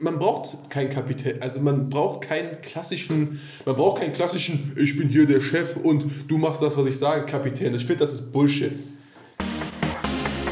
[0.00, 5.08] man braucht keinen Kapitän, also man braucht keinen klassischen, man braucht keinen klassischen, ich bin
[5.08, 7.74] hier der Chef und du machst das, was ich sage, Kapitän.
[7.74, 8.72] Ich finde, das ist Bullshit.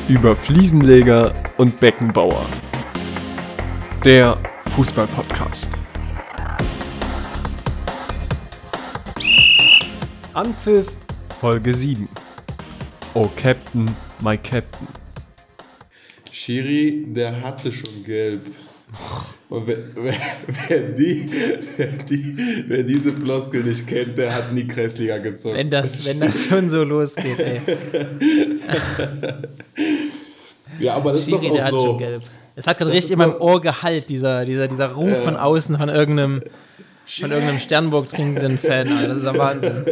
[0.06, 2.45] Über Fliesenleger und Beckenbauer.
[4.04, 5.71] Der Fußball-Podcast.
[10.35, 10.87] Anpfiff
[11.41, 12.07] Folge 7.
[13.15, 13.91] Oh Captain,
[14.21, 14.87] my Captain.
[16.30, 18.43] Schiri, der hatte schon gelb.
[19.51, 20.15] Und wer, wer,
[20.69, 21.30] wer, die,
[21.79, 25.56] wer, die, wer diese Floskel nicht kennt, der hat nie Kreisliga gezogen.
[25.56, 27.61] Wenn das, wenn das schon so losgeht, ey.
[30.79, 31.87] ja, aber das Schiri, ist doch der auch hat so.
[31.87, 32.23] schon gelb.
[32.56, 35.89] Es hat gerade richtig in meinem Ohr Gehalt, dieser, dieser, dieser Ruf von außen von
[35.89, 36.42] irgendeinem,
[37.06, 38.89] von irgendeinem Sternburg trinkenden Fan.
[38.92, 39.09] Alter.
[39.09, 39.84] Das ist ja Wahnsinn.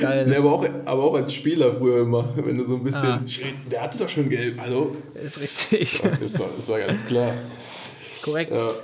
[0.00, 0.26] Geil.
[0.28, 3.02] Nee, aber, auch, aber auch als Spieler früher immer, wenn du so ein bisschen.
[3.02, 3.20] Ah.
[3.68, 4.94] Der hatte doch schon gelb, hallo?
[5.14, 6.04] Ist richtig.
[6.20, 7.32] Ist doch, ist doch ganz klar.
[8.22, 8.52] Korrekt.
[8.52, 8.74] Ja.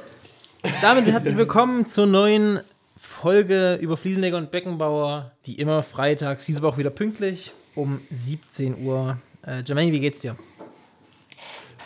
[0.80, 2.60] Damit herzlich willkommen zur neuen
[2.96, 5.32] Folge über Fliesenleger und Beckenbauer.
[5.44, 9.18] Wie immer freitags, diese Woche wieder pünktlich um 17 Uhr.
[9.46, 10.36] Äh, Jermaine, wie geht's dir?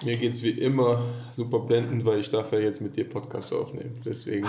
[0.05, 4.01] Mir geht's wie immer super blendend, weil ich darf ja jetzt mit dir Podcast aufnehmen.
[4.05, 4.47] Deswegen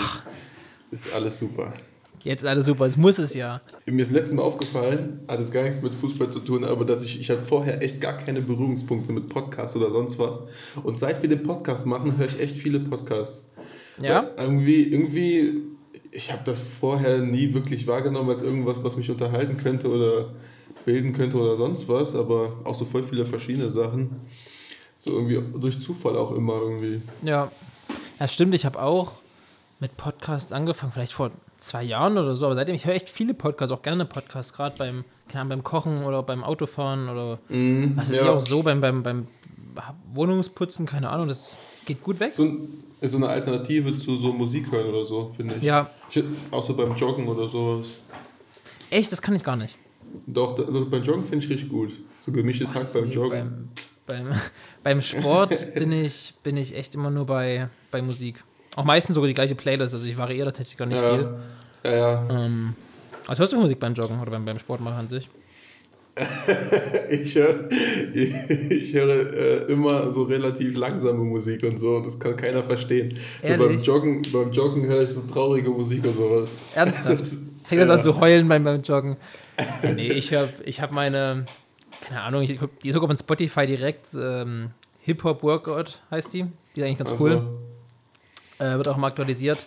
[0.91, 1.73] ist alles super.
[2.23, 3.61] Jetzt alles super, es muss es ja.
[3.85, 7.03] Mir ist letztes Mal aufgefallen, hat es gar nichts mit Fußball zu tun, aber dass
[7.03, 10.41] ich, ich hatte vorher echt gar keine Berührungspunkte mit Podcasts oder sonst was.
[10.83, 13.49] Und seit wir den Podcast machen, höre ich echt viele Podcasts.
[13.99, 14.23] Ja?
[14.37, 15.61] Weil irgendwie, irgendwie,
[16.11, 20.33] ich habe das vorher nie wirklich wahrgenommen als irgendwas, was mich unterhalten könnte oder
[20.85, 24.21] bilden könnte oder sonst was, aber auch so voll viele verschiedene Sachen.
[24.97, 27.01] So irgendwie durch Zufall auch immer irgendwie.
[27.23, 27.51] Ja.
[28.19, 29.13] Ja, stimmt, ich habe auch
[29.79, 31.31] mit Podcasts angefangen, vielleicht vor
[31.61, 34.75] zwei Jahren oder so, aber seitdem ich höre echt viele Podcasts, auch gerne Podcasts, gerade
[34.77, 37.39] beim, keine Ahnung, beim Kochen oder beim Autofahren oder
[37.95, 38.31] was ist ja.
[38.31, 39.27] auch so beim, beim, beim
[40.13, 42.31] Wohnungsputzen, keine Ahnung, das geht gut weg.
[42.31, 42.51] So,
[42.99, 45.63] ist so eine Alternative zu so Musik hören oder so, finde ich.
[45.63, 47.87] Ja, Ich, auch so beim Joggen oder sowas.
[48.89, 49.75] echt, das kann ich gar nicht.
[50.27, 51.91] Doch, da, also beim Joggen finde ich richtig gut.
[52.19, 53.69] So gemischtes Hack beim Joggen.
[54.05, 54.39] Beim, beim,
[54.83, 58.43] beim Sport bin ich, bin ich echt immer nur bei, bei Musik.
[58.75, 61.35] Auch meistens sogar die gleiche Playlist, also ich variiere da tatsächlich gar nicht viel.
[61.83, 61.97] ja, ja,
[62.29, 62.45] ja.
[62.45, 62.75] Ähm,
[63.27, 65.29] also hörst du Musik beim Joggen oder beim, beim Sport machen an sich?
[67.09, 67.69] Ich höre
[68.13, 68.33] ich,
[68.69, 71.99] ich höre äh, immer so relativ langsame Musik und so.
[71.99, 73.17] Das kann keiner verstehen.
[73.43, 73.81] So beim?
[73.81, 76.57] Joggen, beim Joggen höre ich so traurige Musik und sowas.
[76.75, 77.19] Ernsthaft?
[77.19, 77.95] Das- Fängt das ja.
[77.95, 79.15] an zu heulen beim, beim Joggen?
[79.83, 81.45] Ja, nee, ich habe ich hab meine,
[82.01, 84.71] keine Ahnung, ich, die ist sogar von Spotify direkt, ähm,
[85.01, 86.45] Hip-Hop-Workout heißt die.
[86.75, 87.41] Die ist eigentlich ganz Ach cool.
[88.61, 89.65] Äh, wird auch mal aktualisiert.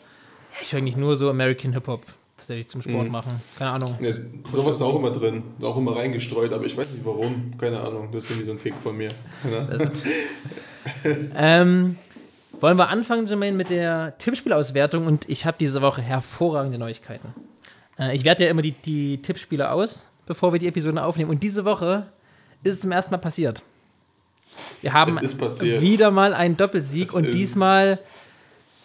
[0.55, 2.03] Ja, Ich höre eigentlich nur so American Hip-Hop
[2.37, 3.13] tatsächlich zum Sport Mhm.
[3.13, 3.43] machen.
[3.59, 3.97] Keine Ahnung.
[4.01, 4.21] Ist-
[4.53, 5.43] sowas ist auch immer drin.
[5.63, 7.53] Auch immer reingestreut, aber ich weiß nicht warum.
[7.59, 8.09] Keine Ahnung.
[8.13, 9.09] Das ist irgendwie so ein Tick von mir.
[9.45, 9.91] Ne?
[11.35, 11.97] Ähm,
[12.61, 15.07] wollen wir anfangen, Jermaine, mit der Tippspielauswertung?
[15.07, 17.35] Und ich habe diese Woche hervorragende Neuigkeiten.
[17.99, 21.31] Äh, ich werte ja immer die, die Tippspiele aus, bevor wir die Episoden aufnehmen.
[21.31, 22.07] Und diese Woche
[22.63, 23.63] ist es zum ersten Mal passiert.
[24.83, 27.99] Wir haben wieder mal einen Doppelsieg und diesmal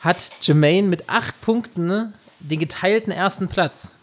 [0.02, 3.96] hat Jermaine mit acht Punkten den geteilten ersten Platz.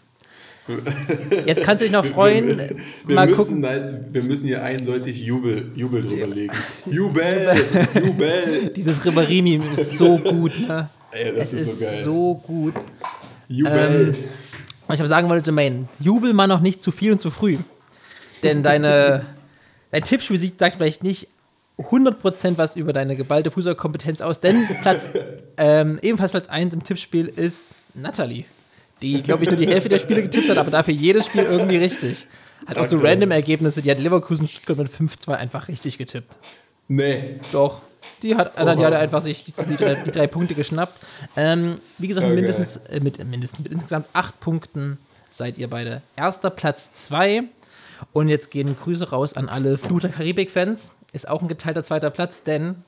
[1.47, 2.59] Jetzt kannst du dich noch freuen.
[3.05, 3.61] Wir mal müssen, gucken.
[3.61, 6.53] Nein, wir müssen hier eindeutig Jubel, Jubel drüber legen.
[6.87, 7.55] Jubel!
[8.05, 8.73] Jubel!
[8.75, 10.89] Dieses Ribberimi ist so gut, ne?
[11.13, 12.01] Ey, das es ist, ist so geil.
[12.03, 12.75] so gut.
[13.49, 14.15] Jubel!
[14.19, 14.25] Ähm,
[14.89, 17.59] Was ich aber sagen wollte, Jermaine, jubel mal noch nicht zu viel und zu früh.
[18.43, 19.25] Denn deine,
[19.93, 21.29] dein Tippspiel sagt vielleicht nicht
[21.79, 25.13] 100% was über deine geballte Fußballkompetenz aus, denn Platz,
[25.57, 28.45] ähm, ebenfalls Platz 1 im Tippspiel ist Natalie,
[29.03, 31.77] die, glaube ich, nur die Hälfte der Spiele getippt hat, aber dafür jedes Spiel irgendwie
[31.77, 32.27] richtig.
[32.67, 36.37] Hat auch so random Ergebnisse, die hat Leverkusen Stuttgart mit 5-2 einfach richtig getippt.
[36.89, 37.41] nee.
[37.53, 37.83] Doch.
[38.23, 38.87] Die hat, Anna, die Oha.
[38.87, 41.01] hat einfach sich die, die, drei, die drei Punkte geschnappt.
[41.37, 42.37] Ähm, wie gesagt, geil.
[42.37, 44.99] mindestens, äh, mit, mindestens mit insgesamt acht Punkten
[45.29, 46.03] seid ihr beide.
[46.15, 47.43] Erster Platz zwei.
[48.13, 50.93] Und jetzt gehen Grüße raus an alle Flut der Karibik-Fans.
[51.17, 52.85] Ist auch ein geteilter zweiter Platz, denn.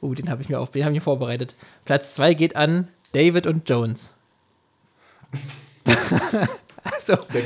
[0.00, 1.54] Oh, den habe ich mir auf, den habe ich mir vorbereitet.
[1.84, 4.12] Platz zwei geht an David und Jones.
[6.82, 7.42] also, Der,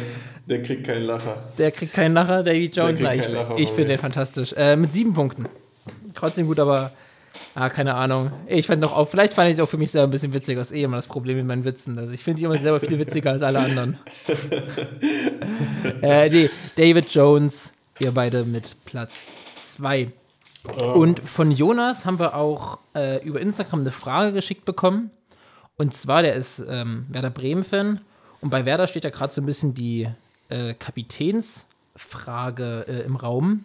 [0.46, 1.42] der kriegt keinen Lacher.
[1.58, 3.00] der kriegt keinen Lacher, Davy Jones.
[3.02, 4.54] Na, ich Lacher, ich finde den fantastisch.
[4.54, 5.44] Äh, mit sieben Punkten.
[6.14, 6.92] Trotzdem gut, aber
[7.54, 8.32] ah, keine Ahnung.
[8.46, 10.58] Ich fand doch auch, vielleicht fand ich auch für mich selber ein bisschen witziger.
[10.60, 11.98] Das ist eh immer das Problem mit meinen Witzen.
[11.98, 13.98] Also ich finde die immer selber viel witziger als alle anderen.
[16.02, 20.12] äh, nee, David Jones, ihr beide mit Platz zwei.
[20.76, 25.10] Und von Jonas haben wir auch äh, über Instagram eine Frage geschickt bekommen.
[25.76, 28.00] Und zwar, der ist ähm, Werder Bremen-Fan.
[28.40, 30.08] Und bei Werder steht ja gerade so ein bisschen die
[30.48, 33.64] äh, Kapitänsfrage äh, im Raum.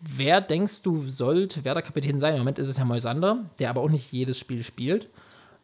[0.00, 2.34] Wer denkst du, sollte Werder-Kapitän sein?
[2.34, 5.08] Im Moment ist es ja Moisander, der aber auch nicht jedes Spiel spielt.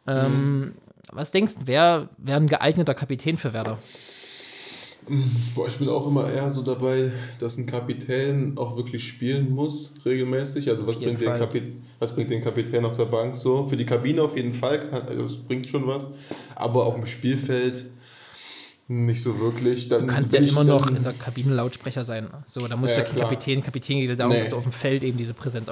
[0.07, 0.71] Ähm, Mhm.
[1.11, 3.79] Was denkst du, wer wäre ein geeigneter Kapitän für Werder?
[5.55, 9.93] Boah, ich bin auch immer eher so dabei, dass ein Kapitän auch wirklich spielen muss,
[10.05, 10.69] regelmäßig.
[10.69, 11.39] Also was bringt, den Fall.
[11.39, 11.61] Kapi
[11.99, 13.65] was bringt den Kapitän auf der Bank so?
[13.65, 16.07] Für die Kabine auf jeden Fall, kann, also es bringt schon was.
[16.55, 17.85] Aber auf dem Spielfeld
[18.87, 19.87] nicht so wirklich.
[19.87, 22.27] Dann Du kannst ja immer noch in der Kabine Lautsprecher sein.
[22.47, 23.29] So, da muss Ja, der klar.
[23.29, 24.51] Kapitän, Kapitän geht darum, Nee.
[24.51, 25.69] auf dem Feld eben diese Präsenz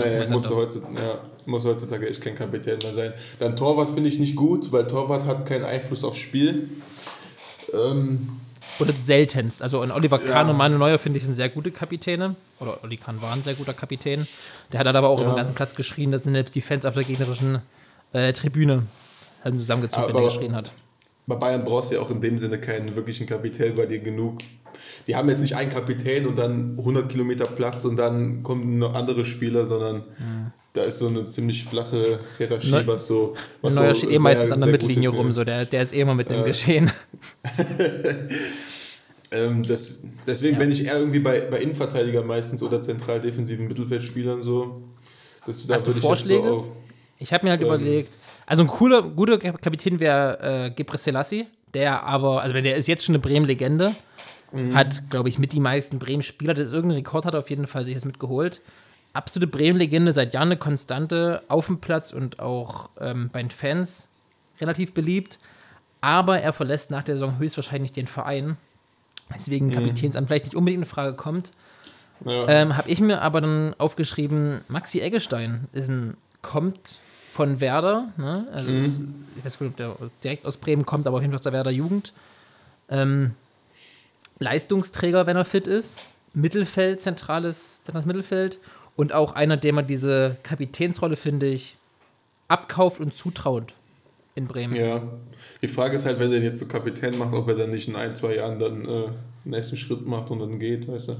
[0.00, 3.12] das Nee, muss muss, heutzutage, ja, muss heutzutage echt kein Kapitän mehr sein.
[3.38, 6.70] Dann Torwart finde ich nicht gut, weil Torwart hat keinen Einfluss aufs Spiel.
[7.74, 8.28] Ähm,
[8.78, 9.62] Oder seltenst.
[9.62, 10.50] Also in Oliver Kahn Ja.
[10.52, 12.36] und Manuel Neuer finde ich sind sehr gute Kapitäne.
[12.60, 14.26] Oder Oli Kahn war ein sehr guter Kapitän.
[14.72, 15.24] Der hat dann aber auch Ja.
[15.24, 17.60] über den ganzen Platz geschrien, dass selbst die Fans auf der gegnerischen
[18.12, 18.82] äh, Tribüne
[19.44, 20.72] haben zusammengezogen, wenn er geschrien hat.
[21.26, 24.38] bei Bayern brauchst du ja auch in dem Sinne keinen wirklichen Kapitän, weil dir genug.
[25.06, 28.94] Die haben jetzt nicht einen Kapitän und dann 100 Kilometer Platz und dann kommen noch
[28.94, 30.04] andere Spieler, sondern
[30.76, 33.34] da ist so eine ziemlich flache Hierarchie, Neu- was so.
[33.62, 36.00] Was Neuer so steht eh meistens an der Mittellinie rum, so der, der ist eh
[36.00, 36.44] immer mit dem Ja.
[36.44, 36.90] Geschehen.
[39.32, 40.60] Ähm, das, deswegen Ja.
[40.60, 44.82] bin ich eher irgendwie bei, bei Innenverteidiger meistens oder zentral defensiven Mittelfeldspielern so.
[45.46, 46.42] Das, da Hast du würde ich Vorschläge?
[46.46, 46.66] So auf,
[47.18, 47.66] Ich habe mir halt Ähm.
[47.66, 52.86] überlegt, also ein cooler, guter Kapitän wäre äh, Gebre Selassie, der aber, also der ist
[52.86, 53.96] jetzt schon eine Bremen-Legende,
[54.52, 54.76] Mhm.
[54.76, 57.94] hat, glaube ich, mit die meisten Bremen-Spieler, der irgendeinen Rekord hat, auf jeden Fall sich
[57.94, 58.60] das mitgeholt.
[59.16, 64.08] Absolute Bremen-Legende, seit Jahren eine Konstante auf dem Platz und auch ähm, bei den Fans
[64.60, 65.38] relativ beliebt.
[66.00, 68.56] Aber er verlässt nach der Saison höchstwahrscheinlich den Verein.
[69.34, 71.50] Deswegen Kapitänsamt vielleicht nicht unbedingt in Frage kommt.
[72.24, 72.48] ja.
[72.48, 76.98] Ähm, habe ich mir aber dann aufgeschrieben, Maxi Eggestein ist ein, kommt
[77.32, 78.46] von Werder, ne?
[78.52, 79.00] also ist,
[79.36, 81.52] ich weiß nicht, ob der direkt aus Bremen kommt, aber auf jeden Fall aus der
[81.52, 82.12] Werder Jugend.
[82.88, 83.32] Ähm,
[84.38, 86.00] Leistungsträger, wenn er fit ist,
[86.34, 88.58] Mittelfeld, zentrales, zentrales Mittelfeld
[88.96, 91.76] und auch einer, dem man diese Kapitänsrolle, finde ich,
[92.48, 93.74] abkauft und zutraut
[94.34, 94.74] in Bremen.
[94.74, 95.02] Ja,
[95.62, 97.88] die Frage ist halt, wenn er den jetzt so Kapitän macht, ob er dann nicht
[97.88, 98.86] in ein, zwei Jahren dann äh,
[99.44, 101.16] den nächsten Schritt macht und dann geht, weißt du.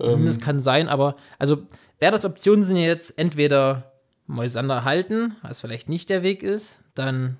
[0.00, 1.62] Ähm, Das kann sein, aber also
[2.00, 3.92] Werders Optionen sind ja jetzt entweder
[4.26, 7.36] Moisander halten, was vielleicht nicht der Weg ist, dann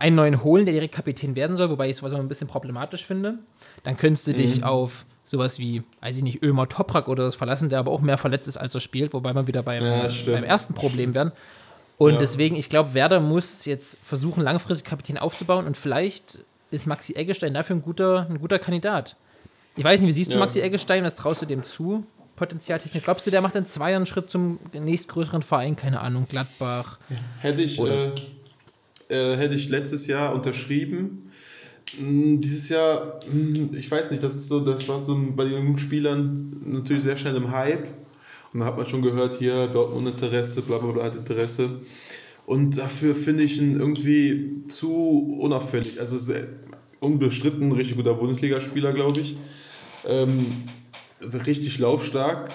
[0.00, 3.04] einen neuen holen, der direkt Kapitän werden soll, wobei ich sowas immer ein bisschen problematisch
[3.06, 3.38] finde.
[3.84, 4.36] Dann könntest du Mhm.
[4.36, 8.00] dich auf sowas wie, weiß ich nicht, Ömer Toprak oder das verlassen, der aber auch
[8.00, 11.32] mehr verletzt ist, als er spielt, wobei wir wieder beim, Ja, beim ersten Problem werden.
[11.98, 12.18] Und Ja.
[12.18, 16.38] deswegen, ich glaube, Werder muss jetzt versuchen, langfristig Kapitän aufzubauen und vielleicht
[16.70, 19.16] ist Maxi Eggestein dafür ein guter, ein guter Kandidat.
[19.76, 20.40] Ich weiß nicht, wie siehst du Ja.
[20.40, 21.04] Maxi Eggestein?
[21.04, 22.04] Was traust du dem zu?
[22.36, 23.02] Potenzialtechnisch.
[23.02, 25.74] Glaubst du, der macht in zwei Jahren einen Schritt zum nächstgrößeren Verein?
[25.74, 26.98] Keine Ahnung, Gladbach.
[27.40, 28.12] hätte, ich, äh,
[29.08, 31.27] äh, hätte ich letztes Jahr unterschrieben.
[31.96, 35.54] Mm, Dieses Jahr, mm, ich weiß nicht, das ist so, das war so bei den
[35.54, 37.88] jungen Spielern natürlich sehr schnell im Hype.
[38.52, 41.80] Und da hat man schon gehört, hier Dortmund Interesse, bla bla bla hat Interesse.
[42.46, 46.00] Und dafür finde ich ihn irgendwie zu unauffällig.
[46.00, 46.32] Also
[47.00, 49.36] unbestritten richtig guter Bundesligaspieler, glaube ich.
[50.06, 50.64] Ähm,
[51.20, 52.50] also richtig laufstark,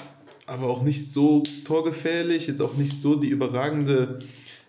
[0.47, 4.19] aber auch nicht so torgefährlich, jetzt auch nicht so die überragende,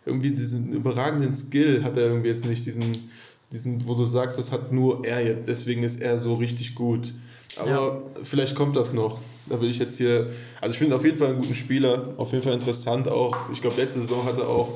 [0.04, 3.10] irgendwie diesen überragenden Skill hat er irgendwie jetzt nicht, diesen,
[3.52, 7.14] diesen, wo du sagst, das hat nur er jetzt, deswegen ist er so richtig gut.
[7.56, 9.18] Aber vielleicht kommt das noch.
[9.46, 10.28] Da will ich jetzt hier,
[10.60, 13.36] also ich finde auf jeden Fall einen guten Spieler, auf jeden Fall interessant auch.
[13.52, 14.72] Ich glaube, letzte Saison hat er auch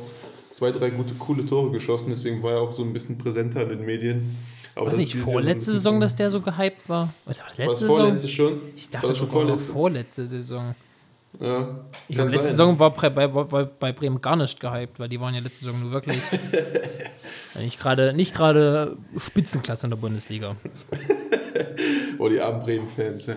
[0.51, 3.71] zwei, drei gute, coole Tore geschossen, deswegen war er auch so ein bisschen präsenter in
[3.71, 4.37] den Medien.
[4.75, 7.13] Aber War das nicht vorletzte Saison, dass der so gehypt war?
[7.25, 7.97] Was war das war letzte das Saison?
[7.97, 8.61] vorletzte schon?
[8.77, 9.73] Ich war dachte das schon vorletzte.
[9.73, 9.73] vorletzte?
[9.73, 10.75] vorletzte Saison.
[11.41, 11.85] Ja.
[12.09, 12.57] Ich glaube, letzte sein.
[12.57, 15.81] Saison war bei, bei, bei, Bremen gar nicht gehypt, weil die waren ja letzte Saison
[15.81, 16.21] nur wirklich
[17.59, 20.57] nicht gerade nicht gerade Spitzenklasse in der Bundesliga.
[22.21, 23.35] Oh, die armen Bremen-Fans, ja.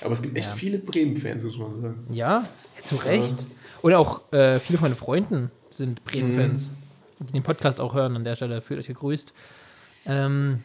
[0.00, 0.54] Aber es gibt echt Ja.
[0.54, 2.06] viele Bremen-Fans, muss man sagen.
[2.10, 2.44] Ja,
[2.84, 3.44] zu Recht.
[3.82, 6.72] Und auch äh, viele von meinen Freunden sind Bremen-Fans,
[7.20, 8.16] die den Podcast auch hören.
[8.16, 9.34] An der Stelle fühlt euch gegrüßt.
[10.06, 10.62] Ähm,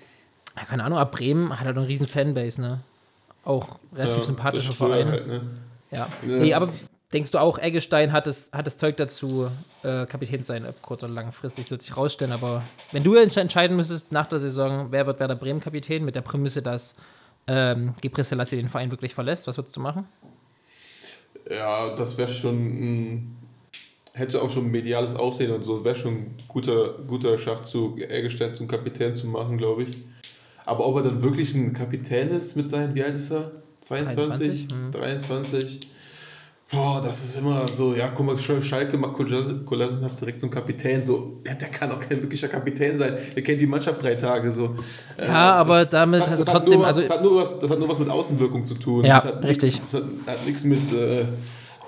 [0.69, 2.79] keine Ahnung, aber Bremen hat halt eine riesen Fanbase, ne?
[3.43, 5.07] Auch relativ Ja, sympathischer Verein.
[5.09, 5.41] Halt, ne?
[5.91, 6.07] Ja.
[6.25, 6.35] Ja.
[6.37, 6.69] Nee, aber
[7.13, 9.49] denkst du auch, Eggestein hat das, hat das Zeug dazu,
[9.83, 12.33] äh, Kapitän zu sein, ob kurz- oder langfristig, wird sich rausstellen.
[12.33, 16.15] Aber wenn du entsch- entscheiden müsstest nach der Saison, wer wird Werder Bremen Kapitän, mit
[16.15, 16.95] der Prämisse, dass
[17.47, 20.05] ähm, Gebre Selassie den Verein wirklich verlässt, was würdest du machen?
[21.49, 23.37] Ja, das wäre schon ein,
[24.13, 25.85] hätte auch schon mediales Aussehen und so.
[25.85, 29.97] Wäre schon ein guter, guter Schachzug, Eggestein zum Kapitän zu machen, glaube ich.
[30.65, 33.51] Aber ob er dann wirklich ein Kapitän ist mit seinen, wie alt ist er?
[33.81, 34.67] 22?
[34.67, 34.91] 23, hm.
[34.91, 35.89] 23?
[36.69, 41.01] Boah, das ist immer so, ja, guck mal, Sch- Schalke macht Kolasinac direkt zum Kapitän.
[41.01, 43.17] So, ja, der kann auch kein wirklicher Kapitän sein.
[43.35, 44.51] Der kennt die Mannschaft drei Tage.
[44.51, 44.75] So.
[45.17, 47.69] Äh, Ja, aber damit hast du hat trotzdem- nur also- das, hat nur was, das
[47.71, 49.05] hat nur was mit Außenwirkung zu tun.
[49.05, 49.75] Ja, das hat richtig.
[49.75, 51.25] Nichts, das hat, nichts mit äh,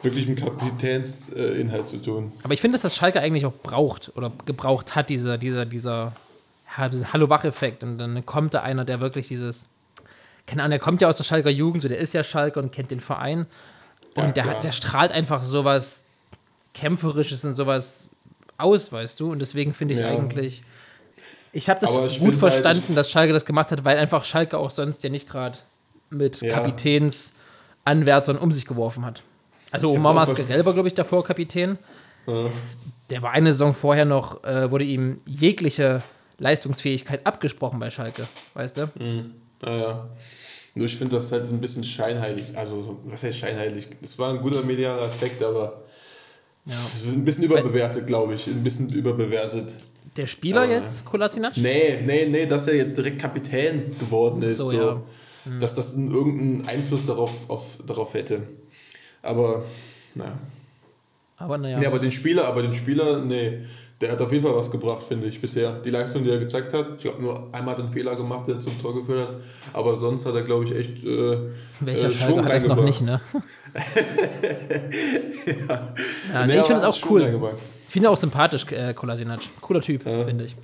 [0.02, 2.32] wirklichem Kapitänsinhalt äh, zu tun.
[2.44, 6.14] Aber ich finde, dass das Schalke eigentlich auch braucht oder gebraucht hat, dieser, dieser, dieser,
[6.78, 7.84] Hallo-Wach-Effekt.
[7.84, 9.66] Und dann kommt da einer, der wirklich dieses,
[10.50, 12.72] keine Ahnung, der kommt ja aus der Schalker Jugend, so der ist ja Schalke und
[12.72, 13.46] kennt den Verein.
[14.16, 16.04] Und Ja, der, hat, der strahlt einfach sowas
[16.74, 18.08] Kämpferisches und sowas
[18.58, 19.32] aus, weißt du?
[19.32, 20.08] Und deswegen finde ich Ja.
[20.10, 20.64] eigentlich,
[21.54, 24.58] ich habe das ich gut halt, verstanden, dass Schalke das gemacht hat, weil einfach Schalke
[24.58, 25.60] auch sonst ja nicht gerade
[26.10, 26.54] mit Ja.
[26.54, 29.24] Kapitänsanwärtern um sich geworfen hat.
[29.72, 31.78] Also Omar Mascarell war, glaube ich, davor Kapitän.
[32.28, 32.50] Ja.
[33.10, 36.04] Der war eine Saison vorher noch, äh, wurde ihm jegliche
[36.38, 38.92] Leistungsfähigkeit abgesprochen bei Schalke, weißt du?
[39.62, 40.10] Naja.
[40.76, 42.58] Nur ich finde das halt ein bisschen scheinheilig.
[42.58, 43.88] Also, so- was heißt scheinheilig?
[44.02, 45.84] Es war ein guter medialer Effekt, aber
[46.66, 46.76] Ja.
[46.96, 48.48] es ist ein bisschen überbewertet, glaube ich.
[48.48, 49.76] Ein bisschen überbewertet.
[50.16, 51.58] Der Spieler Aber- jetzt, Kolasinac?
[51.58, 54.58] Nee, nee, nee, dass er jetzt direkt Kapitän geworden ist.
[54.58, 55.02] So, So, ja.
[55.60, 58.42] Dass das einen- irgendeinen Einfluss darauf, auf, darauf hätte.
[59.22, 59.66] Aber,
[60.16, 60.38] naja.
[61.38, 61.80] Aber naja.
[61.80, 63.66] Nee, aber den Spieler, aber den Spieler, nee,
[64.02, 65.74] der hat auf jeden Fall was gebracht, finde ich, bisher.
[65.74, 68.48] Die Leistung, die er gezeigt hat, ich glaube, nur einmal hat er einen Fehler gemacht,
[68.48, 69.36] der zum Tor geführt hat.
[69.74, 71.04] Aber sonst hat er, glaube ich, echt.
[71.04, 71.38] Äh,
[71.82, 73.20] Welcher äh, Schwung hat das noch nicht, ne?
[75.68, 76.46] ja.
[76.46, 77.52] nee, Nee, ich finde es auch cool.
[77.88, 79.42] Ich finde auch sympathisch, äh, Kolasinac.
[79.62, 80.26] Cooler Typ, Ja.
[80.26, 80.56] finde ich.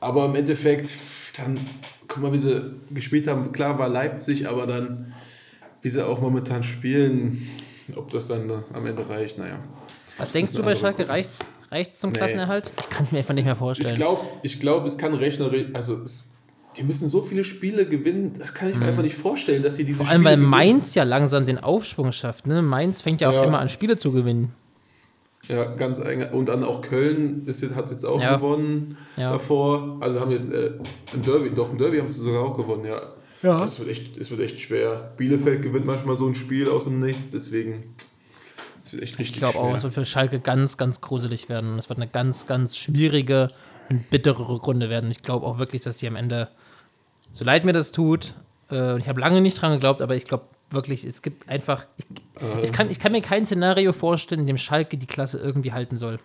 [0.00, 0.92] Aber im Endeffekt,
[1.36, 1.58] dann,
[2.06, 3.50] guck mal, wie sie gespielt haben.
[3.50, 5.14] Klar war Leipzig, aber dann,
[5.82, 7.48] wie sie auch momentan spielen,
[7.96, 9.58] ob das dann am Ende reicht, naja.
[10.18, 11.08] Was denkst du bei Schalke?
[11.08, 12.18] Reicht's, reicht's zum Nee.
[12.18, 12.70] Klassenerhalt?
[12.80, 13.90] Ich kann es mir einfach nicht mehr vorstellen.
[13.90, 16.24] Ich glaube, ich glaub, es kann rechnerisch, also es,
[16.76, 19.84] die müssen so viele Spiele gewinnen, das kann ich mir einfach nicht vorstellen, dass sie
[19.84, 19.98] diese.
[20.04, 20.50] Vor allem, weil Spiele gewinnen.
[20.50, 22.46] Mainz ja langsam den Aufschwung schafft.
[22.46, 22.62] Ne?
[22.62, 23.44] Mainz fängt ja auch Ja.
[23.44, 24.52] immer an, Spiele zu gewinnen.
[25.48, 26.24] Ja, ganz eng.
[26.32, 28.36] Und dann auch Köln ist, jetzt- hat jetzt auch Ja.
[28.36, 29.32] gewonnen Ja.
[29.32, 29.96] davor.
[30.00, 30.72] Also haben jetzt äh,
[31.14, 33.00] ein Derby, doch ein Derby haben sie sogar auch gewonnen, ja.
[33.42, 33.62] Ja.
[33.64, 35.12] Es wird, echt, es wird echt schwer.
[35.16, 37.94] Bielefeld gewinnt manchmal so ein Spiel aus dem Nichts, deswegen
[38.88, 39.62] es wird echt Ich richtig glaube schwer.
[39.62, 41.78] auch, es wird für Schalke ganz, ganz gruselig werden.
[41.78, 43.48] Es wird eine ganz, ganz schwierige
[43.88, 45.10] und bittere Runde werden.
[45.10, 46.48] Ich glaube auch wirklich, dass die am Ende,
[47.32, 48.34] so leid mir das tut,
[48.70, 51.86] äh, und ich habe lange nicht dran geglaubt, aber ich glaube wirklich, es gibt einfach,
[51.96, 52.04] ich,
[52.42, 52.58] Ähm.
[52.62, 55.96] ich, kann, ich kann mir kein Szenario vorstellen, in dem Schalke die Klasse irgendwie halten
[55.96, 56.18] soll.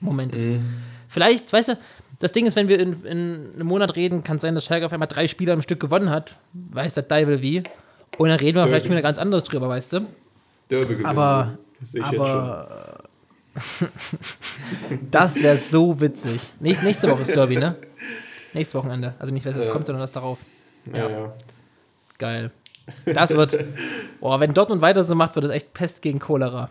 [0.00, 0.58] Moment ist.
[0.58, 0.76] Mhm.
[1.08, 1.78] Vielleicht, weißt du,
[2.18, 4.86] das Ding ist, wenn wir in, in einem Monat reden, kann es sein, dass Schalke
[4.86, 6.36] auf einmal drei Spieler im Stück gewonnen hat.
[6.52, 7.62] Weiß der Deibel wie.
[8.18, 8.96] Und dann reden wir vielleicht Derby.
[8.96, 10.06] wieder ganz anders drüber, weißt du?
[10.70, 11.52] Derby gewinnen Aber-.
[11.58, 12.06] Das sehe ich.
[12.06, 12.98] Aber
[15.10, 16.52] das wäre so witzig.
[16.60, 17.76] Nächst, nächste Woche ist Derby, ne?
[18.52, 19.14] Nächstes Wochenende.
[19.18, 19.72] Also nicht, wer es Ja.
[19.72, 20.38] kommt, sondern das darauf.
[20.92, 21.32] Ja, ja.
[22.18, 22.50] Geil.
[23.06, 23.64] Das wird.
[24.20, 26.68] Boah, wenn Dortmund weiter so macht, wird es echt Pest gegen Cholera.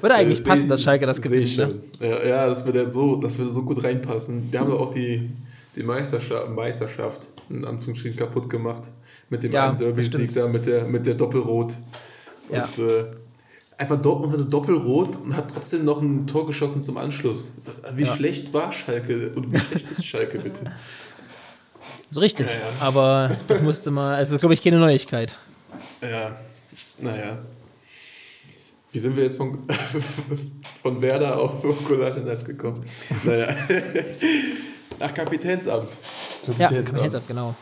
[0.00, 1.74] Würde eigentlich Ja, passen, dass Schalke das gewinnt, ne?
[2.00, 4.50] Ja, ja, das würde so, das würde so gut reinpassen.
[4.50, 5.30] Die haben doch auch die,
[5.76, 8.82] die Meisterschaft, Meisterschaft in Anführungsstrichen kaputt gemacht.
[9.30, 11.74] Mit dem Ja, einen Derby-Sieg da, mit der, mit der Doppelrot.
[12.50, 12.64] Ja.
[12.64, 13.04] Und äh,
[13.76, 17.48] einfach Dortmund hatte Doppelrot und hat trotzdem noch ein Tor geschossen zum Anschluss.
[17.94, 18.14] Wie Ja.
[18.16, 20.60] schlecht war Schalke und wie schlecht ist Schalke bitte?
[22.10, 22.46] So richtig.
[22.46, 22.62] Ja, ja.
[22.80, 24.14] Aber das musste mal.
[24.14, 25.36] Also, das ist, glaube ich, keine Neuigkeit.
[26.00, 26.34] Ja,
[26.98, 27.38] naja.
[28.92, 29.58] Wie sind wir jetzt von,
[30.82, 32.82] von Werder auf Kolasinac gekommen?
[33.24, 33.48] Naja.
[35.00, 35.90] Ach, Kapitänsamt.
[36.58, 37.54] Ja, Kapitänsab, genau.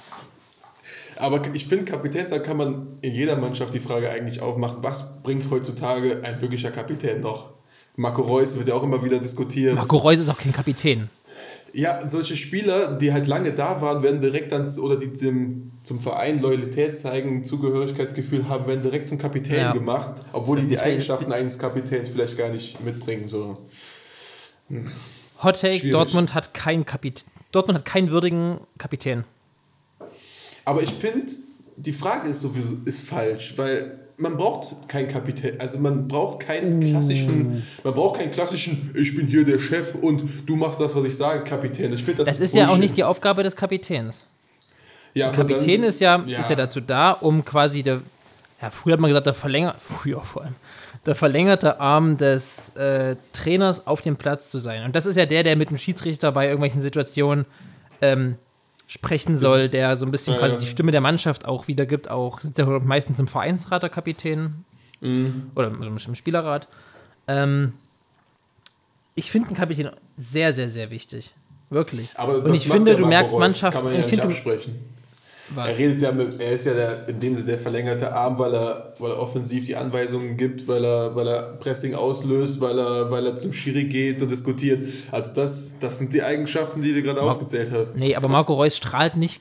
[1.19, 5.51] Aber ich finde, Kapitänsamt kann man in jeder Mannschaft die Frage eigentlich aufmachen, was bringt
[5.51, 7.51] heutzutage ein wirklicher Kapitän noch?
[7.97, 9.75] Marco Reus wird ja auch immer wieder diskutiert.
[9.75, 11.09] Marco Reus ist auch kein Kapitän.
[11.73, 16.01] Ja, solche Spieler, die halt lange da waren, werden direkt dann, oder die dem, zum
[16.01, 19.73] Verein Loyalität zeigen, Zugehörigkeitsgefühl haben, werden direkt zum Kapitän Ja.
[19.73, 23.29] gemacht, obwohl die die Eigenschaften eines Kapitäns vielleicht gar nicht mitbringen.
[23.29, 23.59] So.
[25.43, 25.93] Hot Take: Schwierig.
[25.93, 27.29] Dortmund hat keinen Kapitän.
[27.53, 29.25] Dortmund hat keinen würdigen Kapitän.
[30.67, 31.33] Aber ich finde,
[31.77, 36.81] die Frage ist sowieso ist falsch, weil man braucht keinen Kapitän, also man braucht keinen
[36.81, 41.05] klassischen, man braucht keinen klassischen, ich bin hier der Chef und du machst das, was
[41.07, 41.93] ich sage, Kapitän.
[41.93, 44.27] Ich finde, das, Das ist ja auch nicht die Aufgabe des Kapitäns.
[45.15, 46.41] ja, Der Kapitän dann- ist ja, ja.
[46.41, 48.01] ist ja dazu da, um quasi der,
[48.63, 50.55] ja, früher hat man gesagt, der Verlänger, früher vor allem,
[51.05, 54.83] der verlängerte Arm des äh, Trainers auf dem Platz zu sein.
[54.85, 57.45] Und das ist ja der, der mit dem Schiedsrichter bei irgendwelchen Situationen
[58.01, 58.37] ähm,
[58.87, 60.61] sprechen soll, der so ein bisschen Ja, quasi ja.
[60.61, 64.65] die Stimme der Mannschaft auch wiedergibt, auch sitzt er meistens im Vereinsrat der Kapitän
[65.01, 65.51] Mhm.
[65.55, 66.69] oder im Spielerrat.
[67.29, 67.75] Ähm,
[69.15, 71.35] ich finde einen Kapitän sehr, sehr, sehr wichtig.
[71.69, 72.11] Wirklich.
[72.17, 74.21] Aber Und ich finde, du merkst Reus, Mannschaften, Das kann man ja ich nicht
[74.63, 74.77] finde.
[75.55, 75.69] Was?
[75.71, 78.53] Er redet ja mit, er ist ja der, in dem Sinne der verlängerte Arm, weil
[78.55, 83.11] er, weil er offensiv die Anweisungen gibt, weil er, weil er Pressing auslöst, weil er,
[83.11, 84.89] weil er zum Schiri geht und diskutiert.
[85.13, 87.95] Also das, das sind die Eigenschaften, die du gerade aufgezählt hast.
[87.95, 89.41] Nee, aber Marco Reus strahlt nicht.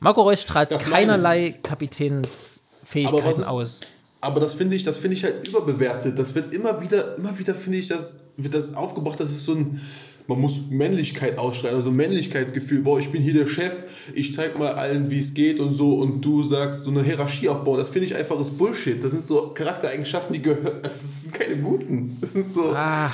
[0.00, 3.80] Marco Reus strahlt Das keinerlei Kapitänsfähigkeiten ist- aus.
[4.20, 6.18] Aber das finde ich, das finde ich halt überbewertet.
[6.18, 9.52] Das wird immer wieder, immer wieder finde ich, das wird das aufgebracht, das ist so
[9.54, 9.80] ein,
[10.28, 12.80] man muss Männlichkeit ausstrahlen, also Männlichkeitsgefühl.
[12.82, 13.72] Boah, ich bin hier der Chef,
[14.14, 17.48] ich zeig mal allen, wie es geht und so und du sagst so eine Hierarchie
[17.48, 17.78] aufbauen.
[17.78, 19.02] Das finde ich einfach ist Bullshit.
[19.02, 22.18] Das sind so Charaktereigenschaften, die gehören, das sind keine guten.
[22.20, 22.72] Das sind so.
[22.74, 23.10] Ah,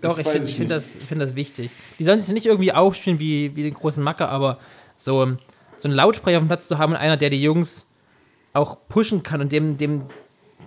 [0.00, 1.72] doch, ich finde ich find das, find das wichtig.
[1.98, 4.58] Die sollen sich nicht irgendwie aufspielen wie, wie den großen Macker, aber
[4.96, 5.26] so,
[5.78, 7.88] so einen Lautsprecher auf dem Platz zu haben und einer, der die Jungs
[8.52, 10.02] auch pushen kann und dem, dem,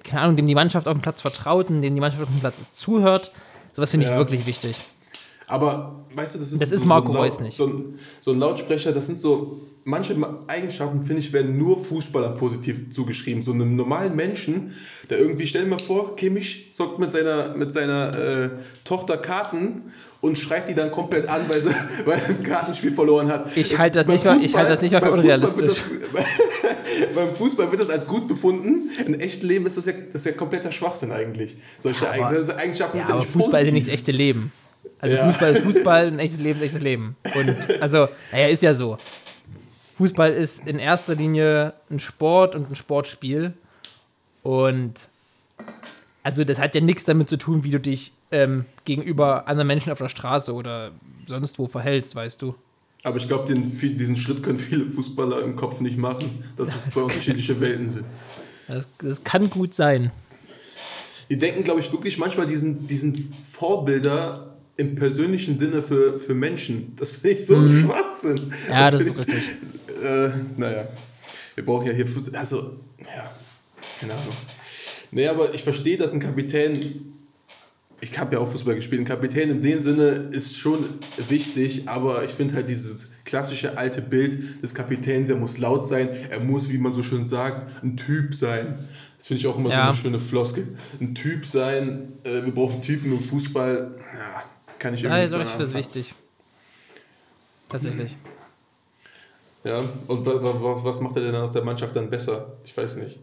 [0.03, 2.41] keine Ahnung, dem die Mannschaft auf dem Platz vertraut und dem die Mannschaft auf dem
[2.41, 3.31] Platz zuhört,
[3.71, 4.17] sowas finde ich Ja.
[4.17, 4.81] wirklich wichtig.
[5.49, 7.55] Aber weißt du, das ist, Das ist so, Marco so Reus nicht.
[7.55, 10.13] So ein, so ein Lautsprecher, das sind so, manche
[10.47, 13.41] Eigenschaften, finde ich, werden nur Fußballern positiv zugeschrieben.
[13.41, 14.73] So einem normalen Menschen,
[15.09, 18.49] der irgendwie, stell dir mal vor, Kimmich zockt mit seiner, mit seiner äh,
[18.83, 19.83] Tochter Karten
[20.19, 21.69] und schreit die dann komplett an, weil sie,
[22.05, 23.55] weil sie ein Kartenspiel verloren hat.
[23.55, 25.83] Ich halte das nicht mal- ich halte das nicht mal für Fußball unrealistisch.
[26.11, 26.25] Das,
[27.15, 28.89] beim Fußball wird das als gut befunden.
[29.05, 31.55] Im echten Leben ist das ja, das ist ja kompletter Schwachsinn eigentlich.
[31.79, 33.93] Solche Aber- Eigen- Eigenschaften Ja, sind aber nicht Fußball ist ja nicht positiv.
[33.93, 34.51] das echte Leben.
[34.99, 35.25] Also Ja.
[35.25, 37.15] Fußball ist Fußball, ein echtes Leben ist echtes Leben.
[37.35, 38.97] Und also, naja, ist ja so.
[39.97, 43.53] Fußball ist in erster Linie ein Sport und ein Sportspiel.
[44.43, 44.93] Und
[46.23, 49.91] also das hat ja nichts damit zu tun, wie du dich ähm, gegenüber anderen Menschen
[49.91, 50.91] auf der Straße oder
[51.25, 52.55] sonst wo verhältst, weißt du.
[53.03, 57.01] Aber ich glaube, diesen Schritt können viele Fußballer im Kopf nicht machen, dass es zwei
[57.01, 58.05] unterschiedliche Welten sind.
[58.67, 60.11] Das, das kann gut sein.
[61.29, 66.95] Die denken, glaube ich, wirklich manchmal diesen, diesen Vorbilder im persönlichen Sinne für, für Menschen.
[66.95, 68.35] Das finde ich so ein Schwachsinn.
[68.45, 68.51] Mhm.
[68.69, 69.55] Ja, das find ist ich- richtig.
[70.03, 70.87] Äh, naja,
[71.55, 72.33] wir brauchen ja hier Fuß.
[72.35, 73.31] Also, ja,
[73.99, 74.35] keine Ahnung.
[75.11, 77.13] Nee, aber ich verstehe, dass ein Kapitän.
[77.99, 79.01] Ich habe ja auch Fußball gespielt.
[79.01, 80.85] Ein Kapitän in dem Sinne ist schon
[81.29, 86.09] wichtig, aber ich finde halt dieses klassische alte Bild des Kapitäns, er muss laut sein,
[86.29, 88.87] er muss, wie man so schön sagt, ein Typ sein.
[89.17, 89.87] Das finde ich auch immer so Ja.
[89.89, 90.67] eine schöne Floskel.
[91.01, 93.95] Ein Typ sein, äh, wir brauchen Typen im Fußball.
[94.13, 94.43] Ja,
[94.79, 96.13] kann ich irgendwie ist auch nicht das wichtig.
[97.69, 98.15] Tatsächlich.
[99.63, 102.53] Ja, und was, was, macht er denn aus der Mannschaft dann besser?
[102.63, 103.19] Ich weiß nicht.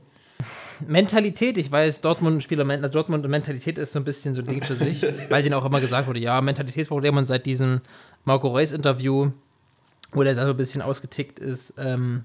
[0.86, 4.46] Mentalität, ich weiß, Dortmund Spieler, also Dortmund und Mentalität ist so ein bisschen so ein
[4.46, 7.78] Ding für sich, weil denen auch immer gesagt wurde, ja, Mentalitätsproblem und seit diesem
[8.24, 9.30] Marco Reus Interview,
[10.12, 12.24] wo der so ein bisschen ausgetickt ist, ähm,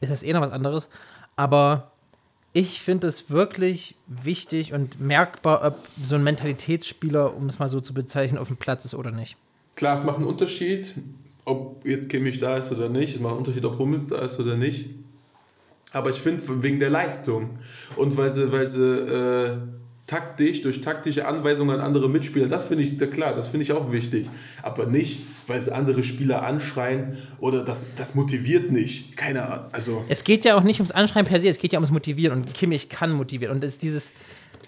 [0.00, 0.88] ist das eh noch was anderes.
[1.36, 1.92] Aber
[2.52, 7.80] ich finde es wirklich wichtig und merkbar, ob so ein Mentalitätsspieler, um es mal so
[7.80, 9.36] zu bezeichnen, auf dem Platz ist oder nicht.
[9.76, 10.94] Klar, es macht einen Unterschied,
[11.44, 13.14] ob jetzt Kimmich da ist oder nicht.
[13.14, 14.90] Es macht einen Unterschied, ob Hummels da ist oder nicht.
[15.92, 17.58] Aber ich finde, wegen der Leistung
[17.96, 19.58] und weil sie, weil sie äh,
[20.06, 23.92] taktisch, durch taktische Anweisungen an andere Mitspieler, das finde ich, klar, das finde ich auch
[23.92, 24.28] wichtig.
[24.62, 29.16] Aber nicht, weil sie andere Spieler anschreien oder das, das motiviert nicht.
[29.16, 29.66] Keine Ahnung.
[29.72, 32.42] Also, Es geht ja auch nicht ums Anschreiben per se, es geht ja ums Motivieren
[32.42, 34.12] und Kimmich kann motivieren und es ist dieses,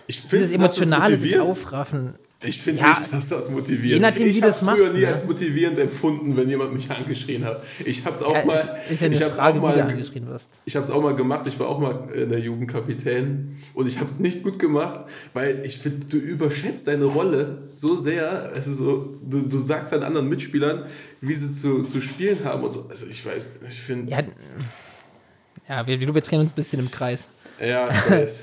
[0.07, 2.15] ich dieses emotionale sich aufraffen.
[2.43, 3.95] Ich finde Ja, nicht, dass das motiviert.
[3.95, 5.09] je nachdem, ich wie habe das früher machst, nie ne?
[5.09, 7.63] als motivierend empfunden, wenn jemand mich angeschrien hat.
[7.85, 8.81] Ich habe es auch Ja, mal.
[8.89, 10.59] ist, ist ja ich auch mal, angeschrien wirst.
[10.65, 11.47] ich habe es auch mal gemacht.
[11.49, 15.01] Ich war auch mal in der Jugend Kapitän und ich habe es nicht gut gemacht,
[15.35, 18.53] weil ich finde, du überschätzt deine Rolle so sehr.
[18.57, 20.87] Es ist so, du, du sagst an anderen Mitspielern,
[21.21, 22.87] wie sie zu, zu spielen haben und so.
[22.89, 24.13] Also ich weiß, ich finde.
[24.13, 24.21] Ja,
[25.69, 27.29] ja wir, wir drehen uns ein bisschen im Kreis.
[27.61, 28.43] Ja, ich weiß.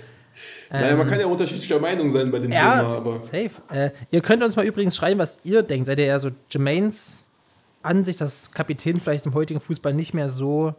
[0.69, 3.21] Naja, man kann ja unterschiedlicher Meinung sein bei dem Thema, Ja, aber.
[3.21, 3.51] safe.
[3.69, 5.87] Äh, ihr könnt uns mal übrigens schreiben, was ihr denkt.
[5.87, 7.25] Seid ihr eher so Jermaines
[7.83, 10.73] Ansicht, dass Kapitän vielleicht im heutigen Fußball nicht mehr so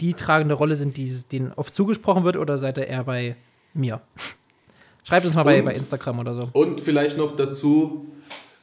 [0.00, 3.36] die tragende Rolle sind, die denen oft zugesprochen wird, oder seid ihr eher bei
[3.74, 4.00] mir?
[5.04, 6.48] Schreibt uns mal bei, Und- bei Instagram oder so.
[6.52, 8.06] Und vielleicht noch dazu,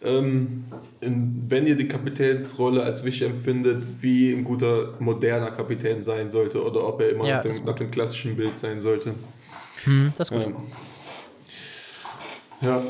[0.01, 0.63] ähm,
[1.01, 6.63] in, wenn ihr die Kapitänsrolle als wichtig empfindet, wie ein guter moderner Kapitän sein sollte
[6.63, 9.13] oder ob er immer Ja, nach, dem, nach dem klassischen Bild sein sollte.
[9.85, 10.45] Hm, das ist gut.
[10.45, 10.55] Ähm,
[12.61, 12.83] ja,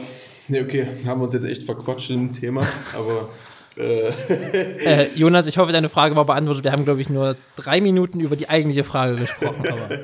[0.48, 3.30] nee, okay, haben wir uns jetzt echt verquatscht im Thema, aber
[3.78, 4.10] äh,
[4.84, 6.64] Äh, Jonas, ich hoffe, deine Frage war beantwortet.
[6.64, 9.66] Wir haben, glaube ich, nur drei Minuten über die eigentliche Frage gesprochen.
[9.70, 9.90] Aber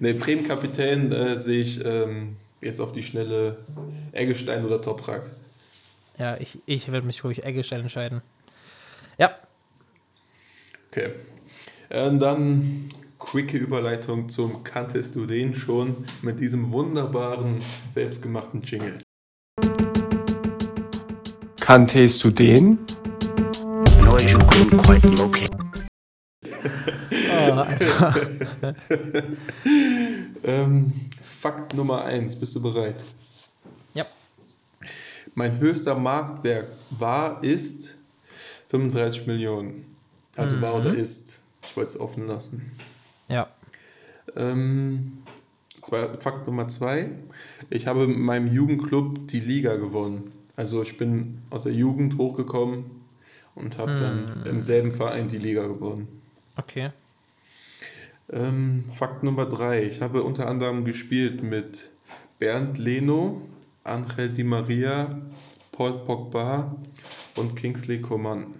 [0.00, 3.58] nee, Bremen-Kapitän äh, sehe ich ähm, jetzt auf die schnelle
[4.12, 5.30] Eggestein oder Toprak.
[6.18, 8.22] ja, ich, ich werde mich, glaube ich, Eggestein entscheiden.
[9.18, 9.36] Ja,
[10.90, 11.10] Okay.
[11.90, 12.88] Ähm, dann
[13.30, 17.60] quicke Überleitung zum Kanntest du den schon mit diesem wunderbaren,
[17.90, 18.96] selbstgemachten Jingle.
[21.60, 22.78] Kanntest du den?
[30.44, 33.04] Ähm, Fakt Nummer 1, bist du bereit?
[33.92, 34.06] ja.
[35.34, 37.96] Mein höchster Marktwert war, ist
[38.70, 39.96] 35 Millionen.
[40.36, 41.42] Also war oder ist.
[41.62, 42.72] Ich wollte es offen lassen.
[43.28, 43.48] Ja.
[44.36, 45.18] Ähm,
[45.82, 47.10] zwei, Fakt Nummer zwei.
[47.70, 50.32] Ich habe mit meinem Jugendclub die Liga gewonnen.
[50.56, 52.84] Also ich bin aus der Jugend hochgekommen
[53.54, 56.08] und habe dann im selben Verein die Liga gewonnen.
[56.56, 56.90] Okay.
[58.30, 59.84] Ähm, Fakt Nummer drei.
[59.84, 61.90] Ich habe unter anderem gespielt mit
[62.38, 63.42] Bernd Leno,
[63.84, 65.20] Angel Di Maria,
[65.72, 66.76] Paul Pogba
[67.36, 68.54] und Kingsley Coman.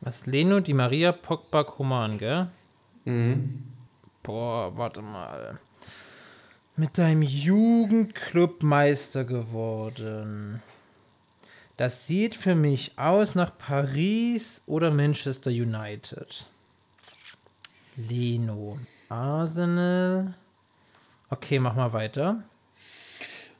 [0.00, 0.26] Was?
[0.26, 2.48] Leno, Di Maria, Pogba, Koman, gell?
[3.04, 3.71] Mhm.
[4.22, 5.58] Boah, warte mal.
[6.76, 10.62] Mit deinem Jugendclub Meister geworden.
[11.76, 16.46] Das sieht für mich aus nach Paris oder Manchester United.
[17.96, 18.78] Leno.
[19.08, 20.34] Arsenal.
[21.28, 22.44] Okay, mach mal weiter.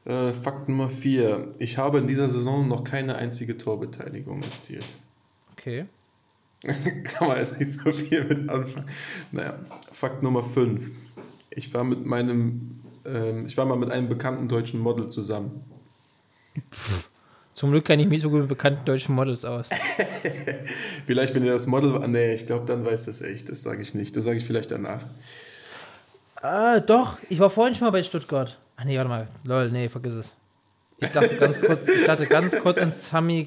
[0.05, 1.55] Äh, Fakt Nummer vier.
[1.59, 4.96] Ich habe in dieser Saison noch keine einzige Torbeteiligung erzielt.
[5.53, 5.87] Okay.
[7.05, 8.87] Kann man jetzt nicht so viel mit anfangen.
[9.33, 9.59] Naja,
[9.90, 10.90] Fakt Nummer 5.
[11.51, 15.64] Ich war mit meinem, ähm, ich war mal mit einem bekannten deutschen Model zusammen.
[17.55, 19.70] Zum Glück kenne ich mich so gut mit bekannten deutschen Models aus.
[21.07, 21.98] Vielleicht, wenn ihr das Model.
[22.09, 23.48] Nee, ich glaube, dann weiß das echt.
[23.48, 24.16] Das sage ich nicht.
[24.16, 25.05] Das sage ich vielleicht danach.
[26.37, 27.18] Ah, doch.
[27.29, 28.59] Ich war vorhin schon mal bei Stuttgart.
[28.77, 29.27] Ah, nee, warte mal.
[29.44, 30.35] Lol, nee, vergiss es.
[30.98, 33.46] Ich dachte ganz kurz, ich dachte ganz kurz an Sami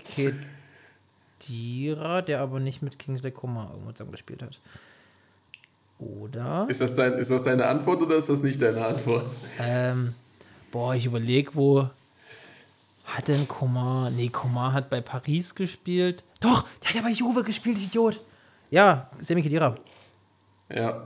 [1.39, 4.59] Khedira, der aber nicht mit Kingsley Coman irgendwo zusammen gespielt hat.
[5.99, 6.67] Oder?
[6.69, 9.25] Ist das, dein, ist das deine Antwort oder ist das nicht deine Antwort?
[9.59, 10.13] Ähm,
[10.71, 11.89] boah, ich überlege, wo
[13.05, 14.15] hat denn Coman?
[14.15, 16.23] Nee, Coman hat bei Paris gespielt.
[16.41, 18.19] Doch, der hat ja bei Juve gespielt, Idiot.
[18.71, 19.77] Ja, Sami Khedira.
[20.73, 21.05] Ja.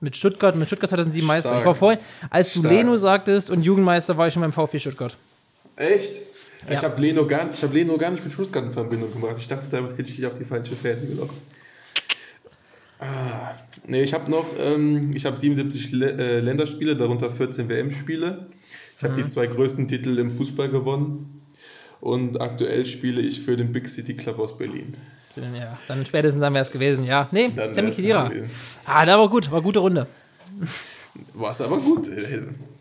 [0.00, 1.50] Mit Stuttgart, mit Stuttgart 2007 Meister.
[1.50, 1.60] Stark.
[1.60, 2.72] Ich war vorhin, als du Stark.
[2.72, 5.16] Leno sagtest und Jugendmeister, war ich schon beim VfB Stuttgart.
[5.76, 6.20] Echt?
[6.68, 6.82] Ich Ja.
[6.82, 9.36] habe Leno, gar- ich hab Leno gar nicht mit Stuttgart in Verbindung gebracht.
[9.38, 11.34] Ich dachte, damit hätte ich dich auf die falsche Fährte gelockt.
[12.98, 13.54] Ah,
[13.86, 18.46] nee, ich habe noch, ähm, ich habe 77 Lä- äh, Länderspiele, darunter 14 WM-Spiele.
[18.98, 21.40] Ich habe die zwei größten Titel im Fußball gewonnen.
[22.02, 24.94] Und aktuell spiele ich für den Big City Club aus Berlin.
[25.36, 27.04] Ja, dann spätestens dann wäre es gewesen.
[27.04, 28.50] Ja, nee, Sammy gewesen.
[28.84, 30.06] Ah, da war gut, war gute Runde.
[31.34, 32.06] War es aber gut,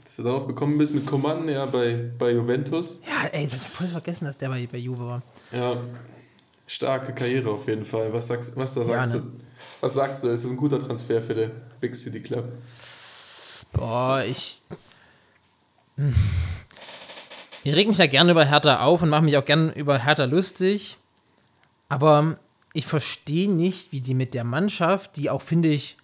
[0.09, 2.99] dass du darauf gekommen bist mit Coman, ja, bei, bei Juventus.
[3.07, 5.21] Ja, ey, ich hab voll vergessen, dass der bei, bei Juve war.
[5.51, 5.77] Ja,
[6.65, 8.11] starke Karriere auf jeden Fall.
[8.11, 9.21] Was sagst, was da Ja, sagst ne?
[9.21, 9.27] du?
[9.81, 10.29] Was sagst du?
[10.29, 12.51] Ist das ein guter Transfer für den Big City Club?
[13.71, 14.63] Boah, ich.
[15.97, 16.15] Hm.
[17.63, 20.23] Ich reg mich ja gerne über Hertha auf und mache mich auch gerne über Hertha
[20.23, 20.97] lustig.
[21.87, 22.39] Aber
[22.73, 25.97] ich verstehe nicht, wie die mit der Mannschaft, die auch, finde ich,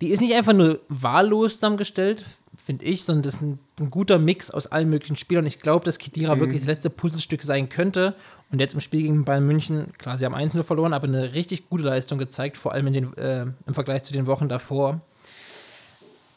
[0.00, 2.24] die ist nicht einfach nur wahllos zusammengestellt,
[2.64, 5.44] finde ich, sondern das ist ein, ein guter Mix aus allen möglichen Spielern.
[5.44, 8.14] Ich glaube, dass Kedira wirklich das letzte Puzzlestück sein könnte.
[8.50, 11.68] Und jetzt im Spiel gegen Bayern München, klar, sie haben 1-0 verloren, aber eine richtig
[11.68, 15.02] gute Leistung gezeigt, vor allem den, äh, im Vergleich zu den Wochen davor.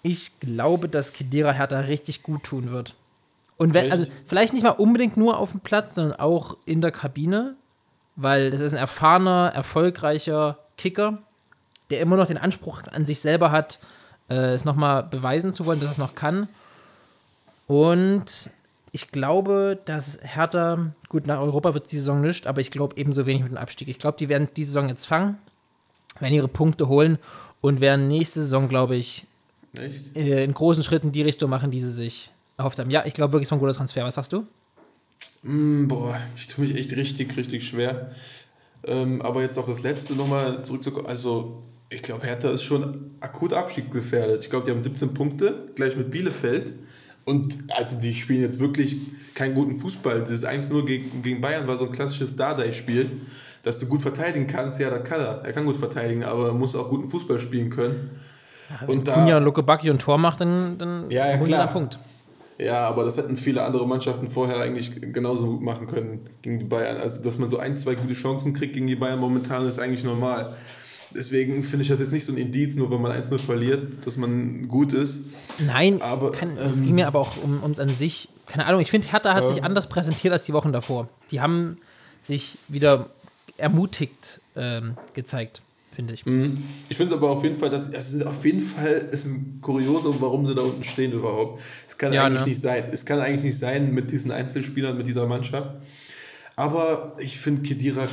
[0.04, 2.96] Ich glaube, dass Kedira Hertha richtig gut tun wird.
[3.56, 6.92] Und wenn, also vielleicht nicht mal unbedingt nur auf dem Platz, sondern auch in der
[6.92, 7.56] Kabine,
[8.18, 11.20] weil das ist ein erfahrener, erfolgreicher Kicker,
[11.90, 13.80] der immer noch den Anspruch an sich selber hat,
[14.30, 16.48] äh, es nochmal beweisen zu wollen, dass es noch kann.
[17.68, 18.50] Und
[18.92, 23.26] ich glaube, dass Hertha, gut, nach Europa wird die Saison nicht, aber ich glaube ebenso
[23.26, 23.88] wenig mit dem Abstieg.
[23.88, 25.38] Ich glaube, die werden die Saison jetzt fangen,
[26.20, 27.20] werden ihre Punkte holen
[27.62, 29.26] und werden nächste Saison, glaube ich,
[29.78, 30.16] Echt?
[30.16, 32.90] äh, in großen Schritten die Richtung machen, die sie sich erhofft haben.
[32.90, 34.04] Ja, ich glaube wirklich, es war ein guter Transfer.
[34.04, 34.46] Was sagst du?
[35.44, 38.12] Mm, boah, ich tue mich echt richtig, richtig schwer.
[38.86, 41.08] Ähm, aber jetzt auf das letzte nochmal zurückzukommen.
[41.08, 44.44] Also, ich glaube, Hertha ist schon akut abstiegsgefährdet.
[44.44, 46.74] Ich glaube, die haben 17 Punkte, gleich mit Bielefeld.
[47.26, 48.98] Und also, die spielen jetzt wirklich
[49.36, 50.24] keinen guten Fußball.
[50.24, 53.12] Dieses 1-0 gegen, gegen Bayern war so ein klassisches Dardai-Spiel.
[53.64, 55.42] Dass du gut verteidigen kannst, ja, da kann er.
[55.44, 58.12] Er kann gut verteidigen, aber er muss auch guten Fußball spielen können.
[58.86, 61.68] Und da- Kunja, Luke Bacchi und Tor macht, dann, dann Ja, ja, klar.
[61.68, 62.00] Punkt.
[62.60, 66.66] Ja, aber das hätten viele andere Mannschaften vorher eigentlich genauso gut machen können gegen die
[66.66, 66.98] Bayern.
[66.98, 70.04] Also, dass man so ein, zwei gute Chancen kriegt gegen die Bayern momentan ist eigentlich
[70.04, 70.48] normal.
[71.16, 74.18] Deswegen finde ich das jetzt nicht so ein Indiz, nur wenn man 1-0 verliert, dass
[74.18, 75.22] man gut ist.
[75.66, 78.30] Nein, Aber, kann, es ähm, ging mir aber auch um, ums an sich.
[78.46, 79.54] Keine Ahnung, ich finde, Hertha hat Ja.
[79.54, 81.10] sich anders präsentiert als die Wochen davor.
[81.32, 81.78] Die haben
[82.22, 83.10] sich wieder
[83.58, 85.62] ermutigt ähm, gezeigt,
[85.96, 86.26] finde ich.
[86.26, 86.64] Mhm.
[86.90, 89.34] Ich finde es aber auf jeden Fall, dass es ist auf jeden Fall es ist
[89.34, 91.62] ein Kuriosum, warum sie da unten stehen überhaupt.
[91.88, 92.48] Es kann Ja, eigentlich ne?
[92.50, 92.84] nicht sein.
[92.92, 95.72] Es kann eigentlich nicht sein mit diesen Einzelspielern, mit dieser Mannschaft.
[96.58, 98.08] Aber ich finde Kedira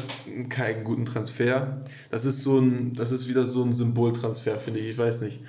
[0.50, 1.83] keinen guten Transfer.
[2.11, 4.90] Das ist so ein, das ist wieder so ein Symboltransfer, finde ich.
[4.90, 5.40] Ich weiß nicht.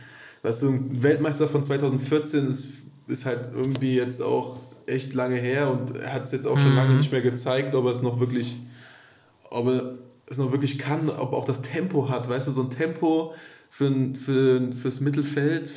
[0.43, 5.69] Weißt du, ein Weltmeister von 2014 ist, ist halt irgendwie jetzt auch echt lange her
[5.69, 8.61] und hat es jetzt auch schon lange nicht mehr gezeigt, ob er es noch wirklich,
[9.49, 9.95] ob er
[10.27, 12.29] es noch wirklich kann, ob er auch das Tempo hat.
[12.29, 13.33] Weißt du, so ein Tempo
[13.69, 15.75] für, für, fürs Mittelfeld.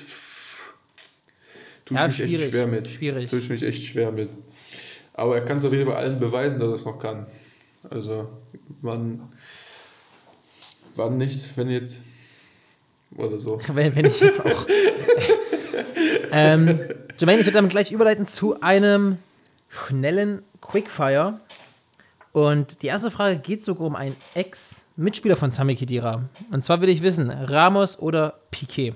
[1.85, 2.87] Tue ich Ja, mich schwierig, echt schwer mit.
[2.87, 3.28] schwierig.
[3.31, 4.28] Tue ich mich echt schwer mit.
[5.18, 7.26] Aber er kann es auf jeden Fall allen beweisen, dass er es noch kann.
[7.90, 8.28] Also,
[8.83, 9.33] wann,
[10.94, 12.02] wann nicht, wenn jetzt.
[13.16, 13.61] Oder so.
[13.72, 14.66] wenn, wenn ich jetzt auch.
[16.31, 16.78] ähm,
[17.18, 19.18] Jermaine, ich würde damit gleich überleiten zu einem
[19.68, 21.40] schnellen Quickfire.
[22.31, 26.28] Und die erste Frage geht sogar um einen Ex-Mitspieler von Sami Khedira.
[26.52, 28.94] Und zwar will ich wissen, Ramos oder Piquet?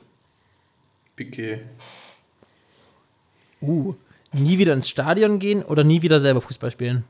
[1.16, 1.62] Piquet.
[3.60, 3.96] Uh,
[4.32, 7.04] nie wieder ins Stadion gehen oder nie wieder selber Fußball spielen?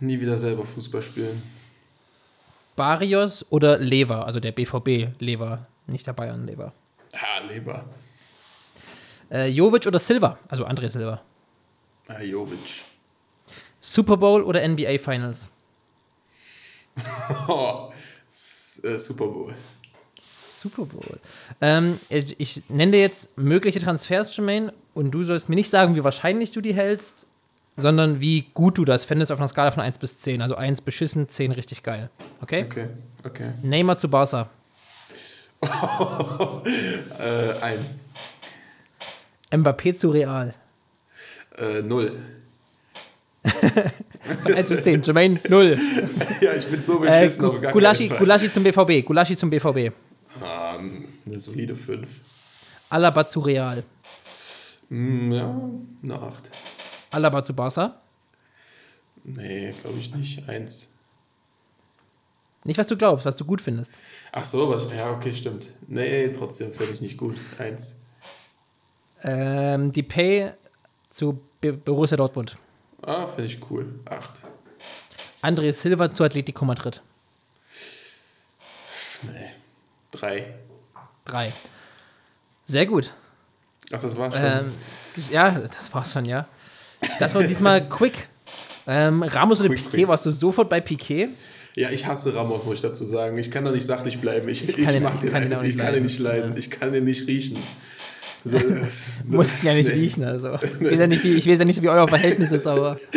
[0.00, 1.42] Nie wieder selber Fußball spielen.
[2.76, 6.72] Barrios oder Lever, also der BVB Lever, nicht der Bayern Lever.
[7.12, 7.84] Ah, Leber.
[9.30, 11.20] Äh, Jovic oder Silva, also André Silva.
[12.06, 12.84] Ah, Jovic.
[13.80, 15.48] Super Bowl oder NBA Finals?
[18.84, 19.56] Äh, Super Bowl.
[20.60, 21.18] Super Bowl.
[21.60, 25.94] Ähm, ich, ich nenne dir jetzt mögliche Transfers, Jermaine, und du sollst mir nicht sagen,
[25.96, 27.26] wie wahrscheinlich du die hältst,
[27.76, 30.42] sondern wie gut du das fändest auf einer Skala von 1 bis 10.
[30.42, 32.10] Also 1 beschissen, 10 richtig geil.
[32.40, 32.64] Okay?
[32.64, 32.88] Okay,
[33.24, 33.50] okay.
[33.62, 34.50] Neymar zu Barca.
[37.18, 38.10] Äh, eins.
[39.50, 40.54] Mbappé zu Real.
[41.56, 42.16] Äh, null.
[44.42, 45.02] Von 1 bis 10.
[45.02, 45.78] Jermaine, 0.
[46.40, 48.08] ja, ich bin so Äh, beschissen, aber gar Gulaschi.
[48.08, 49.04] Gulaschi zum BVB.
[49.04, 49.92] Gulaschi zum BVB.
[50.42, 52.20] Ah, eine solide fünf.
[52.90, 53.82] Alaba zu Real.
[54.88, 55.54] Hm, ja,
[56.02, 56.50] eine acht.
[57.10, 58.00] Alaba zu Barca.
[59.24, 60.48] Nee, glaube ich nicht.
[60.48, 60.92] Eins.
[62.64, 63.98] Nicht, was du glaubst, was du gut findest.
[64.32, 64.92] Ach so, was?
[64.92, 65.68] Ja, okay, stimmt.
[65.86, 67.36] Nee, trotzdem finde ich nicht gut.
[67.58, 67.96] Eins.
[69.22, 70.52] Ähm, die Pay
[71.10, 72.56] zu Borussia Dortmund.
[73.02, 74.00] Ah, finde ich cool.
[74.04, 74.42] Acht.
[75.42, 77.00] André Silva zu Atletico Madrid.
[79.22, 79.47] Nee.
[80.10, 80.54] Drei.
[81.24, 81.52] Drei.
[82.66, 83.12] Sehr gut.
[83.92, 84.40] Ach, das war schon.
[84.42, 84.74] Ähm,
[85.30, 86.46] ja, das war's schon, ja.
[87.18, 88.28] Das war diesmal quick.
[88.86, 90.08] Ähm, Ramos oder Quick, Piquet, quick.
[90.08, 91.28] warst du sofort bei Piquet?
[91.74, 93.36] Ja, ich hasse Ramos, muss ich dazu sagen.
[93.38, 94.48] Ich kann da nicht sachlich bleiben.
[94.48, 96.02] Ich, ich, kann ihn- mag ich den, kann ihn auch ich nicht kann leiden.
[96.04, 96.56] nicht leiden.
[96.56, 97.58] Ich kann ihn nicht riechen.
[98.44, 98.56] So,
[99.24, 99.94] Mussten ja nicht nee.
[99.96, 100.54] riechen, also.
[100.62, 102.96] Ich weiß ja nicht, wie, ich weiß ja nicht, wie euer Verhältnis ist, aber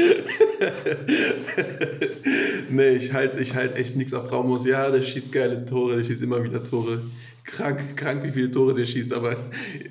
[2.72, 4.66] Nee, ich halte ich halt echt nichts auf Ramos.
[4.66, 7.02] Ja, der schießt geile Tore, der schießt immer wieder Tore.
[7.44, 9.36] Krank, krank, wie viele Tore der schießt, aber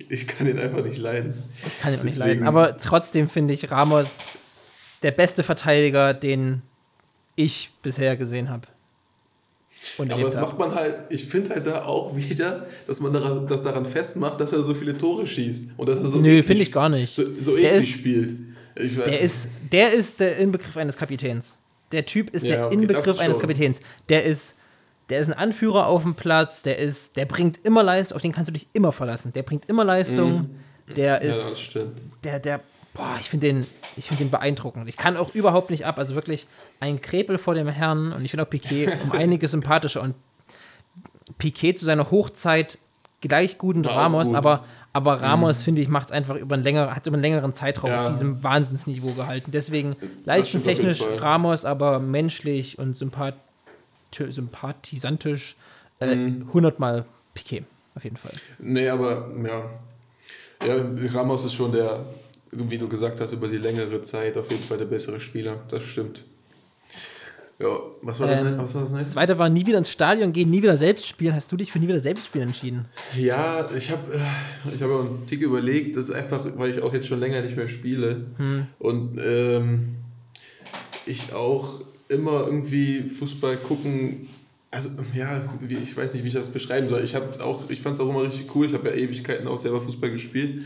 [0.09, 1.35] ich kann ihn einfach nicht leiden.
[1.67, 2.47] ich kann ihn auch nicht Deswegen- leiden.
[2.47, 4.19] Aber trotzdem finde ich Ramos
[5.03, 6.63] der beste Verteidiger, den
[7.37, 8.67] ich bisher gesehen habe.
[9.97, 13.47] Und Aber das macht man halt, ich finde halt da auch wieder, dass man daran,
[13.47, 15.65] das daran festmacht, dass er so viele Tore schießt.
[15.77, 17.15] Und dass er so Nö, finde ich gar nicht.
[17.15, 18.35] So, so Der eklig ist- spielt.
[18.77, 21.57] Ich Der ist, der ist der Inbegriff eines Kapitäns.
[21.93, 23.39] Der Typ ist Ja, der okay, Inbegriff eines.
[23.39, 23.81] Kapitäns.
[24.09, 24.57] Der ist,
[25.09, 28.33] der ist ein Anführer auf dem Platz, der ist, der bringt immer Leistung, auf den
[28.33, 29.33] kannst du dich immer verlassen.
[29.33, 30.51] Der bringt immer Leistung.
[30.97, 31.23] Der Mhm.
[31.23, 32.01] ja, das ist, stimmt.
[32.25, 32.61] der, der,
[32.95, 34.89] boah, ich finde den, ich finde den beeindruckend.
[34.89, 35.99] Ich kann auch überhaupt nicht ab.
[35.99, 36.47] Also wirklich
[36.81, 40.15] ein Krepel vor dem Herrn und ich finde auch Piquet um einiges sympathischer und
[41.39, 42.79] Piquet zu seiner Hochzeit
[43.21, 44.33] gleich guten War Ramos, gut.
[44.33, 44.37] Mhm.
[44.37, 47.55] aber, aber Ramos, finde ich, macht es einfach über einen längeren, hat über einen längeren
[47.55, 48.05] Zeitraum Ja.
[48.07, 49.53] auf diesem Wahnsinnsniveau gehalten.
[49.53, 51.03] Deswegen leistungstechnisch.
[51.19, 53.35] Ramos, aber menschlich und sympath
[54.13, 55.57] sympathisantisch
[56.01, 56.47] äh, Mhm.
[56.49, 58.33] 100 Mal Piquet, auf jeden Fall.
[58.59, 59.63] Nee, aber ja.
[60.67, 60.75] Ja,
[61.15, 62.01] Ramos ist schon der,
[62.53, 65.61] wie du gesagt hast, über die längere Zeit auf jeden Fall der bessere Spieler.
[65.71, 66.25] Das stimmt.
[67.61, 69.13] Ja, was war das, Ähm, was war das Das nicht?
[69.13, 71.35] zweite war nie wieder ins Stadion gehen, nie wieder selbst spielen.
[71.35, 72.87] Hast du dich für nie wieder selbst spielen entschieden?
[73.19, 74.19] Ja, ich habe
[74.75, 77.43] ich hab auch einen Tick überlegt, das ist einfach, weil ich auch jetzt schon länger
[77.43, 78.25] nicht mehr spiele.
[78.79, 79.97] Und ähm,
[81.07, 84.29] ich auch immer irgendwie Fußball gucken.
[84.73, 87.03] Also, ja, wie, ich weiß nicht, wie ich das beschreiben soll.
[87.03, 88.67] Ich, auch- ich fand es auch immer richtig cool.
[88.67, 90.63] Ich habe ja Ewigkeiten auch selber Fußball gespielt.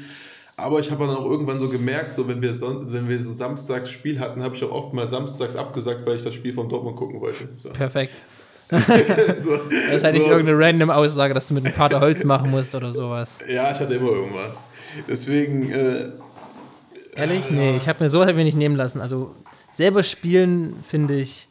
[0.56, 3.32] Aber ich habe dann auch irgendwann so gemerkt, so wenn wir, son wenn wir so
[3.32, 6.68] samstags Spiel hatten, habe ich auch oft mal samstags abgesagt, weil ich das Spiel von
[6.68, 7.48] Dortmund gucken wollte.
[7.56, 7.70] So.
[7.70, 8.24] Perfekt.
[8.70, 10.28] so, Wahrscheinlich so.
[10.30, 13.40] irgendeine random Aussage, dass du mit dem Vater Holz machen musst oder sowas.
[13.48, 14.66] Ja, ich hatte immer irgendwas.
[15.08, 16.08] Deswegen, äh,
[17.16, 17.50] Ehrlich?
[17.50, 19.00] Nee, ich habe mir sowas hab mir nicht nehmen lassen.
[19.00, 19.34] Also
[19.72, 21.48] selber spielen finde ich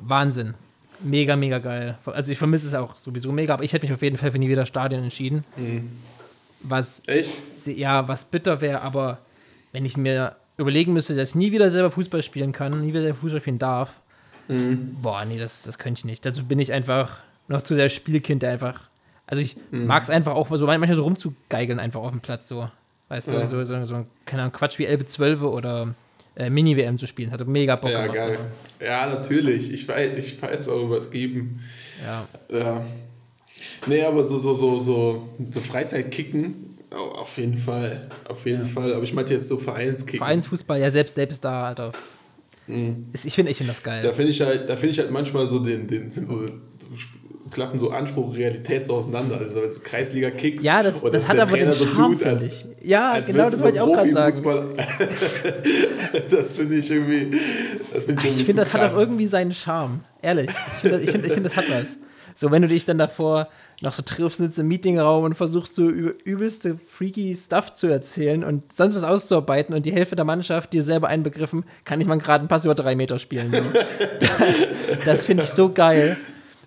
[0.00, 0.54] Wahnsinn.
[1.00, 1.98] Mega, mega geil.
[2.04, 4.38] Also ich vermisse es auch sowieso mega, aber ich hätte mich auf jeden Fall für
[4.38, 5.44] nie wieder Stadion entschieden.
[6.60, 7.66] Was, Echt?
[7.66, 9.18] ja, was bitter wäre, aber
[9.72, 13.02] wenn ich mir überlegen müsste, dass ich nie wieder selber Fußball spielen kann, nie wieder
[13.02, 14.00] selber Fußball spielen darf,
[14.48, 14.96] Mhm.
[15.02, 16.24] boah, nee, das, das könnte ich nicht.
[16.24, 18.88] Dazu bin ich einfach noch zu sehr Spielkind, der einfach.
[19.26, 19.86] Also ich Mhm.
[19.86, 22.70] mag es einfach auch so manchmal so rumzugeigeln einfach auf dem Platz so.
[23.08, 23.40] Weißt Ja.
[23.40, 25.94] du, so, so, so, keine Ahnung, Quatsch wie Elbe 12 oder
[26.36, 27.30] äh, Mini-WM zu spielen.
[27.30, 28.14] Das hatte mega Bock Ja, gemacht.
[28.16, 28.38] geil.
[28.80, 29.72] Ja, natürlich.
[29.72, 31.60] Ich weiß, ich weiß auch übertrieben.
[32.04, 32.28] Ja.
[32.56, 32.84] Ja.
[33.86, 38.08] Nee, aber so, so, so, so, so Freizeitkicken, au- auf jeden Fall.
[38.28, 38.68] Auf jeden Ja.
[38.68, 38.94] Fall.
[38.94, 40.18] Aber ich meinte jetzt so Vereinskicken.
[40.18, 41.92] Vereinsfußball, ja, selbst selbst da, Alter.
[42.66, 43.06] Mhm.
[43.12, 44.02] Ich finde ich find das geil.
[44.02, 46.88] Da finde ich halt, da finde ich halt manchmal so den, den, den so, so
[47.52, 49.38] klaffen so Anspruch und Realität so auseinander.
[49.38, 50.64] Also so Kreisliga-Kicks.
[50.64, 52.66] ja, das, das dass hat aber den Trainer so Charme, tut, finde ich.
[52.82, 54.68] Ja, als genau, das wollte ich so auch gerade sagen.
[56.30, 57.38] Das finde ich irgendwie.
[57.92, 58.98] Das find Ich irgendwie finde, das hat auch krass.
[59.00, 60.00] irgendwie seinen Charme.
[60.22, 60.50] Ehrlich.
[60.50, 61.98] Ich finde, ich finde, ich finde, das hat was.
[62.38, 63.48] So, wenn du dich dann davor
[63.82, 68.44] noch so triffst, sitzt im Meetingraum und versuchst so üb- übelste freaky Stuff zu erzählen
[68.44, 72.16] und sonst was auszuarbeiten und die Hälfte der Mannschaft dir selber einbegriffen, kann ich mal
[72.18, 73.52] gerade einen Pass über drei Meter spielen.
[74.20, 76.16] Das, das finde ich so geil.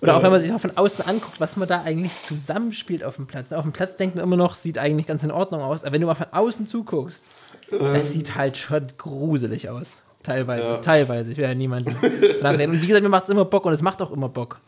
[0.01, 3.15] Oder auch wenn man sich auch von außen anguckt, was man da eigentlich zusammenspielt auf
[3.17, 3.51] dem Platz.
[3.51, 5.83] Auf dem Platz denkt man immer noch, sieht eigentlich ganz in Ordnung aus.
[5.83, 7.29] Aber wenn du mal von außen zuguckst,
[7.69, 10.01] das sieht halt schon gruselig aus.
[10.23, 10.77] Teilweise, Ja.
[10.77, 11.31] teilweise.
[11.31, 11.89] Ich will ja niemanden.
[11.95, 14.61] Und wie gesagt, mir macht es immer Bock und es macht auch immer Bock.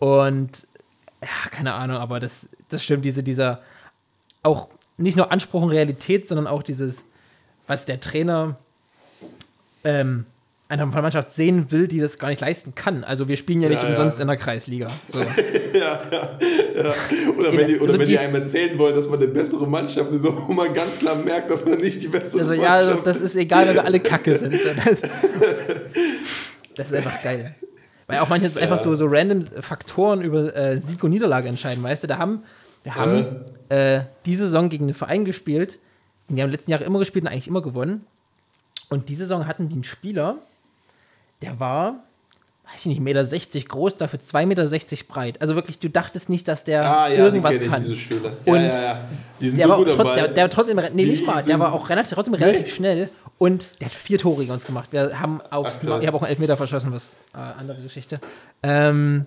[0.00, 0.66] Und
[1.22, 3.60] ja, keine Ahnung, aber das, das stimmt, diese, dieser
[4.42, 7.04] auch nicht nur Anspruch und Realität, sondern auch dieses,
[7.66, 8.56] was der Trainer
[9.84, 10.24] ähm,
[10.68, 13.02] einer Mannschaft sehen will, die das gar nicht leisten kann.
[13.04, 14.22] Also wir spielen ja nicht Ja, umsonst ja.
[14.22, 14.88] in der Kreisliga.
[15.06, 15.20] So.
[15.72, 16.38] Ja, ja,
[16.76, 16.94] ja.
[17.38, 19.68] Oder wenn die, oder Also wenn die- die einem erzählen wollen, dass man eine bessere
[19.68, 22.74] Mannschaft ist, wo man ganz klar merkt, dass man nicht die bessere Also Mannschaft ja,
[22.74, 24.52] also das ist egal, wenn wir alle Kacke sind.
[24.60, 25.00] So, das,
[26.76, 27.54] das ist einfach geil.
[28.10, 32.02] Weil auch manches einfach so, so random Faktoren über äh, Sieg und Niederlage entscheiden, weißt
[32.04, 32.06] du?
[32.08, 32.42] Da haben,
[32.82, 35.78] wir haben äh, diese Saison gegen einen Verein gespielt,
[36.28, 38.06] und die haben in den letzten Jahren immer gespielt und eigentlich immer gewonnen.
[38.88, 40.36] Und diese Saison hatten die einen Spieler,
[41.42, 42.04] der war,
[42.72, 45.40] weiß ich nicht, 1,60 Meter groß, dafür 2,60 Meter breit.
[45.40, 47.82] Also wirklich, du dachtest nicht, dass der Ah, ja, irgendwas ich, kann.
[47.84, 48.32] diese Spieler.
[48.44, 49.00] Und ja, ja, ja.
[49.40, 51.42] Die sind Der so war, gut trot, der, der war trotzdem, nee, Die nicht mal,
[51.42, 54.92] der war auch relativ, trotzdem relativ schnell und der hat vier Tore gegen uns gemacht.
[54.92, 58.20] Wir haben aufs, Ach, ich habe auch einen Elfmeter verschossen, was äh, andere Geschichte.
[58.62, 59.24] Ähm,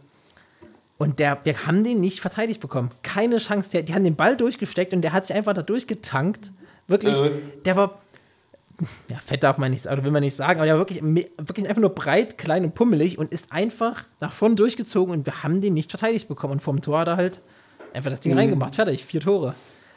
[1.00, 2.92] und der, wir haben den nicht verteidigt bekommen.
[3.02, 3.72] Keine Chance.
[3.72, 6.52] Der, die haben den Ball durchgesteckt und der hat sich einfach da durchgetankt.
[6.88, 7.32] Wirklich, Äh.
[7.66, 8.02] der war.
[9.10, 11.68] Ja, fett darf man nicht sagen, will man nicht sagen, aber der war wirklich, wirklich
[11.68, 15.60] einfach nur breit, klein und pummelig und ist einfach nach vorne durchgezogen und wir haben
[15.60, 16.54] den nicht verteidigt bekommen.
[16.54, 17.42] Und vom Tor hat er halt
[17.94, 18.76] einfach das Ding reingemacht.
[18.76, 19.56] Fertig, vier Tore.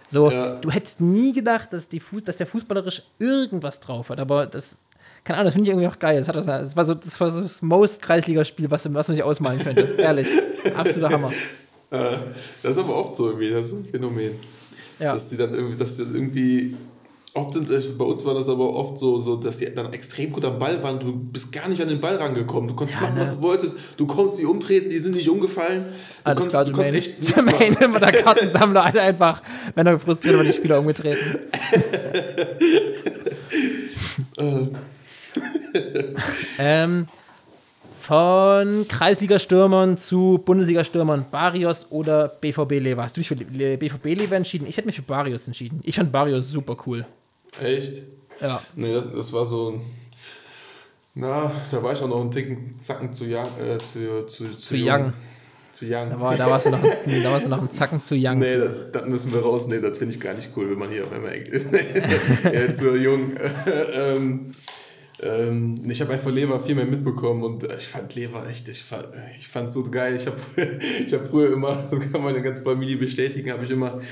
[0.08, 0.30] So.
[0.30, 0.56] Ja.
[0.56, 4.78] du hättest nie gedacht, dass, die Fuß, dass der fußballerisch irgendwas drauf hat, aber das,
[5.24, 6.18] keine Ahnung, das finde ich irgendwie auch geil.
[6.18, 9.60] Das, hat das, war so, das war so das Most-Kreisligaspiel, was, was man sich ausmalen
[9.60, 9.82] könnte.
[9.98, 10.28] Ehrlich.
[10.76, 11.32] Absoluter Hammer.
[11.90, 12.18] Äh,
[12.62, 14.32] das ist aber oft so irgendwie, das ist ein Phänomen.
[14.98, 15.14] Ja.
[15.14, 16.76] Dass die dann irgendwie, dass die dann irgendwie.
[17.36, 20.32] Oft sind, es- bei uns war das aber oft so, so, dass die dann extrem
[20.32, 20.98] gut am Ball waren.
[20.98, 22.68] Du bist gar nicht an den Ball rangekommen.
[22.68, 23.24] Du konntest Ja, machen, ne?
[23.24, 23.74] was du wolltest.
[23.96, 25.84] Du konntest sie umtreten, die sind nicht umgefallen.
[26.24, 27.06] Du Alles konntest, klar, Jermaine.
[27.20, 29.42] Jermaine, immer der Kartensammler, Alter, einfach,
[29.74, 31.38] wenn er frustriert war, die Spieler umgetreten.
[34.36, 34.66] Äh,
[36.58, 37.06] Ähm,
[38.00, 43.02] von Kreisliga-Stürmern zu Bundesliga-Stürmern, Barrios oder BVB Lever.
[43.02, 44.66] Hast du dich für Le- BVB Lever entschieden?
[44.68, 45.80] Ich hätte mich für Barrios entschieden.
[45.82, 47.04] Ich fand Barrios super cool.
[47.62, 48.02] Echt?
[48.40, 48.62] Ja.
[48.74, 49.80] Nee, das, das war so ein.
[51.14, 53.48] Na, da war ich auch noch einen Ticken Zacken zu young.
[53.58, 55.12] Äh, zu, zu, zu, Zu young.
[55.72, 56.10] Zu young.
[56.10, 56.82] Da, war, da, warst du noch,
[57.22, 58.38] da warst du noch einen Zacken zu young.
[58.38, 59.66] Nee, das, das müssen wir raus.
[59.66, 61.66] Nee, das finde ich gar nicht cool, wenn man hier auf einmal ist.
[62.52, 63.32] ja, zu jung.
[63.94, 64.52] ähm,
[65.22, 68.82] ähm, ich habe einfach Lever viel mehr mitbekommen und äh, ich fand Lever echt, ich
[68.82, 70.16] fand ich fand's so geil.
[70.16, 70.36] Ich habe
[71.06, 74.02] ich hab früher immer, das kann meine ganze Familie bestätigen, habe ich immer,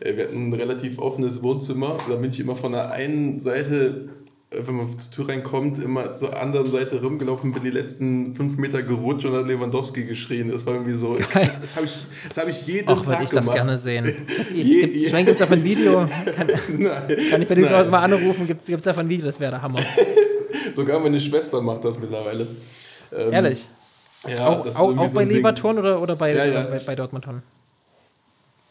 [0.00, 4.08] wir hatten ein relativ offenes Wohnzimmer, da bin ich immer von der einen Seite
[4.50, 8.56] äh, wenn man zur Tür reinkommt, immer zur anderen Seite rumgelaufen, bin die letzten fünf
[8.56, 10.50] Meter gerutscht und hat Lewandowski geschrien.
[10.50, 11.18] Das war irgendwie so.
[11.32, 11.50] Geil.
[11.60, 11.96] Das habe ich,
[12.28, 13.56] das hab ich jeden Ach, Tag würde ich das gemacht.
[13.58, 14.04] gerne sehen.
[14.54, 16.06] Je- Gibt, ich meine, gibt es davon ein Video?
[16.34, 16.46] Kann,
[16.78, 17.16] Nein.
[17.30, 17.76] kann ich bei dir zu.
[17.76, 18.46] Hause mal anrufen?
[18.46, 19.26] Gibt es davon ein Video?
[19.26, 19.80] Das wäre der Hammer.
[20.72, 22.46] Sogar meine Schwester macht das mittlerweile.
[23.12, 23.66] Ähm, Ehrlich.
[24.26, 25.36] Ja, auch auch, auch so bei Ding.
[25.36, 26.62] Leverton oder, oder bei, Ja, ja.
[26.64, 27.26] bei, bei Dortmund?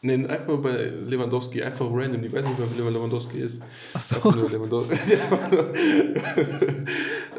[0.01, 2.21] Nee, einfach nur bei Lewandowski, einfach random.
[2.21, 3.59] Die weiß nicht mehr, wer Lewandowski ist.
[3.93, 4.15] Ach so.
[4.17, 4.97] Einfach Lewandowski.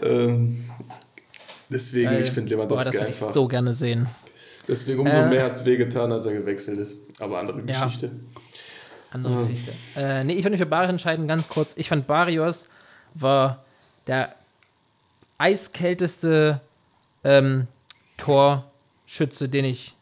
[0.03, 0.65] ähm,
[1.71, 2.23] deswegen, Geil.
[2.23, 3.35] ich finde Boah, das Lewandowski würde ich einfach.
[3.35, 4.07] so gerne sehen.
[4.67, 5.29] Deswegen umso Äh.
[5.29, 6.99] mehr hat es wehgetan, als er gewechselt ist.
[7.21, 7.85] Aber andere Ja.
[7.85, 8.11] Geschichte.
[9.11, 9.43] Andere Ja.
[9.43, 9.73] Geschichte.
[9.97, 11.73] Äh, nee, ich würde mich für Barrios entscheiden, ganz kurz.
[11.77, 12.67] Ich fand Barrios
[13.15, 13.65] war
[14.07, 14.35] der
[15.39, 16.61] eiskälteste
[17.25, 17.67] ähm,
[18.17, 19.95] Torschütze, den ich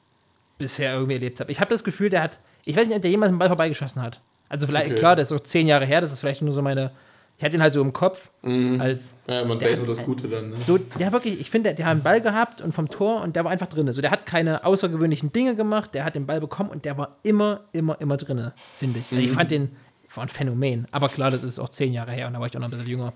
[0.59, 1.53] bisher irgendwie erlebt habe.
[1.53, 4.03] Ich habe das Gefühl, der hat, ich weiß nicht, ob der jemals einen Ball vorbeigeschossen
[4.03, 4.21] hat.
[4.49, 4.99] Also vielleicht, Okay.
[4.99, 6.91] klar, das ist auch zehn Jahre her, das ist vielleicht nur so meine,
[7.39, 8.31] ich hatte ihn halt so im Kopf
[8.79, 10.51] als Ja, man denkt nur das Gute dann.
[10.51, 10.57] Ne?
[10.63, 13.35] so, der wirklich, ich finde, der, der hat einen Ball gehabt und vom Tor und
[13.37, 13.91] der war einfach drin.
[13.93, 17.17] So, der hat keine außergewöhnlichen Dinge gemacht, der hat den Ball bekommen und der war
[17.23, 19.07] immer, immer, immer drin, finde ich.
[19.11, 19.25] Also Mhm.
[19.25, 19.77] ich fand den,
[20.15, 20.87] war ein Phänomen.
[20.93, 22.71] Aber klar, das ist auch zehn Jahre her und da war ich auch noch ein
[22.71, 23.13] bisschen jünger.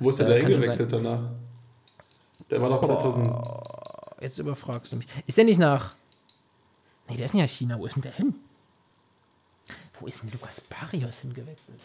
[0.00, 1.20] Wo ist der Äh, da hingewechselt danach?
[2.50, 3.32] Der war doch 2000.
[4.20, 5.06] Jetzt überfragst du mich.
[5.26, 5.94] Ist der nicht nach.
[7.08, 7.78] Nee, der ist nicht nach China.
[7.78, 8.34] Wo ist denn der hin?
[10.00, 11.78] Wo ist denn Lukas Barrios hingewechselt?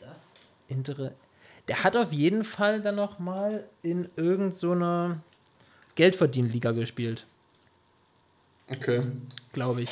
[0.00, 0.34] Das
[0.68, 1.12] Intere.
[1.68, 5.20] Der hat auf jeden Fall dann noch mal in irgendeiner so einer
[5.94, 7.26] Geldverdienliga gespielt,
[8.70, 9.02] Okay.
[9.52, 9.90] glaube ich.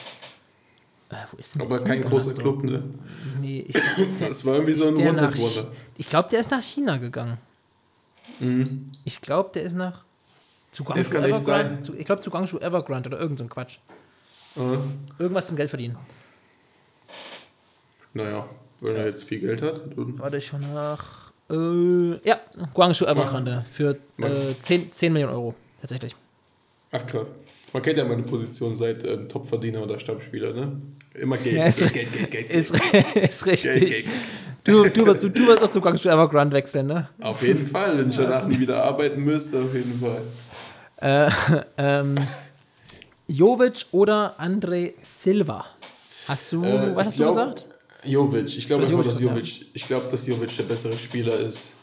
[1.10, 2.32] Äh, wo ist denn Aber kein großer?
[2.34, 2.82] Club, ne?
[3.40, 3.72] Nee, ich
[4.18, 5.72] der, Das war irgendwie so ist ein der nach, One-Hit-Wonder.
[5.98, 7.36] Ich glaube, der ist nach China gegangen.
[8.38, 8.92] Mhm.
[9.04, 10.04] Ich glaube, der ist nach
[10.72, 11.44] zu Guangzhou Evergrande.
[11.44, 11.82] sein.
[11.82, 13.78] Zu, ich glaube, zu Guangzhou Evergrande oder irgend so ein Quatsch.
[14.56, 14.60] Äh,
[15.22, 15.98] Irgendwas zum Geld verdienen.
[18.14, 18.48] Naja,
[18.80, 19.82] wenn er jetzt viel Geld hat.
[19.96, 21.32] Warte ich schon nach.
[21.50, 22.38] Äh, ja,
[22.74, 25.54] Guangzhou Evergrande für äh, 10, 10 Millionen Euro.
[25.80, 26.14] Tatsächlich.
[26.92, 27.32] Ach krass.
[27.72, 30.80] Man kennt ja meine Position seit ähm, Topverdiener oder Stammspieler, ne?
[31.14, 31.56] Immer Geld.
[31.56, 32.74] Ja, ist- Geld, Geld, Geld, Geld, Ist,
[33.14, 33.80] ist richtig.
[33.80, 34.06] Geld, Geld.
[34.62, 37.08] Du, du, wirst, du wirst auch zu Guangzhou Evergrande wechseln, ne?
[37.22, 40.20] Auf jeden Fall, wenn ich danach nie wieder arbeiten müsste, auf jeden Fall.
[40.96, 41.30] Äh,
[41.78, 42.18] ähm,
[43.26, 45.64] Jovic oder André Silva?
[46.28, 47.68] Hast du, Äh, was hast glaub, du gesagt?
[48.05, 48.57] Jovic.
[48.57, 51.74] Ich glaube einfach, dass Jovic, ich glaube, dass Jovic der bessere Spieler ist.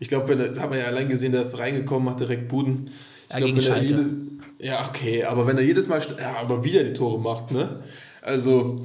[0.00, 2.90] Ich glaube, wenn er, hat man ja allein gesehen, der ist reingekommen, hat direkt Buden.
[3.28, 3.86] Ich Ja, glaube, wenn er Schalke.
[3.86, 4.12] jedes,
[4.60, 7.82] ja, okay, aber wenn er jedes Mal, ja, aber wieder die Tore macht, ne?
[8.20, 8.76] Also,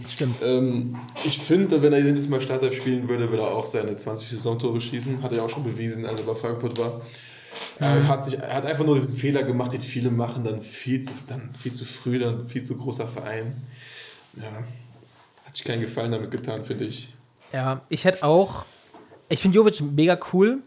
[0.42, 4.30] ähm, ich finde, wenn er jedes Mal Starter spielen würde, würde er auch seine 20
[4.30, 5.22] Saisontore schießen.
[5.22, 7.02] Hat er auch schon bewiesen, als er bei Frankfurt war.
[7.80, 11.02] Er hat, sich, er hat einfach nur diesen Fehler gemacht, den viele machen, dann viel
[11.02, 13.62] zu, dann viel zu früh, dann viel zu großer Verein.
[14.36, 14.64] Ja,
[15.58, 17.14] sich keinen Gefallen damit getan, finde ich.
[17.54, 18.66] Ja, ich hätte auch.
[19.30, 20.60] Ich finde Jovic mega cool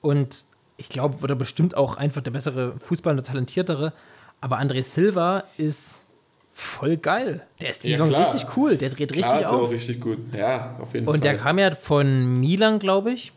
[0.00, 0.44] und
[0.78, 3.92] ich glaube, wird er bestimmt auch einfach der bessere Fußballer, der talentiertere.
[4.40, 6.04] Aber André Silva ist
[6.52, 7.46] voll geil.
[7.60, 8.34] Der ist die Ja, Saison klar.
[8.34, 8.76] richtig cool.
[8.76, 9.70] Der dreht Klar, richtig ist er auch auf.
[9.70, 10.18] richtig gut.
[10.34, 11.14] Ja, auf jeden Fall.
[11.14, 13.32] Und der kam ja von Milan, glaube ich.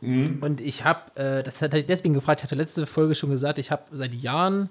[0.00, 0.38] Mhm.
[0.40, 3.58] Und ich habe, äh, das hatte ich deswegen gefragt, ich hatte letzte Folge schon gesagt,
[3.58, 4.68] ich habe seit Jahren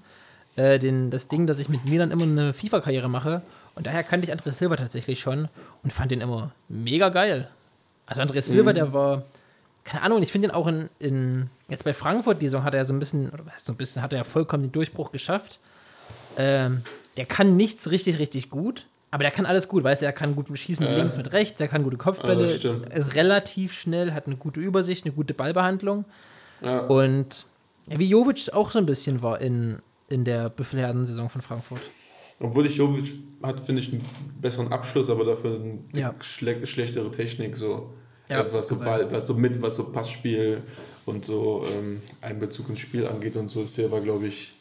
[0.56, 3.42] äh, den, das Ding, dass ich mit Milan immer eine FIFA-Karriere mache.
[3.78, 5.48] Und daher kannte ich André Silva tatsächlich schon
[5.84, 7.48] und fand den immer mega geil.
[8.08, 8.76] Also André Silva, Mhm.
[8.76, 9.24] der war,
[9.84, 12.80] keine Ahnung, ich finde den auch in, in, jetzt bei Frankfurt, die Saison hat er
[12.80, 15.60] ja so ein bisschen, oder so ein bisschen, hat er ja vollkommen den Durchbruch geschafft.
[16.38, 16.82] Ähm,
[17.18, 20.36] der kann nichts richtig, richtig gut, aber der kann alles gut, weißt du, der kann
[20.36, 20.94] gut schießen Ja.
[20.96, 25.14] links, mit rechts, der kann gute Kopfbälle, ist relativ schnell, hat eine gute Übersicht, eine
[25.14, 26.06] gute Ballbehandlung.
[26.62, 26.80] ja.
[26.80, 27.46] Und
[27.90, 31.82] ja, wie Jovic auch so ein bisschen war in, in der Büffelherden-Saison von Frankfurt.
[32.40, 33.12] Obwohl ich Jovic
[33.44, 34.06] hat, finde ich, einen
[34.42, 36.14] besseren Abschluss, aber dafür eine Ja.
[36.22, 37.58] schle schlechtere Technik.
[37.58, 37.94] So.
[38.30, 40.62] Ja, Äh, was, so Ball, was so mit, was so Passspiel
[41.06, 44.54] und so ähm, Einbezug ins Spiel angeht und so ist Silva, glaube ich.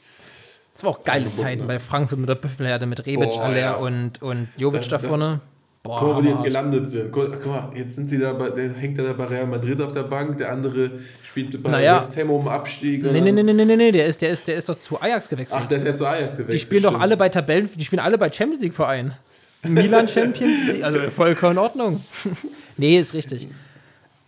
[0.75, 1.67] Es war auch geile Zeiten ne?
[1.69, 3.75] bei Frankfurt mit der Büffelherde, mit Rebic, Aller ja.
[3.77, 5.41] und, und Jovic Das- da das- vorne.
[5.87, 7.13] Boah, Guck mal, wo die jetzt gelandet sind.
[7.13, 10.03] Guck, mal, jetzt sind sie da bei, der hängt da bei Real Madrid auf der
[10.05, 10.91] Bank, der andere
[11.23, 11.99] spielt bei Naja.
[11.99, 13.03] West Ham um Abstieg.
[13.03, 15.29] Nee, nee, nee, nee, nee, nee, der ist, der, ist, der ist doch zu Ajax
[15.29, 15.61] gewechselt.
[15.65, 16.53] Ach, der ist ja zu Ajax gewechselt.
[16.55, 19.15] die spielen doch alle bei Tabellen, die spielen alle bei Champions League Vereinen.
[19.63, 22.05] Milan Champions League, also vollkommen in Ordnung.
[22.77, 23.49] nee, ist richtig.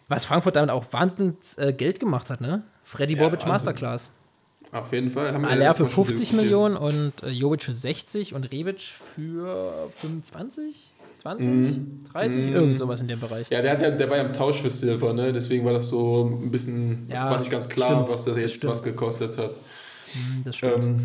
[0.09, 2.63] Was Frankfurt damit auch wahnsinnig äh, Geld gemacht hat, ne?
[2.83, 3.49] Freddy Ja, Bobic Wahnsinn.
[3.51, 4.11] Masterclass.
[4.73, 5.33] Auf jeden Fall.
[5.33, 6.43] Haben Aller für Mal schon 50 diskutiert.
[6.43, 10.88] Millionen und äh, Jovic für 60 und Rebic für 25,
[11.19, 12.01] 20, Mhm.
[12.12, 13.47] 30, irgend sowas in dem Bereich.
[13.51, 15.33] Ja, der, hat ja, der war ja im Tausch für Silver, ne?
[15.33, 18.37] Deswegen war das so ein bisschen, Ja, war nicht ganz klar, stimmt, was das das
[18.43, 18.73] jetzt stimmt.
[18.73, 19.51] was gekostet hat.
[19.51, 20.85] Hm, Das stimmt.
[20.85, 21.01] Ähm,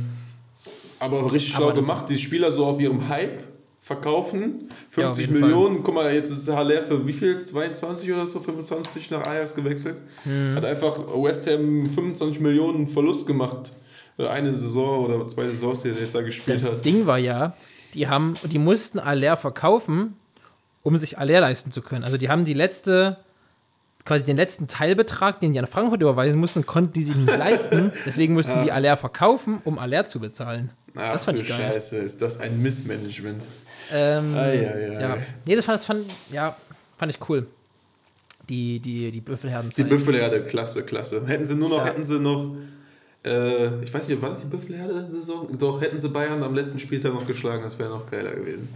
[1.00, 3.44] aber richtig Aber schlau das- gemacht, die Spieler so auf ihrem Hype
[3.82, 4.70] verkaufen.
[4.96, 7.42] Ja, auf 50 jeden Millionen, guck mal, jetzt ist Haller für wie viel?
[7.42, 9.98] 22 oder so, 25 nach Ajax gewechselt.
[10.24, 10.56] Hm.
[10.56, 13.74] Hat einfach West Ham 25 Millionen Verlust gemacht.
[14.18, 16.86] Äh, Eine Saison oder zwei Saisons, die er jetzt da gespielt Das hat.
[16.86, 17.56] Ding war ja,
[17.94, 20.16] die haben, die mussten Aller verkaufen,
[20.82, 22.04] um sich Aller leisten zu können.
[22.04, 23.18] Also die haben die letzte,
[24.06, 27.92] quasi den letzten Teilbetrag, den die an Frankfurt überweisen mussten, konnten die sich nicht leisten.
[28.06, 30.72] Deswegen mussten die Aller verkaufen, um Aller zu bezahlen.
[30.96, 31.60] Ach das fand ich geil.
[31.72, 33.42] Scheiße, ist das ein Missmanagement.
[33.92, 35.02] Ähm, Ei, ei, ei.
[35.02, 35.18] Ja.
[35.48, 36.56] Nee, das fand, das fand, ja,
[36.98, 37.48] fand ich cool.
[38.50, 39.88] Die, die, die Die Büffelherdenzeit.
[39.88, 41.26] Büffelherde, klasse, klasse.
[41.26, 41.86] Hätten sie nur noch, Ja.
[41.86, 42.56] hätten sie noch,
[43.26, 45.58] äh, ich weiß nicht, war das die Büffelherde-Saison?
[45.58, 48.68] Doch, hätten sie Bayern am letzten Spieltag noch geschlagen, das wäre noch geiler gewesen.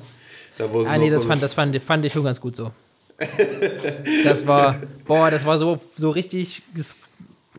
[0.58, 2.72] Da Ah, nee, das fand, das fand, fand ich schon ganz gut so.
[4.24, 4.76] Das war,
[5.06, 6.62] boah, das war so, so richtig.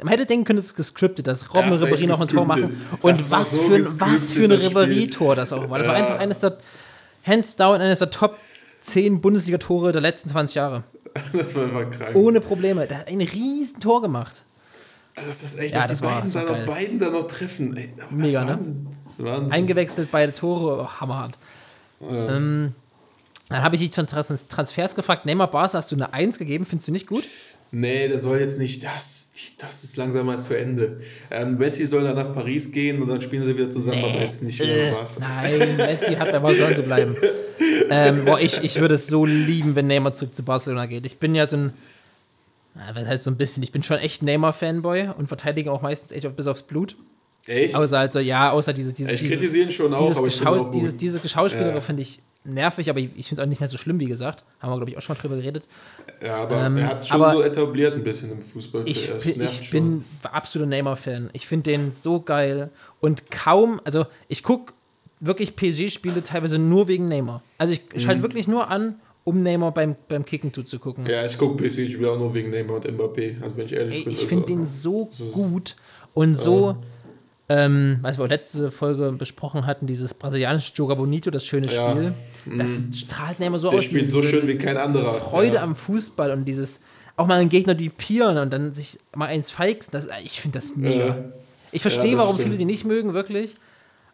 [0.01, 2.45] Man hätte denken können, es ist gescriptet, dass Robben Ja, war Ribéry noch ein Tor
[2.47, 2.80] machen.
[3.03, 4.53] Und Das war was, so für, ein- was für ein.
[4.53, 5.78] Ribéry-Tor das auch war.
[5.78, 6.05] Das war Ja.
[6.05, 6.59] einfach eines der,
[7.26, 8.36] hands down, eines der Top
[8.80, 10.84] zehn Bundesliga-Tore der letzten 20 Jahre.
[11.32, 12.14] Das war einfach krank.
[12.14, 12.86] Ohne Probleme.
[12.86, 14.45] Der hat ein riesen Tor gemacht.
[15.27, 17.27] Das ist echt, Ja, dass das die beiden, das war da noch, beiden da noch
[17.27, 17.77] treffen.
[17.77, 18.53] Ey, Mega, ne?
[18.53, 18.87] Wahnsinn.
[19.19, 19.53] Wahnsinn.
[19.53, 21.37] Eingewechselt, beide Tore, oh, hammerhart.
[22.01, 22.37] Ja.
[22.37, 22.73] Ähm,
[23.49, 25.27] dann habe ich dich von Trans Transfers gefragt.
[25.27, 27.25] Neymar Barca hast du eine 1 gegeben, findest du nicht gut?
[27.71, 31.01] Nee, der soll jetzt nicht, das, das ist langsam mal zu Ende.
[31.31, 34.43] Ähm, Messi soll dann nach Paris gehen und dann spielen sie wieder zusammen, aber jetzt
[34.43, 35.19] nicht wieder Äh, was.
[35.19, 37.16] nein, Messi hat bei Barcelona zu bleiben.
[37.91, 41.05] ähm, boah, ich, ich würde es so lieben, wenn Neymar zurück zu Barcelona geht.
[41.05, 41.73] Ich bin ja so ein,
[42.95, 46.26] was heißt so ein bisschen, ich bin schon echt Neymar-Fanboy und verteidige auch meistens echt
[46.26, 46.97] auf- bis aufs Blut.
[47.47, 47.74] Echt?
[47.74, 50.39] Außer halt so, ja, außer dieses, dieses, ich dieses, kritisiere ihn schon auch, aber ich
[50.39, 51.81] Geschau auch dieses, dieses Geschauspielere Ja.
[51.81, 54.45] finde ich nervig, aber ich, ich finde es auch nicht mehr so schlimm, wie gesagt.
[54.61, 55.66] Haben wir, glaube ich, auch schon mal drüber geredet.
[56.24, 58.83] ja, aber ähm, er hat schon aber so etabliert ein bisschen im Fußball.
[58.87, 59.70] Ich, Es ich schon.
[59.70, 61.31] bin absoluter Neymar-Fan.
[61.33, 62.70] Ich finde den so geil.
[63.01, 64.72] Und kaum, also ich gucke
[65.20, 67.43] wirklich PSG-Spiele teilweise nur wegen Neymar.
[67.59, 68.01] Also ich Mhm.
[68.01, 68.97] schalte wirklich nur an,
[69.29, 71.07] um Neymar beim, beim Kicken zuzugucken.
[71.07, 74.05] Ja, ich gucke PSG-Spiele auch nur wegen Neymar und Mbappé, also wenn ich ehrlich Ey,
[74.05, 74.12] bin.
[74.12, 75.76] ich also, finde den so das ist- gut
[76.14, 76.76] und so,
[77.51, 81.91] ähm, was wir auch letzte Folge besprochen hatten, dieses brasilianische Joga Bonito, das schöne Ja.
[81.91, 82.12] Spiel,
[82.59, 83.85] das strahlt Neymar so Der aus.
[83.85, 85.14] spielt so schön wie kein anderer.
[85.14, 85.62] Freude Ja.
[85.62, 86.81] am Fußball und dieses,
[87.16, 90.76] auch mal einen Gegner dupieren und dann sich mal eins feixen, das, ich finde das
[90.76, 91.07] mega.
[91.07, 91.24] Ja.
[91.72, 92.49] Ich verstehe, warum stimmt.
[92.49, 93.55] viele die nicht mögen, wirklich.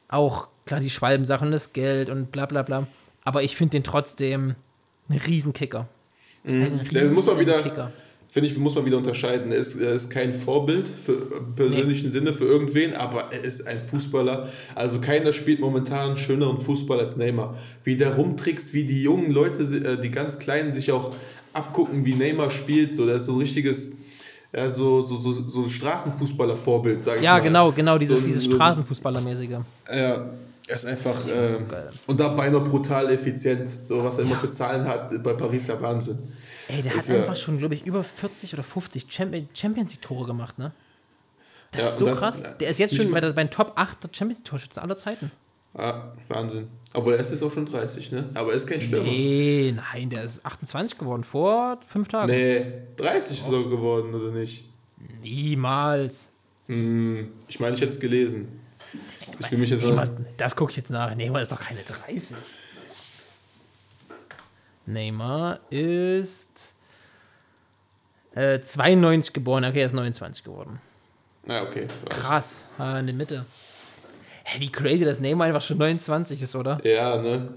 [0.09, 2.87] Auch, klar, die Schwalbensachen, das Geld und bla bla bla.
[3.25, 4.55] Aber ich finde den trotzdem
[5.09, 5.89] ein Riesenkicker.
[6.45, 6.89] Ein Mhm.
[6.93, 7.59] Der muss man wieder,
[8.31, 9.51] finde ich, muss man wieder unterscheiden.
[9.53, 13.87] Er ist, ist kein Vorbild für im persönlichen Sinne für irgendwen, aber er ist ein
[13.87, 14.51] Fußballer.
[14.75, 17.57] Also keiner spielt momentan schöneren Fußball als Neymar.
[17.83, 21.15] Wie der rumtrickst, wie die jungen Leute, äh, die ganz Kleinen, sich auch
[21.55, 22.95] abgucken, wie Neymar spielt.
[22.95, 23.93] So, der ist so ein richtiges,
[24.55, 27.41] ja, so, so, so, so Straßenfußballer-Vorbild, sag ich Ja, mal.
[27.41, 29.51] genau, genau, dieses, So- dieses Straßenfußballmäßige.
[29.95, 30.31] Ja,
[30.67, 31.27] er ist einfach.
[31.69, 31.91] geil.
[32.07, 33.69] und dabei noch brutal effizient.
[33.85, 34.39] So, was er immer Ja.
[34.39, 36.19] für Zahlen hat bei Paris, ja Wahnsinn.
[36.69, 39.93] Ey, der hat Ist ja- einfach schon, glaube ich, über 40 oder 50 Champion- Champions
[39.93, 40.73] League-Tore gemacht, ne?
[41.73, 42.43] Das Ja, ist so das- krass.
[42.61, 45.31] Der ist jetzt schon bei, der, bei den Top 8 der Champions League-Torschützen aller Zeiten.
[45.77, 46.69] Ah, Wahnsinn.
[46.95, 48.31] Obwohl er ist jetzt auch schon 30, ne?
[48.35, 49.09] Aber er ist kein Stürmer.
[49.11, 52.31] Nee, nein, der ist 28 geworden, vor fünf Tagen.
[52.31, 52.65] Nee,
[52.97, 54.65] 30 ist er geworden, oder nicht?
[55.21, 56.29] Niemals.
[56.69, 58.61] Hm, ich meine, ich hätte es gelesen.
[59.39, 61.15] Ich will mich jetzt Neymar, das gucke ich jetzt nach.
[61.15, 62.37] Neymar ist doch keine 30.
[64.87, 66.75] Neymar ist
[68.35, 69.65] äh, 92 geboren.
[69.65, 70.81] Okay, er ist 29 geworden.
[71.49, 71.87] Ah, okay.
[72.09, 73.45] Krass, ah, in der Mitte.
[74.45, 76.79] Hä, wie crazy, dass Neymar einfach schon 29 ist, oder?
[76.85, 77.55] Ja, ne?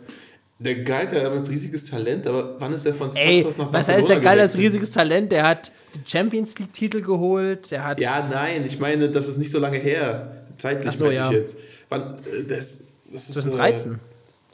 [0.60, 3.88] Der galt ja als riesiges Talent, aber wann ist er von Ey, Santos nach was
[3.88, 4.74] heißt der geil als gewechselt?
[4.74, 5.32] riesiges Talent?
[5.32, 8.02] Der hat den Champions League-Titel geholt, der hat.
[8.02, 10.47] Ja, nein, ich meine, das ist nicht so lange her.
[10.58, 11.30] Zeitlich Ach so, ja.
[11.30, 11.58] ich jetzt.
[11.90, 12.80] Wann, äh, das,
[13.12, 14.00] das ist, 2013.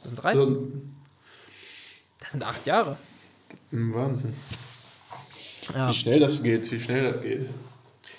[0.02, 0.40] 2013.
[0.40, 0.68] Äh, so,
[2.20, 2.96] Das sind acht Jahre.
[3.70, 4.32] Hm, Wahnsinn.
[5.74, 5.88] Ja.
[5.88, 7.46] Wie schnell das geht, wie schnell das geht.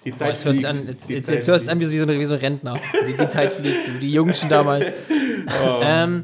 [0.04, 0.80] Die Boah, Zeit jetzt hörst du fliegt.
[0.82, 1.92] an, jetzt, jetzt, Zeit jetzt hörst du an fliegt.
[1.92, 2.80] wie so, wie so ein Rentner.
[3.08, 4.92] Die, die Zeit fliegt, die Jungschen damals.
[5.48, 5.80] Oh.
[5.84, 6.24] Ähm,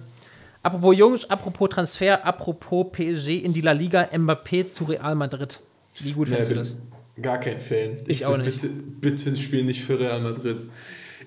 [0.64, 5.59] apropos Jungs, apropos Transfer, apropos PSG in die La Liga, Mbappé zu Real Madrid.
[5.99, 6.78] Wie gut Nee, findest du das?
[7.22, 7.97] Gar kein Fan.
[8.07, 8.62] Ich auch will nicht.
[8.62, 10.68] Bitte, bitte spiel nicht für Real Madrid.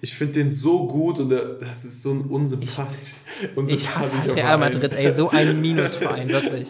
[0.04, 3.14] Ich finde den so gut und der, das ist so ein unsympathisch.
[3.68, 4.58] Ich hasse halt unsympathischer Real.
[4.58, 6.68] Madrid, ey, so ein Minusverein, wirklich.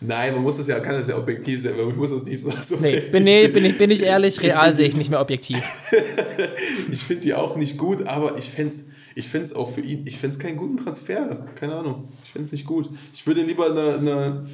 [0.00, 2.40] Nein, man muss das ja, kann das ja objektiv sein, aber man muss das nicht
[2.40, 2.50] so.
[2.66, 5.62] so Nee, bin, nee, bin, ich, bin ich ehrlich, Real sehe ich nicht mehr objektiv.
[6.90, 10.06] Ich finde die auch nicht gut, aber ich fände es ich find's auch für ihn,
[10.06, 11.46] ich fände es keinen guten Transfer.
[11.54, 12.08] Keine Ahnung.
[12.24, 12.88] Ich fände es nicht gut.
[13.14, 14.48] Ich würde lieber eine, eine,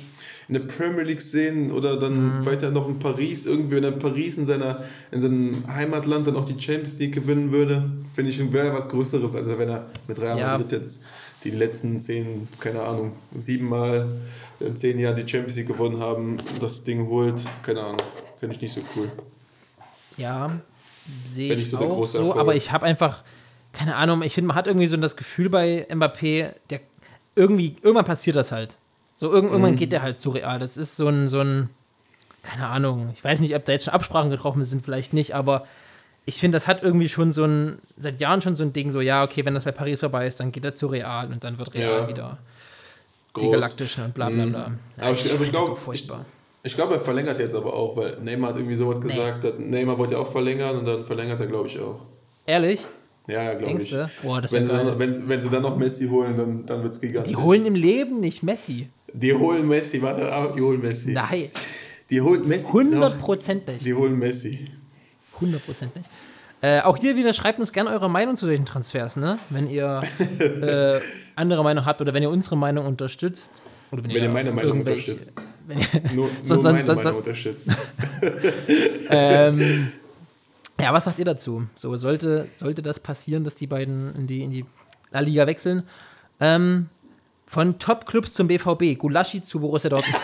[0.51, 2.01] eine Premier League sehen oder Mhm.
[2.01, 6.27] dann weiter noch in Paris, irgendwie, wenn er in Paris in, seiner, in seinem Heimatland
[6.27, 9.87] dann auch die Champions League gewinnen würde, finde ich, wäre was Größeres, als wenn er
[10.09, 10.59] mit Real Ja.
[10.59, 11.03] Madrid jetzt
[11.45, 14.09] die letzten zehn, keine Ahnung, siebenmal
[14.59, 17.41] in zehn Jahren die Champions League gewonnen haben und das Ding holt.
[17.63, 18.03] Keine Ahnung.
[18.37, 19.11] Finde ich nicht so cool.
[20.17, 20.61] Ja,
[21.33, 22.37] sehe ich so der auch so, Erfolg.
[22.37, 23.23] aber ich habe einfach,
[23.73, 26.81] keine Ahnung, ich finde, man hat irgendwie so das Gefühl bei Mbappé, der
[27.37, 28.77] irgendwie, irgendwann passiert das halt.
[29.21, 29.57] So, irgend, Mhm.
[29.57, 30.59] irgendwann geht der halt zu Real.
[30.59, 31.69] Das ist so ein, so ein,
[32.43, 35.67] keine Ahnung, ich weiß nicht, ob da jetzt schon Absprachen getroffen sind, vielleicht nicht, aber
[36.25, 39.03] ich finde, das hat irgendwie schon so ein, seit Jahren schon so ein Ding, so,
[39.03, 41.59] ja, okay, wenn das bei Paris vorbei ist, dann geht er zu Real und dann
[41.59, 42.09] wird Real Ja.
[42.09, 42.39] wieder
[43.37, 43.53] die Groß.
[43.53, 44.51] Galaktischen und bla bla Mhm.
[44.53, 44.71] bla.
[44.97, 46.25] Ja, Aber ich- ich find das glaub, so furchtbar.
[46.63, 49.45] Ich glaube, er verlängert jetzt aber auch, weil Neymar hat irgendwie sowas gesagt.
[49.45, 52.07] Dass Neymar wollte ja auch verlängern und dann verlängert er, glaube ich, auch.
[52.47, 52.87] Ehrlich?
[53.27, 53.95] Ja, glaube ich.
[54.23, 56.95] Boah, das Wenn sie, dann, wenn, wenn sie dann noch Messi holen, dann, dann wird
[56.95, 57.31] es gigantisch.
[57.33, 58.89] Die holen im Leben nicht Messi.
[59.13, 61.13] Die holen Messi, warte, aber die holen Messi.
[61.13, 61.51] Nein,
[62.11, 62.69] Die holen Messi.
[62.69, 63.85] 100 Doch, Prozent nicht.
[63.85, 64.69] Die holen Messi.
[65.37, 66.09] 100 Prozent nicht.
[66.63, 69.39] Äh, auch hier wieder schreibt uns gerne eure Meinung zu solchen Transfers, ne?
[69.49, 70.03] Wenn ihr
[70.39, 71.01] äh,
[71.35, 73.63] andere Meinung habt oder wenn ihr unsere Meinung unterstützt.
[73.93, 75.33] Oder Wenn ihr meine Meinung unterstützt.
[75.67, 77.65] Wenn ihr, Nur, Sonst- nur meine sonst- Meinung unterstützt.
[79.09, 79.93] ähm,
[80.81, 81.67] ja, was sagt ihr dazu?
[81.75, 84.65] So, sollte, sollte das passieren, dass die beiden in die, in die
[85.11, 85.83] La Liga wechseln?
[86.41, 86.89] Ähm,
[87.51, 90.17] von Top-Clubs zum BVB, Gulaschi zu Borussia Dortmund.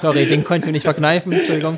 [0.00, 1.76] Sorry, den konnte ich nicht verkneifen, Entschuldigung.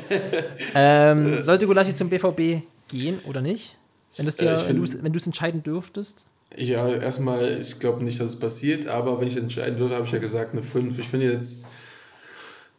[0.73, 3.77] Ähm, sollte Gulaschi zum BVB gehen oder nicht?
[4.15, 6.27] Wenn, dir, Äh, find- du wenn du es entscheiden dürftest?
[6.55, 10.13] Ja, erstmal, ich glaube nicht, dass es passiert, aber wenn ich entscheiden würde, habe ich
[10.13, 10.97] ja gesagt, eine 5.
[10.97, 11.59] Ich finde jetzt,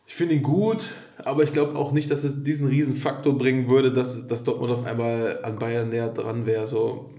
[0.06, 0.86] ich finde ihn gut,
[1.18, 4.70] aber ich glaube auch nicht, dass es diesen riesen Faktor bringen würde, dass, dass Dortmund
[4.72, 6.66] auf einmal an Bayern näher dran wäre.
[6.66, 7.10] So,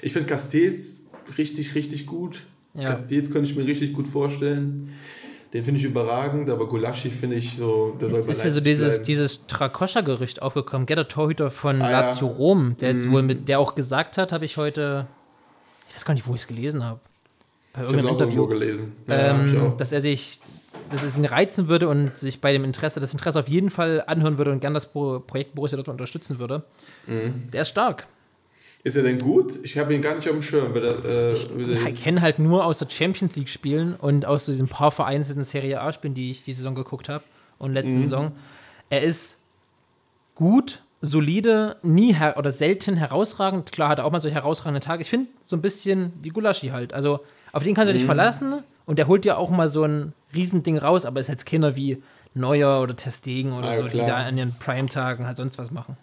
[0.00, 1.02] ich finde Castells
[1.36, 2.44] richtig, richtig gut.
[2.78, 2.88] Ja.
[2.90, 4.92] Castells könnte ich mir richtig gut vorstellen.
[5.52, 8.88] Den finde ich überragend, aber Gulaschi finde ich so, der soll ist ja so dieses,
[8.90, 9.04] bleiben.
[9.06, 10.84] dieses Trakoscha-Gerücht aufgekommen.
[10.86, 12.00] Gell, der Torhüter von Ah, ja.
[12.02, 13.12] Lazio Rom, der jetzt Mhm.
[13.12, 15.06] wohl mit, der auch gesagt hat, habe ich heute,
[15.88, 17.00] ich weiß gar nicht, wo ich es gelesen habe.
[17.72, 18.46] Bei Ich irgendeinem Interview.
[18.46, 18.92] gelesen.
[19.06, 19.76] Ja, ähm, auch.
[19.78, 20.40] dass er sich,
[20.90, 24.04] dass es ihn reizen würde und sich bei dem Interesse, das Interesse auf jeden Fall
[24.06, 26.62] anhören würde und gern das Pro Projekt Borussia Dortmund unterstützen würde.
[27.06, 27.50] Mhm.
[27.52, 28.06] Der ist stark.
[28.84, 29.58] Ist er denn gut?
[29.64, 30.72] Ich habe ihn gar nicht auf dem Schirm.
[30.72, 34.68] Der, äh, Ich kenne halt nur aus der Champions League Spielen und aus so diesen
[34.68, 37.24] paar vereinzelten Serie A Spielen, die ich die Saison geguckt habe
[37.58, 38.02] und letzte Mhm.
[38.02, 38.32] Saison.
[38.88, 39.40] Er ist
[40.34, 43.72] gut, solide, nie oder selten herausragend.
[43.72, 45.02] Klar hat er auch mal so herausragende Tage.
[45.02, 46.92] Ich finde so ein bisschen wie Gulaschi halt.
[46.92, 47.20] Also
[47.52, 48.06] auf den kannst du dich Mhm.
[48.06, 51.74] verlassen und der holt ja auch mal so ein Riesending raus, aber ist jetzt keiner
[51.76, 52.02] wie
[52.34, 54.06] Neuer oder Testegen oder Ah, so, die klar.
[54.06, 55.96] da an ihren Prime-Tagen halt sonst was machen.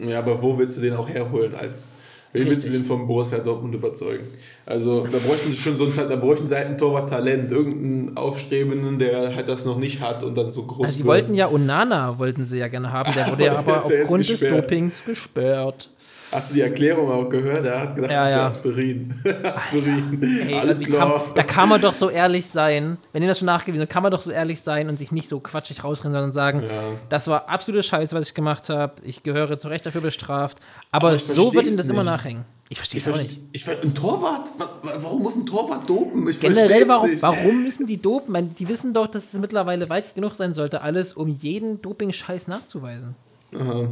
[0.00, 1.88] Ja, aber wo willst du den auch herholen als?
[2.34, 2.82] Wen willst du Richtig.
[2.82, 4.26] den vom Borussia Dortmund überzeugen?
[4.64, 8.98] Also da bräuchten sie schon so ein, da bräuchten sie halt ein Torwart-Talent, irgendeinen Aufstrebenden,
[8.98, 12.18] der halt das noch nicht hat und dann so groß Also sie wollten ja Onana,
[12.18, 14.40] wollten sie ja gerne haben, der wurde ja Aber ist aufgrund des.
[14.40, 15.90] Dopings gesperrt.
[16.32, 17.64] Hast du die Erklärung auch gehört?
[17.66, 18.46] Er hat gedacht, Ja, das wäre ja.
[18.46, 19.14] Aspirin.
[19.54, 20.22] Aspirin.
[20.48, 21.22] Ey, Alles also klar.
[21.24, 24.02] kann, da kann man doch so ehrlich sein, wenn ihr das schon nachgewiesen habt, kann
[24.02, 26.82] man doch so ehrlich sein und sich nicht so quatschig rausrennen, sondern sagen, Ja.
[27.08, 30.58] das war absolute Scheiße, was ich gemacht habe, ich gehöre zu Recht dafür bestraft,
[30.90, 32.12] aber, Aber so wird ihm das immer nicht.
[32.12, 32.44] nachhängen.
[32.68, 33.38] Ich verstehe es auch nicht.
[33.52, 34.48] ich, ein Torwart?
[34.56, 36.26] Wa- wa- Warum muss ein Torwart dopen?
[36.30, 37.22] Ich Generell, warum, nicht.
[37.22, 38.54] warum müssen die dopen?
[38.56, 43.14] Die wissen doch, dass es mittlerweile weit genug sein sollte, alles, um jeden Doping-Scheiß nachzuweisen.
[43.54, 43.88] Aha.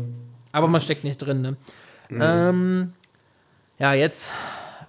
[0.52, 1.56] Aber man steckt nicht drin, ne?
[2.10, 2.20] Mhm.
[2.22, 2.92] Ähm,
[3.78, 4.28] ja, jetzt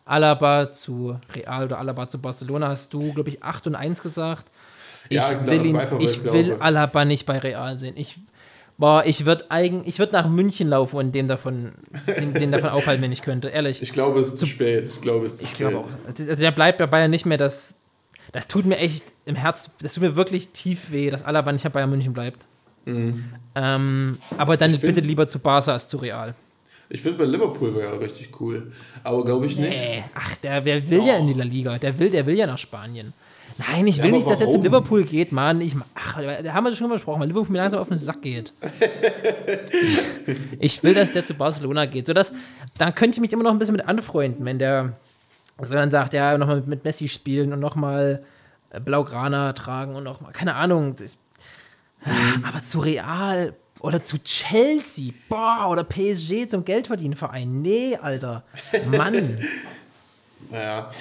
[0.06, 4.52] Alaba zu Real oder Alaba zu Barcelona hast du, glaube ich, 8 und 1 gesagt.
[5.10, 6.62] Ich Ja, klar, will, ihn, ich will glaube.
[6.62, 7.94] Alaba nicht bei Real sehen.
[7.98, 8.20] Ich,
[8.78, 9.46] boah, ich würde
[10.00, 11.74] würde nach München laufen und dem davon,
[12.08, 13.82] den, den davon aufhalten, wenn ich könnte, ehrlich.
[13.82, 14.86] Ich glaube, es ist zu spät.
[14.86, 15.74] Ich glaube, es ist zu Ich spät.
[15.76, 15.88] auch.
[16.08, 17.38] Also der bleibt bei Bayern nicht mehr.
[17.38, 17.76] Das,
[18.32, 21.64] das tut mir echt im Herz, das tut mir wirklich tief weh, dass Alaba nicht
[21.64, 22.46] bei Bayern München bleibt.
[23.56, 24.76] Ähm, aber dann Mhm.
[24.76, 26.34] Ich bitte lieber zu Barca als zu Real.
[26.94, 28.70] Ich finde bei Liverpool wäre er richtig cool.
[29.04, 29.80] Aber glaube ich nicht.
[29.80, 31.78] Nee, ach, der, wer will ja in die La Liga?
[31.78, 33.14] Der will, der will ja nach Spanien.
[33.58, 34.62] Nein, ich Ja, will aber nicht, dass er zu?
[34.62, 35.62] Liverpool geht, Mann.
[35.62, 38.22] Ich, ach, da haben wir schon mal besprochen, weil Liverpool mir langsam auf den Sack
[38.22, 38.52] geht.
[40.60, 42.08] ich will, dass der zu Barcelona geht.
[42.08, 42.34] Sodass,
[42.78, 44.98] dann könnte ich mich immer noch ein bisschen mit anfreunden, wenn der
[45.64, 48.24] so dann sagt, ja, nochmal mit, mit Messi spielen und nochmal
[48.84, 50.96] Blaugrana tragen und nochmal, keine Ahnung.
[50.98, 51.18] Das,
[52.44, 57.62] aber zu Real oder zu Chelsea, boah, oder PSG zum Geldverdienenverein.
[57.62, 58.44] Nee, Alter.
[58.90, 59.40] Mann.
[60.50, 60.92] Naja.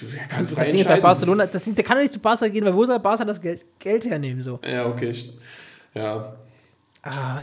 [0.00, 1.00] Wer kann Das Ding bei?
[1.00, 3.62] Barcelona, das der kann doch nicht zu Barca gehen, weil wo soll Barca das Geld,
[3.78, 4.40] Geld hernehmen?
[4.40, 4.58] So.
[4.66, 5.10] Ja, okay.
[5.10, 5.32] ich-
[5.94, 6.34] Ja.
[7.02, 7.40] Ah,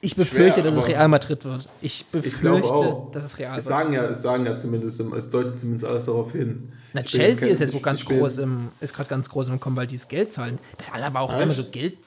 [0.00, 1.68] ich befürchte, Schwer, dass es Real Madrid wird.
[1.80, 3.10] Ich Ich befürchte, auch.
[3.12, 3.76] dass es Real Es wird.
[3.76, 6.72] sagen ja, es sagen ja zumindest, es deutet zumindest alles darauf hin.
[6.94, 9.48] Na, Ich Chelsea kein- ist jetzt ich- ganz ich groß im, ist gerade ganz groß
[9.48, 10.58] im Kommen, weil die das Geld zahlen.
[10.78, 11.64] Das ist aber auch, wenn man so?
[11.64, 11.98] Geld,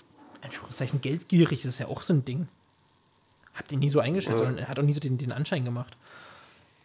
[0.45, 2.47] Anführungszeichen geldgierig ist, ist ja auch so ein Ding.
[3.53, 4.37] Habt ihr nie so eingeschätzt, Ja.
[4.39, 5.95] sondern er hat auch nie so den, den Anschein gemacht.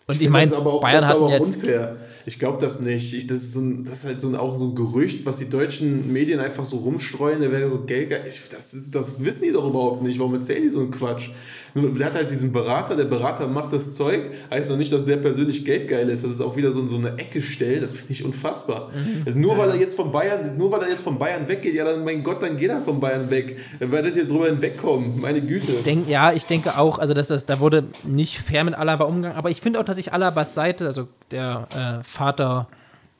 [0.07, 1.57] Und ich, finde, meine, Bayern das ist aber hatten auch jetzt.
[1.57, 1.97] unfair.
[2.27, 3.15] Ich glaube das nicht.
[3.15, 5.37] Ich, das, ist so ein, das ist halt so ein, auch so ein Gerücht, was
[5.39, 7.41] die deutschen Medien einfach so rumstreuen.
[7.41, 8.13] Der wäre so Geld.
[8.29, 10.19] Ich, das, ist, das wissen die doch überhaupt nicht.
[10.19, 11.31] Warum erzählen die so einen Quatsch?
[11.75, 12.97] Der hat halt diesen Berater.
[12.97, 14.31] Der Berater macht das Zeug.
[14.51, 16.25] Heißt noch nicht, dass der persönlich geldgeil ist.
[16.25, 17.83] Das ist auch wieder so, so eine Ecke stellt.
[17.83, 18.91] Das finde ich unfassbar.
[18.91, 19.23] Mhm.
[19.27, 21.85] Also nur weil er jetzt von Bayern, nur weil er jetzt von Bayern weggeht, ja
[21.85, 23.59] dann mein Gott, dann geht er von Bayern weg.
[23.79, 25.21] Dann werdet ihr drüber hinwegkommen.
[25.21, 25.73] Meine Güte.
[25.73, 29.05] Ich denk, ja, ich denke auch, also dass das, da wurde nicht fair mit Alaba
[29.05, 32.69] umgegangen, aber ich finde auch, dass sich Alabas Seite, also der äh, Vater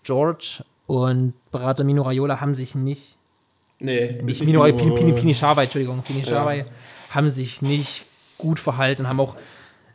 [0.03, 3.17] George und Berater Mino Raiola haben sich nicht,
[3.79, 6.27] nee, nicht Mino, Pini, Pini, Pini Schawai, Entschuldigung, Pini Ja.
[6.27, 6.65] Schawai,
[7.11, 8.05] haben sich nicht
[8.41, 9.37] gut verhalten, haben auch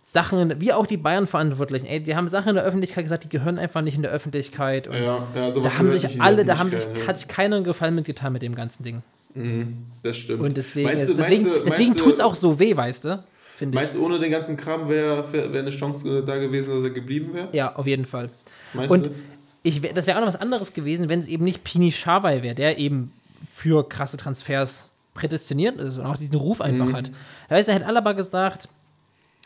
[0.03, 3.57] Sachen, wie auch die Bayern-Verantwortlichen, ey, die haben Sachen in der Öffentlichkeit gesagt, die gehören
[3.57, 4.87] einfach nicht in der Öffentlichkeit.
[4.87, 7.95] Und Ja, ja, da haben sich alle, da haben sich, hat sich keiner einen Gefallen
[7.95, 9.01] mitgetan mit dem ganzen Ding.
[9.33, 10.41] Mhm, Das stimmt.
[10.43, 13.23] Und deswegen, Meinst du- deswegen, meinst du- deswegen tut es auch so weh, weißt du?
[13.57, 13.81] Finde ich.
[13.81, 17.33] Meinst du, ohne den ganzen Kram wäre wär, eine Chance da gewesen, dass er geblieben
[17.33, 17.47] wäre?
[17.53, 18.29] Ja, auf jeden Fall.
[18.73, 19.11] Meinst Und du?
[19.63, 22.53] ich das wäre auch noch was anderes gewesen, wenn es eben nicht Pini Schawai wäre,
[22.55, 23.11] der eben
[23.51, 27.09] für krasse Transfers prädestiniert ist und auch diesen Ruf einfach hat.
[27.49, 28.69] Weißt du, hätte Alaba gesagt,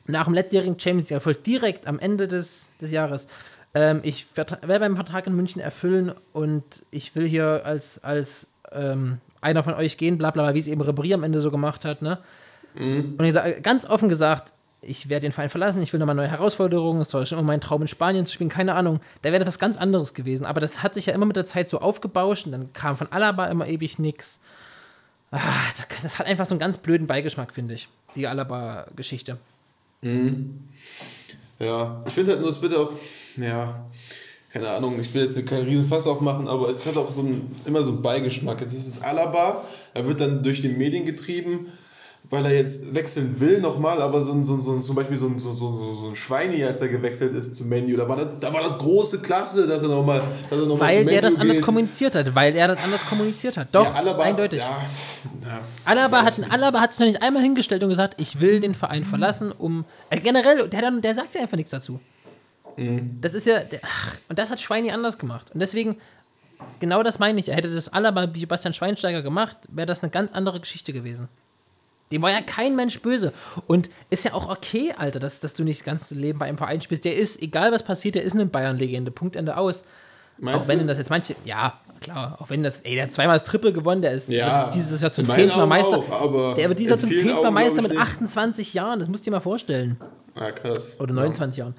[0.08, 3.28] nach dem letztjährigen Champions League Erfolg direkt am Ende des, des Jahres,
[3.74, 9.20] ähm, ich werde meinen Vertrag in München erfüllen und ich will hier als, als ähm,
[9.40, 11.86] einer von euch gehen, bla bla bla, wie es eben Ribéry am Ende so gemacht
[11.86, 12.18] hat, ne?
[13.18, 16.30] Und ich sage ganz offen gesagt, ich werde den Verein verlassen, ich will nochmal neue
[16.30, 19.02] Herausforderungen, es war schon immer mein Traum in Spanien zu spielen, keine Ahnung.
[19.22, 20.46] Da wäre was ganz anderes gewesen.
[20.46, 23.12] Aber das hat sich ja immer mit der Zeit so aufgebauscht und dann kam von
[23.12, 24.40] Alaba immer ewig nix.
[25.32, 25.40] Ah,
[25.78, 29.38] das- das hat einfach so einen ganz blöden Beigeschmack, finde ich, die Alaba-Geschichte.
[31.60, 32.92] Ja, ich finde halt nur, es wird auch,
[33.38, 33.86] ja,
[34.52, 37.56] keine Ahnung, ich will jetzt keinen riesen Fass aufmachen, aber es hat auch so ein,
[37.66, 38.62] immer so einen Beigeschmack.
[38.62, 39.64] Jetzt ist es Alaba,
[39.94, 41.68] er wird dann durch die Medien getrieben,
[42.32, 45.40] weil er jetzt wechseln will nochmal, aber so, ein- so, so, zum Beispiel so ein,
[45.40, 48.54] so, so, so, ein Schweini, als er gewechselt ist zu Menu, da war das, da
[48.54, 50.22] war das große Klasse, dass er nochmal
[50.52, 51.66] er noch Weil der das anders geht.
[51.66, 53.70] kommuniziert hat, weil er das anders kommuniziert hat.
[53.72, 54.60] Doch, ja, Alaba, eindeutig.
[54.60, 54.82] Ja,
[55.42, 55.60] ja.
[55.86, 56.22] Alaba
[56.82, 59.86] hat, sich noch nicht einmal hingestellt und gesagt, ich will den Verein verlassen, um.
[60.12, 62.00] Äh, generell, der, der sagt ja einfach nichts dazu.
[63.20, 63.60] Das ist ja.
[63.60, 65.50] Der, ach, und das hat Schweini anders gemacht.
[65.54, 65.98] Und deswegen,
[66.80, 67.50] genau das meine ich.
[67.50, 71.28] Er hätte das Alaba wie Sebastian Schweinsteiger gemacht, wäre das eine ganz andere Geschichte gewesen.
[72.12, 73.34] Dem war ja kein Mensch böse.
[73.68, 76.58] Und ist ja auch okay, Alter, dass, dass du nicht das ganze Leben bei einem
[76.58, 77.06] Verein spielst.
[77.06, 79.12] Der ist, egal was passiert, der ist eine Bayern-Legende.
[79.12, 79.84] Punkt, Ende aus.
[80.40, 80.86] Meinst auch wenn du?
[80.86, 84.02] das jetzt manche, ja, klar, auch wenn das, ey, der hat zweimal das Triple gewonnen,
[84.02, 85.98] der ist Ja, wird dieses Jahr zum zehnten Mal Meister.
[85.98, 88.08] auch, der wird dieses Jahr zum zehnten Mal Meister mit ich nicht.
[88.08, 89.98] 28 Jahren, das musst du dir mal vorstellen.
[90.36, 90.98] Ah, krass.
[91.00, 91.76] Oder 29 Jahren.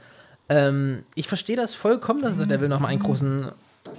[0.50, 3.50] Ähm, ich verstehe das vollkommen, dass er sagt, er will nochmal einen großen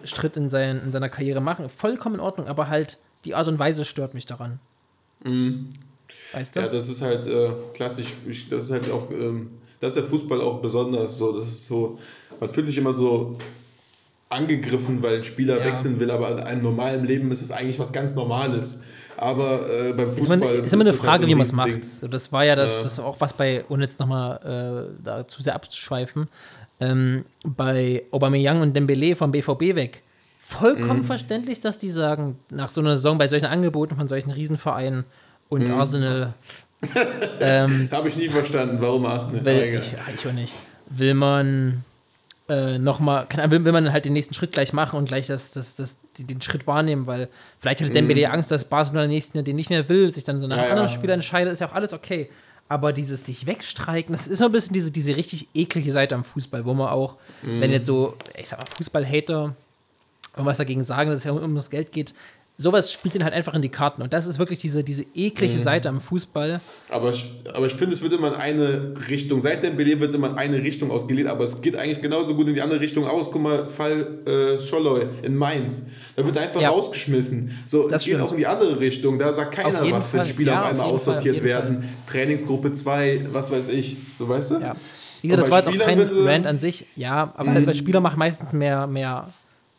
[0.03, 1.69] Schritt in, sein, in seiner Karriere machen.
[1.75, 4.59] Vollkommen in Ordnung, aber halt die Art und Weise stört mich daran.
[6.34, 6.59] Weißt du?
[6.62, 8.07] Ja, das ist halt äh, klassisch.
[8.28, 11.18] Ich, das ist halt auch, ähm, das ist der Fußball auch besonders.
[11.18, 11.97] So, das ist so,
[12.39, 13.38] man fühlt sich immer so
[14.30, 15.66] angegriffen, weil ein Spieler Ja.
[15.66, 18.80] wechseln will, aber in einem normalen Leben ist es eigentlich was ganz Normales.
[19.18, 21.45] Aber äh, beim Fußball meine, ist immer eine das halt Frage, so ein wie man
[21.45, 21.84] es macht.
[21.86, 22.84] So, das war ja das, Ja.
[22.84, 26.28] das war auch was bei, ohne jetzt nochmal äh, da zu sehr abzuschweifen,
[26.80, 30.01] ähm, bei Aubameyang und Dembele vom BVB weg.
[30.39, 31.05] Vollkommen Mhm.
[31.05, 35.05] verständlich, dass die sagen, nach so einer Saison bei solchen Angeboten von solchen Riesenvereinen
[35.51, 35.73] und Mhm.
[35.75, 36.33] Arsenal,
[37.39, 39.45] ähm, Habe ich nie verstanden, warum Arsenal.
[39.45, 39.79] will, Aber egal.
[39.81, 40.55] ich, ich auch nicht,
[40.89, 41.83] will man
[42.49, 45.75] äh, nochmal, will, will man halt den nächsten Schritt gleich machen und gleich das, das,
[45.75, 47.29] das, den Schritt wahrnehmen, weil
[47.59, 50.39] vielleicht hatte Dembele Angst, dass Barcelona den nächsten Jahr den nicht mehr will, sich dann
[50.41, 50.67] so nach einem Mhm.
[50.69, 50.95] Ja, anderen ja.
[50.95, 52.29] Spieler entscheidet, ist ja auch alles okay.
[52.67, 56.23] Aber dieses sich wegstreiken, das ist so ein bisschen diese, diese richtig eklige Seite am
[56.23, 57.61] Fußball, wo man auch, Mhm.
[57.61, 59.55] wenn jetzt so, ich sag mal, Fußball-Hater
[60.35, 62.13] irgendwas dagegen sagen, dass es ja um, um das Geld geht,
[62.62, 64.01] sowas spielt den halt einfach in die Karten.
[64.01, 65.64] Und das ist wirklich diese, diese eklige Mhm.
[65.64, 66.62] Seite am Fußball.
[66.89, 70.16] Aber ich, aber ich finde, es wird immer in eine Richtung, seit Dembele wird es
[70.16, 73.07] immer in eine Richtung ausgelegt, aber es geht eigentlich genauso gut in die andere Richtung
[73.07, 73.30] aus.
[73.32, 75.84] Guck mal, Fall äh, Scholloy in Mainz.
[76.16, 76.70] Da wird er einfach Ja.
[76.70, 77.57] rausgeschmissen.
[77.66, 78.28] So, Das es geht stimmt.
[78.28, 79.18] auch in die andere Richtung.
[79.18, 80.26] Da sagt keiner, Auf was für ein Fall.
[80.26, 81.89] Spieler Ja, auf auf einmal Fall, auf aussortiert jeden werden.
[82.07, 83.97] Trainingsgruppe 2, was weiß ich.
[84.18, 84.55] So, weißt du?
[84.59, 84.76] Ja.
[85.22, 86.86] Wie gesagt, das war jetzt auch kein Rant an sich.
[86.95, 87.53] Ja, aber Mhm.
[87.55, 89.28] halt bei Spieler macht meistens mehr, mehr,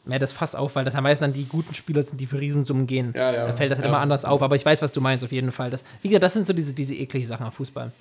[0.05, 2.39] mehr das Fass auf, weil das ja meistens dann die guten Spieler sind, die für
[2.41, 3.13] Riesensummen gehen.
[3.17, 3.47] Ja, ja.
[3.47, 3.91] Da fällt das halt Ja.
[3.91, 4.43] immer anders auf.
[4.43, 5.71] Aber ich weiß, was du meinst, auf jeden Fall.
[5.71, 7.93] Das, wie gesagt, das sind so diese, diese ekligen Sachen am Fußball.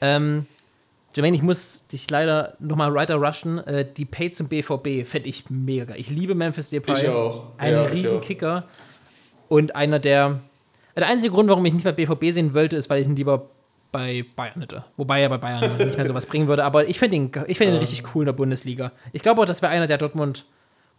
[0.00, 0.46] Ähm,
[1.14, 3.58] Jermaine, ich muss dich leider nochmal weiter rushen.
[3.66, 5.96] Äh, die Pay zum BVB fände ich mega geil.
[5.98, 7.02] Ich liebe Memphis Depay.
[7.02, 7.44] Ich auch.
[7.58, 8.64] Ein Ja, Riesenkicker.
[9.48, 10.40] Und einer der.
[10.96, 13.46] Der einzige Grund, warum ich nicht bei BVB sehen wollte, ist, weil ich ihn lieber
[13.92, 14.84] bei Bayern hätte.
[14.98, 16.64] Wobei er bei Bayern nicht mehr sowas bringen würde.
[16.64, 18.92] Aber ich finde ihn, ich find ihn richtig cool in der Bundesliga.
[19.12, 20.44] Ich glaube auch, das wäre einer, der Dortmund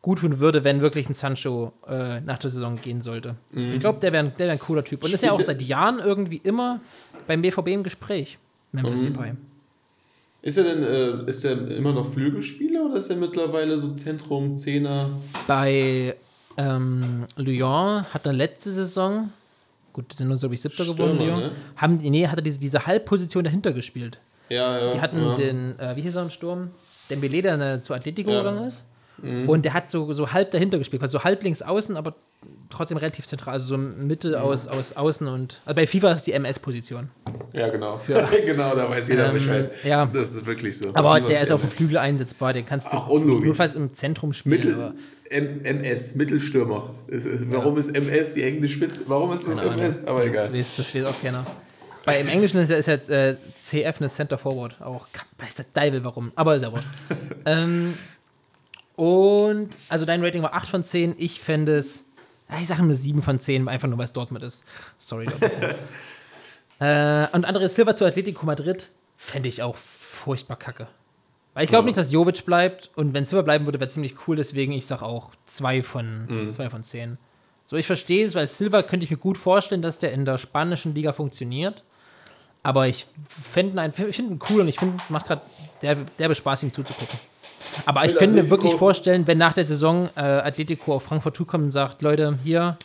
[0.03, 3.35] gut tun würde, wenn wirklich ein Sancho äh, nach der Saison gehen sollte.
[3.55, 5.03] Ich glaube, der wäre der wär ein cooler Typ.
[5.03, 5.43] Und ist ja auch Mhm.
[5.43, 6.79] Seit Jahren irgendwie immer
[7.25, 8.37] beim BVB im Gespräch.
[8.73, 9.13] Memphis Mhm.
[9.13, 9.31] Depay.
[10.41, 14.57] Ist er denn äh, ist er immer noch Flügelspieler oder ist er mittlerweile so Zentrum,
[14.57, 15.09] Zehner?
[15.47, 16.15] Bei
[16.57, 19.29] ähm, Lyon hat er letzte Saison,
[19.93, 21.51] gut, die sind nur so wie Siebter geworden, Lyon, ne?
[21.77, 24.19] haben, die- nee, hat er diese, diese Halbposition dahinter gespielt.
[24.49, 24.91] Ja, ja.
[24.93, 25.35] Die hatten ja.
[25.35, 26.71] den, äh, wie hieß er im Sturm?
[27.09, 28.41] Dembele, der äh, zu Atletico Ja.
[28.41, 28.45] Mhm.
[28.45, 28.83] gegangen ist.
[29.21, 32.15] Und der hat so, so halb dahinter gespielt, also so halb links außen, aber
[32.69, 34.35] trotzdem relativ zentral, also so Mitte Mhm.
[34.35, 35.61] aus, aus außen und.
[35.65, 37.09] Also bei FIFA ist die MS-Position.
[37.53, 37.99] Ja, genau.
[37.99, 39.71] Für- genau, da weiß jeder Ähm, Bescheid.
[39.83, 40.05] ja.
[40.11, 40.89] Das ist wirklich so.
[40.93, 43.93] Aber Das der ist ja auf dem Flügel einsetzbar, den kannst du Ach, notfalls im
[43.93, 44.73] Zentrum spielen.
[44.73, 44.99] aber- Mittel,
[45.29, 46.89] M MS, Mittelstürmer.
[47.07, 49.03] Es ist, warum ist MS die hängende Spitze?
[49.07, 50.05] Warum ist das MS?
[50.05, 50.53] Aber Das egal.
[50.53, 51.45] weiß, das weiß auch keiner.
[52.05, 54.75] Bei, Im Englischen ist ja, ist ja äh, CF eine Center Forward.
[54.81, 55.07] Auch
[55.37, 56.33] weiß der Deibel warum.
[56.35, 56.87] Aber ist ja wurscht.
[57.45, 57.93] ähm,
[58.95, 61.15] und, also dein Rating war 8 von 10.
[61.17, 62.05] Ich fände es,
[62.61, 64.63] ich sage eine 7 von 10, einfach nur weil es Dortmund ist.
[64.97, 65.51] Sorry, Dortmund.
[66.79, 70.87] äh, und Andreas Silva zu Atletico Madrid fände ich auch furchtbar kacke.
[71.53, 71.87] Weil ich glaube Ja.
[71.87, 75.01] nicht, dass Jovic bleibt und wenn Silva bleiben würde, wäre ziemlich cool, deswegen ich sag
[75.01, 76.51] auch zwei von, Mhm.
[76.51, 77.17] zwei von zehn.
[77.65, 80.37] So, ich verstehe es, weil Silva könnte ich mir gut vorstellen, dass der in der
[80.37, 81.83] spanischen Liga funktioniert.
[82.61, 83.07] Aber ich
[83.51, 85.41] finde ihn, ich find ihn cool und ich finde, es macht gerade
[85.81, 87.19] der, derbe Spaß, ihm zuzugucken.
[87.85, 91.65] Aber ich könnte mir wirklich vorstellen, wenn nach der Saison äh, Atletico auf Frankfurt zukommt
[91.65, 92.77] und sagt, Leute, hier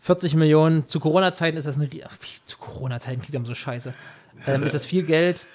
[0.00, 1.88] 40 Millionen, zu Corona-Zeiten ist das eine,
[2.44, 3.92] zu Corona-Zeiten klingt dann so scheiße.
[4.46, 5.46] Ähm, ist das viel Geld?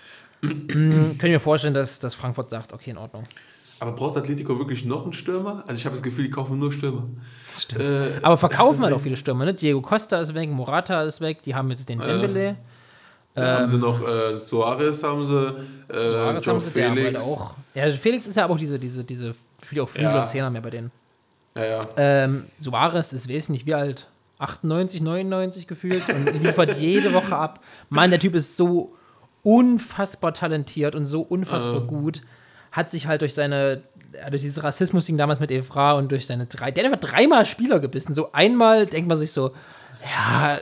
[0.42, 3.28] Hm, Können mir vorstellen, dass, dass Frankfurt sagt, okay, in Ordnung.
[3.80, 5.64] Aber braucht Atletico wirklich noch einen Stürmer?
[5.68, 7.08] Also ich habe das Gefühl, die kaufen nur Stürmer.
[7.48, 7.90] Das stimmt.
[7.90, 9.54] Äh, Aber verkaufen halt auch viele Stürmer, ne?
[9.54, 12.58] Diego Costa ist weg, Morata ist weg, die haben jetzt den Dembele.
[13.34, 16.90] Da haben sie noch äh, Suarez, haben sie, äh, Ähm, Suarez Joe haben sie, der
[16.90, 17.24] halt Felix.
[17.24, 17.54] auch.
[17.74, 20.22] Ja, also Felix ist ja aber auch diese, diese, diese, spielt auch Flügel Ja.
[20.22, 20.92] und Zehner mehr bei denen.
[21.56, 21.80] Ja, ja.
[21.98, 24.08] Ähm, Suarez ist, weiß nicht, wie alt?
[24.40, 27.60] 98, 99 gefühlt und liefert jede Woche ab.
[27.90, 28.94] Mann, der Typ ist so
[29.44, 31.88] unfassbar talentiert und so unfassbar Ähm.
[31.88, 32.22] gut.
[32.72, 33.82] Hat sich halt durch seine,
[34.30, 37.80] durch dieses Rassismus-Ding damals mit Evra und durch seine drei, der hat einfach dreimal Spieler
[37.80, 38.14] gebissen.
[38.14, 39.52] So einmal denkt man sich so,
[40.04, 40.58] ja,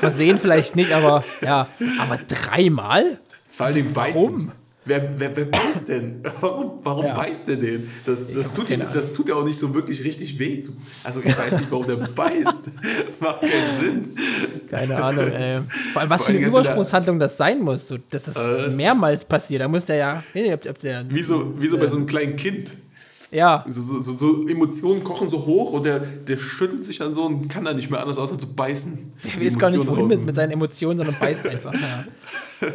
[0.00, 3.18] versehen vielleicht nicht, aber ja, aber dreimal?
[3.50, 3.94] Vor allem.
[3.94, 4.52] Warum?
[4.84, 6.20] Wer, wer, wer beißt denn?
[6.40, 7.14] Warum, warum Ja.
[7.14, 7.88] beißt der denn?
[8.04, 10.58] Das, das, tut ihm, das tut ja auch nicht so wirklich richtig weh.
[10.58, 10.72] Zu.
[11.04, 12.70] Also ich weiß nicht, warum der beißt.
[13.06, 14.16] Das macht keinen Sinn.
[14.68, 15.60] Keine Ahnung, ey.
[15.92, 18.70] Vor allem, was Vor für eine Übersprungshandlung das sein muss, so, dass das Äh.
[18.70, 19.60] mehrmals passiert.
[19.62, 21.04] Da muss der ja, ob, ob der.
[21.08, 22.74] Wie so, wie so bei so einem kleinen Kind.
[23.34, 27.14] Ja, So, so, so, so Emotionen kochen so hoch und der, der schüttelt sich dann
[27.14, 29.12] so und kann da nicht mehr anders aus als zu beißen.
[29.36, 31.72] der weiß gar nicht, wohin mit, mit seinen Emotionen, sondern beißt einfach.
[31.74, 32.04] Ja.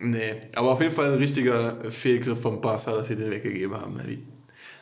[0.00, 3.94] Nee, aber auf jeden Fall ein richtiger Fehlgriff vom Barca, dass sie den weggegeben haben.
[3.96, 4.02] ne?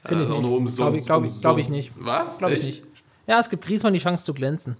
[0.04, 0.44] Finde ich auch nicht.
[0.44, 0.76] umsonst.
[0.76, 1.92] Glaub ich- glaub ich- glaub ich nicht.
[1.98, 2.36] Was?
[2.36, 2.82] Glaube ich nicht.
[3.26, 4.76] Ja, es gibt Griezmann die Chance zu glänzen.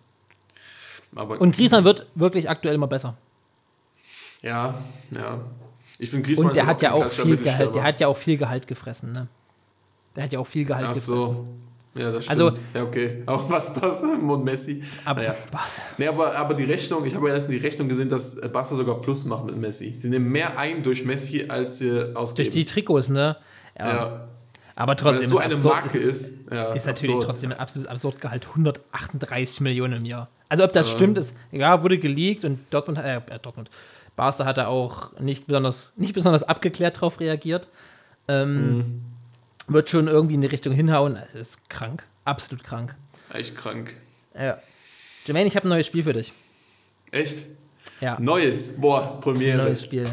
[1.14, 3.16] Aber, Und Griezmann wird wirklich aktuell immer besser.
[4.42, 4.74] Ja,
[5.10, 5.40] ja.
[5.98, 8.36] Ich finde Griezmann Und der hat ja auch viel Gehalt, der hat ja auch viel
[8.36, 9.28] Gehalt gefressen, ne?
[10.16, 11.46] Der hat ja auch viel Gehalt Ach so.
[11.94, 12.40] Ja, das stimmt.
[12.40, 13.22] Also- ja, okay.
[13.26, 14.02] Aber was passt?
[14.02, 14.82] Und Messi.
[15.04, 15.34] Aber Naja.
[15.52, 15.80] was?
[15.96, 19.00] Nee, aber, aber die Rechnung, ich habe ja jetzt die Rechnung gesehen, dass Barca sogar
[19.00, 19.96] Plus macht mit Messi.
[20.00, 22.36] Sie nehmen mehr ein durch Messi, als sie ausgeben.
[22.36, 23.36] Durch die Trikots, ne?
[23.78, 23.88] Ja.
[23.88, 24.28] ja.
[24.74, 26.32] Aber Weil trotzdem es so ist eine absurd, Marke ist.
[26.52, 27.30] Ja, ist natürlich absurd.
[27.30, 28.46] trotzdem ein absolut absurd Gehalt.
[28.46, 30.28] 138 Millionen im Jahr.
[30.50, 33.70] Also ob das stimmt, ist, ja, wurde geleakt und Dortmund, äh, äh, Dortmund,
[34.16, 37.68] Barca hat da auch nicht besonders, nicht besonders abgeklärt drauf reagiert.
[38.28, 39.02] Ähm, Mhm.
[39.68, 41.16] Wird schon irgendwie in die Richtung hinhauen.
[41.16, 42.04] Es ist krank.
[42.24, 42.94] Absolut krank.
[43.32, 43.96] Echt krank.
[44.34, 44.58] Ja.
[45.24, 46.32] Jermaine, ich habe ein neues Spiel für dich.
[47.10, 47.42] Echt?
[48.00, 48.78] Ja, Neues.
[48.80, 49.56] Boah, Premiere.
[49.58, 50.10] neues Spiel.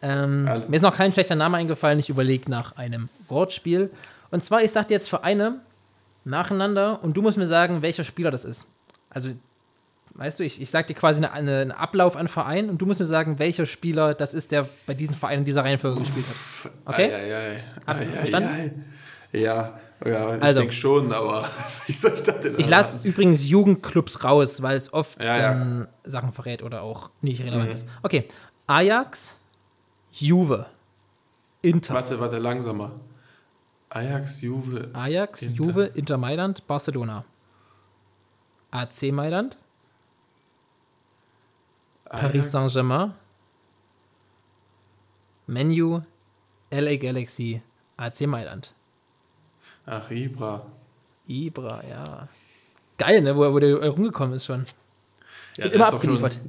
[0.00, 1.98] Ähm, mir ist noch kein schlechter Name eingefallen.
[1.98, 3.90] Ich überlege nach einem Wortspiel.
[4.30, 5.60] Und zwar, ich sag dir jetzt für eine
[6.24, 8.66] nacheinander und du musst mir sagen, welcher Spieler das ist.
[9.10, 9.30] Also,
[10.18, 12.86] weißt du, ich, ich sag dir quasi eine, eine, einen Ablauf an Verein und du
[12.86, 16.26] musst mir sagen, welcher Spieler das ist, der bei diesen Vereinen in dieser Reihenfolge gespielt
[16.28, 16.72] hat.
[16.84, 17.10] Okay?
[17.12, 18.06] Ei, ei, ei.
[18.06, 18.84] Verstanden?
[19.32, 20.60] Ja, ja, ich Also.
[20.60, 21.48] denke schon, aber
[21.86, 25.38] wie soll ich das denn Ich lasse übrigens Jugendclubs raus, weil es oft Ja, ja.
[25.54, 27.74] dann Sachen verrät oder auch nicht relevant Mhm.
[27.74, 27.86] ist.
[28.02, 28.28] Okay,
[28.66, 29.40] Ajax,
[30.12, 30.66] Juve,
[31.62, 31.94] Inter.
[31.94, 32.92] Warte, warte, langsamer.
[33.90, 34.90] Ajax, Juve.
[34.92, 35.54] Ajax, Inter.
[35.64, 37.24] Juve, Inter Mailand, Barcelona.
[38.70, 39.56] AC Mailand,
[42.08, 42.50] Paris.
[42.52, 43.12] Saint-Germain,
[45.46, 46.00] Menu,
[46.70, 47.62] LA Galaxy,
[47.96, 48.74] AC Mailand.
[49.86, 50.66] Ach, Ibra.
[51.26, 52.28] Ibra, ja.
[52.98, 54.66] Geil, ne, wo, wo der rumgekommen ist schon.
[55.56, 56.40] Ja, immer abgeliefert.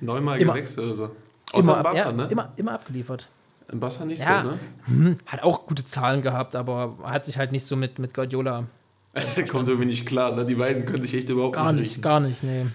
[0.00, 1.04] Neunmal gewechselt oder so.
[1.52, 2.28] Außer Immer, im ab, Barca, ja, ne?
[2.30, 3.28] immer, immer abgeliefert.
[3.70, 4.42] Im Barca nicht Ja.
[4.44, 4.58] so, ne?
[4.86, 8.66] Hm, hat auch gute Zahlen gehabt, aber hat sich halt nicht so mit, mit Guardiola.
[9.50, 10.44] Kommt irgendwie nicht klar, ne?
[10.44, 12.02] Die beiden können sich echt überhaupt Gar nicht nicht, riechen.
[12.02, 12.66] gar nicht, nee.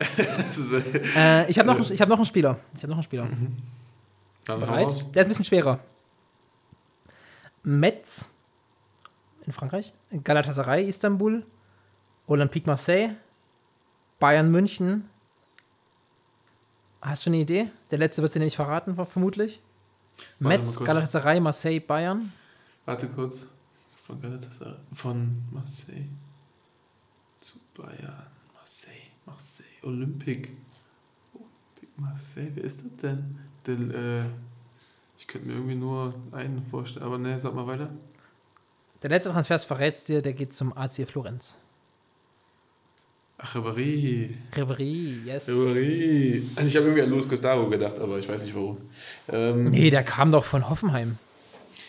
[0.00, 2.58] Äh, Äh, ich habe noch, ich hab noch einen Spieler.
[2.74, 3.28] Ich habe noch einen Spieler.
[4.48, 4.88] hau Bereit?
[5.14, 5.78] Der ist ein bisschen schwerer.
[7.62, 8.28] Metz
[9.46, 9.92] in Frankreich,
[10.24, 11.44] Galatasaray Istanbul,
[12.26, 13.16] Olympique Marseille,
[14.18, 15.08] Bayern München.
[17.02, 17.70] Hast du eine Idee?
[17.90, 19.60] Der letzte wird dir nämlich verraten, vermutlich.
[20.38, 20.76] Warte Metz.
[20.78, 22.32] Galatasaray, Marseille, Bayern.
[22.84, 23.46] Warte kurz.
[24.06, 24.76] Von Galatasaray.
[24.92, 26.06] Von Marseille
[27.40, 28.26] zu Bayern.
[29.82, 30.50] Olympique.
[31.34, 32.50] Olympique Marseille.
[32.54, 33.38] Wer ist das denn?
[33.66, 34.24] Del, äh,
[35.18, 37.04] ich könnte mir irgendwie nur einen vorstellen.
[37.06, 37.90] Aber ne, sag mal weiter.
[39.02, 41.56] Der letzte Transfer verrät dir, der geht zum AC Florenz.
[43.38, 44.36] Ach, Ribéry.
[44.54, 45.48] Ribery, yes.
[45.48, 46.42] Ribéry.
[46.56, 48.76] Also ich habe irgendwie an Luis Gustavo gedacht, aber ich weiß nicht warum.
[49.28, 51.16] Ähm, Nee, der kam doch von Hoffenheim.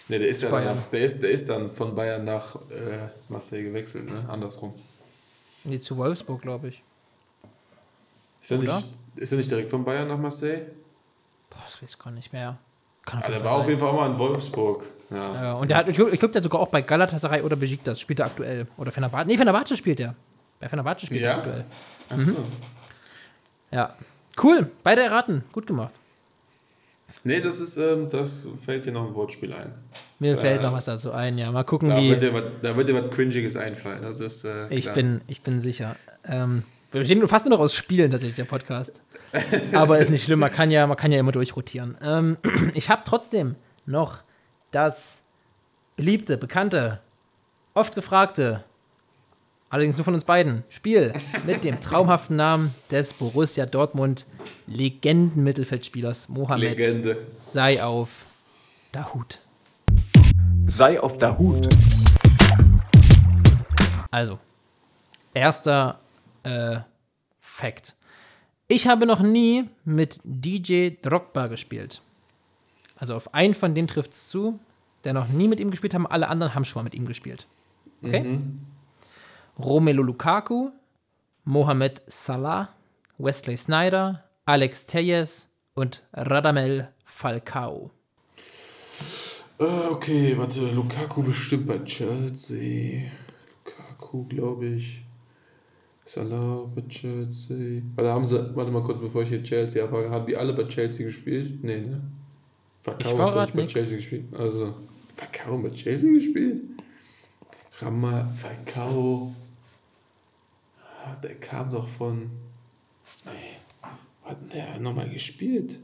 [0.07, 0.75] ne, der ist ja Bayern.
[0.75, 4.23] danach, der ist, der ist dann von Bayern nach äh, Marseille gewechselt, ne?
[4.29, 4.73] Andersrum.
[5.65, 6.81] Nee, zu Wolfsburg, glaube ich.
[8.41, 8.85] Ist er nicht,
[9.15, 10.61] ist er nicht direkt von Bayern nach Marseille?
[11.49, 12.57] Boah, das weiß ich gar nicht mehr.
[13.05, 13.69] kann auf jeden der war auf sein.
[13.69, 14.85] jeden Fall auch mal in Wolfsburg.
[15.09, 15.43] Ja.
[15.43, 18.19] Ja, und der hat, ich glaube, glaub, der sogar auch bei Galatasaray oder Besiktas spielt
[18.19, 18.67] er aktuell.
[18.77, 19.27] Oder Fenerbahce.
[19.27, 20.15] Nee, Fenerbahce spielt er.
[20.59, 21.37] Bei Fenerbahce spielt er Ja?
[21.37, 21.65] aktuell.
[22.09, 22.35] Ach so.
[23.71, 23.95] Ja.
[24.41, 25.43] Cool, beide erraten.
[25.51, 25.93] Gut gemacht.
[27.23, 29.73] Nee, das ist, ähm, das fällt dir noch ein Wortspiel ein.
[30.19, 30.37] Mir Ja.
[30.37, 31.51] fällt noch was dazu ein, ja.
[31.51, 32.09] Mal gucken, Da wie.
[32.09, 34.03] wird, dir was, da wird dir was Cringiges einfallen.
[34.05, 35.95] Also das, äh, Ich bin, ich bin sicher.
[36.23, 39.01] Ähm, wir bestehen nur fast nur noch aus Spielen, tatsächlich, der Podcast.
[39.71, 41.97] Aber ist nicht schlimm, man kann ja, man kann ja immer durchrotieren.
[42.03, 42.37] Ähm,
[42.73, 44.19] ich habe trotzdem noch
[44.71, 45.23] das
[45.95, 46.99] beliebte, bekannte,
[47.73, 48.65] oft gefragte,
[49.69, 51.13] allerdings nur von uns beiden, Spiel
[51.45, 54.25] mit dem traumhaften Namen des Borussia Dortmund
[54.67, 57.17] Legenden-Mittelfeldspielers Mohamed Legende.
[57.39, 58.09] sei auf
[58.91, 59.39] Dahut.
[60.65, 61.69] Sei auf der Hut.
[64.11, 64.39] Also,
[65.33, 66.00] erster
[66.43, 66.79] äh,
[67.39, 67.95] Fact.
[68.67, 72.01] Ich habe noch nie mit DJ Drogba gespielt.
[72.95, 74.59] Also auf einen von denen trifft es zu,
[75.03, 76.07] der noch nie mit ihm gespielt haben.
[76.07, 77.47] Alle anderen haben schon mal mit ihm gespielt.
[78.03, 78.39] Okay?
[79.59, 80.69] Romelu Lukaku,
[81.43, 82.69] Mohamed Salah,
[83.17, 87.91] Wesley Snyder, Alex Telles und Radamel Falcao.
[89.59, 90.71] Äh, okay, warte.
[90.71, 93.11] Lukaku bestimmt bei Chelsea.
[93.65, 95.03] Lukaku, glaube ich.
[96.13, 97.81] Salah bei Chelsea.
[97.95, 100.09] Warte, haben sie, warte mal kurz, bevor ich hier Chelsea habe.
[100.09, 101.63] Haben die alle bei Chelsea gespielt?
[101.63, 102.01] Nee, ne?
[102.81, 103.71] Ich hat, glaub bei nix.
[103.71, 104.25] Chelsea gespielt.
[104.37, 104.75] Also,
[105.15, 106.63] Falcao bei Chelsea gespielt?
[107.71, 109.33] Falcao.
[111.05, 112.29] Ah, Der kam doch von.
[113.23, 113.55] Nee.
[114.23, 115.77] Hat der nochmal gespielt?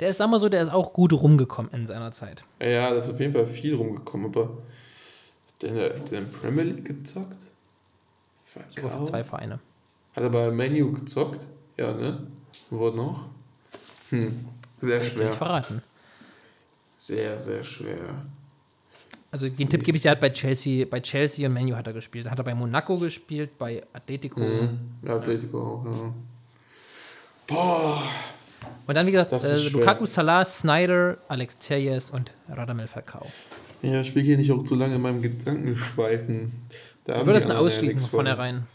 [0.00, 2.42] Der ist, sagen wir so, der ist auch gut rumgekommen in seiner Zeit.
[2.58, 6.38] Ja, da ist auf jeden Fall viel rumgekommen, aber hat der, hat der in der
[6.38, 7.36] Premier League gezockt?
[8.70, 9.04] Sogar für Falcao?
[9.04, 9.58] zwei Vereine.
[10.14, 11.46] Hat er bei Menu gezockt?
[11.78, 12.26] Ja, ne?
[12.70, 13.26] Wo noch?
[14.10, 14.44] Hm,
[14.80, 15.32] sehr Das will ich schwer.
[15.32, 15.82] verraten.
[16.96, 18.24] Sehr, sehr schwer.
[19.30, 21.92] Also den Tipp gebe ich dir, hat bei Chelsea, bei Chelsea und Menu hat er
[21.92, 22.24] gespielt.
[22.24, 24.40] Dann hat er bei Monaco gespielt, bei Atletico.
[24.40, 24.78] Mhm.
[25.04, 26.12] Ja, Atletico auch, ja.
[27.46, 28.02] Boah.
[28.86, 29.70] Und dann, wie gesagt, äh, schwer.
[29.70, 33.26] Lukaku, Salah, Snyder, Alex Telles und Radamel Falcao.
[33.82, 36.52] Ja, ich will hier nicht auch zu lange in meinem Gedanken schweifen.
[37.08, 38.66] Da ihn anderen ja ausschließen von vornherein.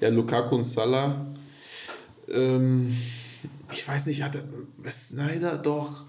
[0.00, 1.26] Ja, Lukaku und Salah.
[2.30, 2.96] Ähm,
[3.70, 4.44] ich weiß nicht, hat er,
[4.90, 6.04] Snyder doch.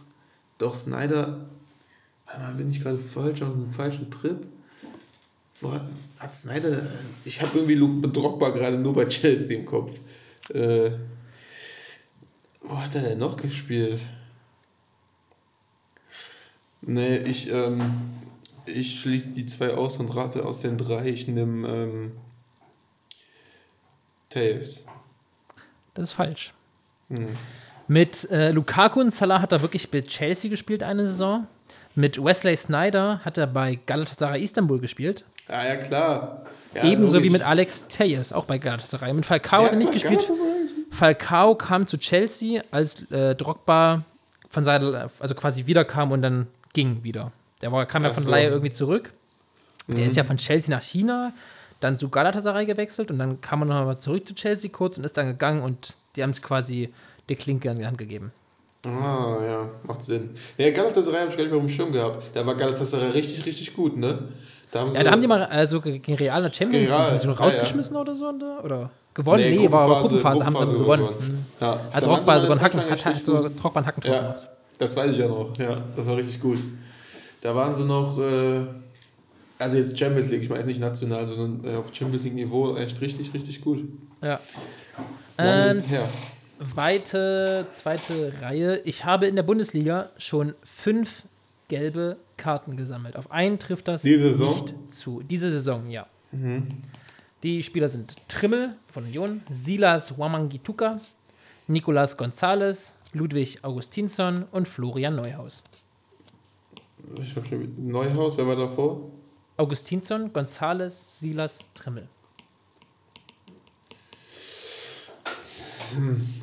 [0.57, 1.45] Doch, Snyder.
[2.55, 4.47] Bin ich gerade falsch auf dem falschen Trip?
[5.59, 5.83] Wo hat,
[6.19, 6.87] hat Snyder.
[7.25, 9.99] Ich habe irgendwie Drogba gerade nur bei Chelsea im Kopf.
[10.53, 10.91] Äh,
[12.61, 13.99] wo hat er denn noch gespielt?
[16.81, 17.81] Nee, ich, ähm,
[18.65, 21.07] ich schließe die zwei aus und rate aus den drei.
[21.07, 22.11] Ich nehme ähm,
[24.29, 24.85] Tails.
[25.93, 26.53] Das ist falsch.
[27.09, 27.27] Hm.
[27.87, 31.47] Mit äh, Lukaku und Salah hat er wirklich bei Chelsea gespielt eine Saison.
[31.95, 35.25] Mit Wesley Snyder hat er bei Galatasaray Istanbul gespielt.
[35.47, 36.45] Ah, ja, klar.
[36.73, 37.31] Ja, Ebenso wie logisch.
[37.33, 39.13] mit Alex Telles, auch bei Galatasaray.
[39.13, 40.23] Mit Falcao Ja, hat er nicht gespielt.
[40.89, 44.05] Falcao kam zu Chelsea, als äh, Drogba
[44.49, 47.31] von seiner, also quasi wiederkam und dann ging wieder.
[47.63, 48.29] Der war, kam ja Ach von so.
[48.29, 49.13] Leihe irgendwie zurück.
[49.87, 50.03] Der Mhm.
[50.03, 51.31] ist ja von Chelsea nach China,
[51.79, 55.05] dann zu Galatasaray gewechselt und dann kam er noch mal zurück zu Chelsea kurz und
[55.05, 56.93] ist dann gegangen und die haben es quasi
[57.29, 58.31] die Klinke an die Hand gegeben.
[58.85, 60.31] Ah, ja, macht Sinn.
[60.57, 62.23] Ja, Galatasaray habe ich gar nicht mehr auf dem Schirm gehabt.
[62.33, 64.19] Da war Galatasaray richtig, richtig gut, ne?
[64.71, 67.27] Da haben Ja, da haben die mal also gegen Real in der Champions League sie
[67.27, 69.49] noch ja, rausgeschmissen oder so oder, oder gewonnen?
[69.49, 71.07] Nee, war aber Gruppenphase, haben sie also gewonnen.
[71.19, 71.45] Mhm.
[71.61, 74.49] Ja, Hat Drogba sogar einen Hacken, hat, hat sogar Hackentor Ja, gemacht.
[74.79, 75.57] das weiß ich ja noch.
[75.57, 76.57] Ja, das war richtig gut.
[77.43, 78.65] Da waren sie noch, äh,
[79.59, 82.77] also jetzt Champions League, ich meine jetzt nicht national, sondern äh, auf Champions League Niveau
[82.77, 83.83] echt richtig, richtig gut.
[84.21, 84.39] Ja.
[85.37, 85.83] Und
[86.73, 88.77] weite, zweite Reihe.
[88.85, 91.23] Ich habe in der Bundesliga schon fünf
[91.67, 93.17] gelbe Karten gesammelt.
[93.17, 94.53] Auf einen trifft das Diese Saison?
[94.53, 95.21] nicht zu.
[95.21, 96.07] Diese Saison, ja.
[96.31, 96.67] Mhm.
[97.43, 101.01] Die Spieler sind Trimmel von Union, Silas Wamangituka,
[101.67, 105.61] Nicolas Gonzalez, Ludwig Augustinsson und Florian Neuhaus.
[107.21, 109.09] Ich habe schon Neuhaus, wer war davor?
[109.57, 112.07] Augustinsson, Gonzalez, Silas, Trimmel.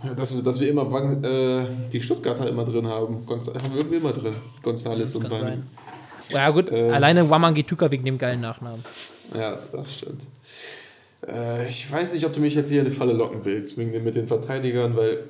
[0.05, 0.83] Ja, Dass wir, dass wir immer
[1.25, 3.27] äh, die Stuttgarter immer drin haben.
[3.27, 4.35] Gonz haben wir irgendwie immer drin.
[4.63, 5.67] Gonzales und sein.
[6.29, 6.91] Ja gut, Äh.
[6.93, 8.85] alleine Wamangituka wegen dem geilen Nachnamen.
[9.35, 10.29] Ja, das stimmt.
[11.27, 13.93] Äh, ich weiß nicht, ob du mich jetzt hier in die Falle locken willst, wegen
[13.93, 15.29] dem mit den Verteidigern, weil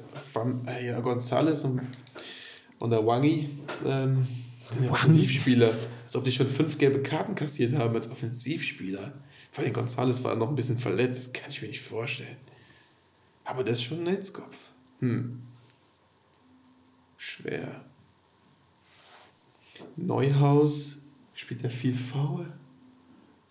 [0.67, 1.81] äh, ja, Gonzales und,
[2.79, 3.49] und der Wangi,
[3.87, 4.27] ähm,
[4.91, 9.13] Offensivspieler, als ob die schon fünf gelbe Karten kassiert haben als Offensivspieler.
[9.51, 12.37] Vor allem Gonzales war noch ein bisschen verletzt, das kann ich mir nicht vorstellen.
[13.45, 14.69] Aber das ist schon ein Netzkopf.
[15.01, 15.43] Hm.
[17.17, 17.85] Schwer.
[19.97, 21.03] Neuhaus
[21.35, 22.53] spielt er viel faul.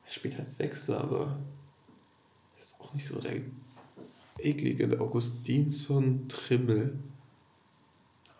[0.05, 1.39] Er spielt halt Sechster, aber
[2.61, 3.41] ist auch nicht so der
[4.39, 6.97] eklige Augustinsson Trimmel.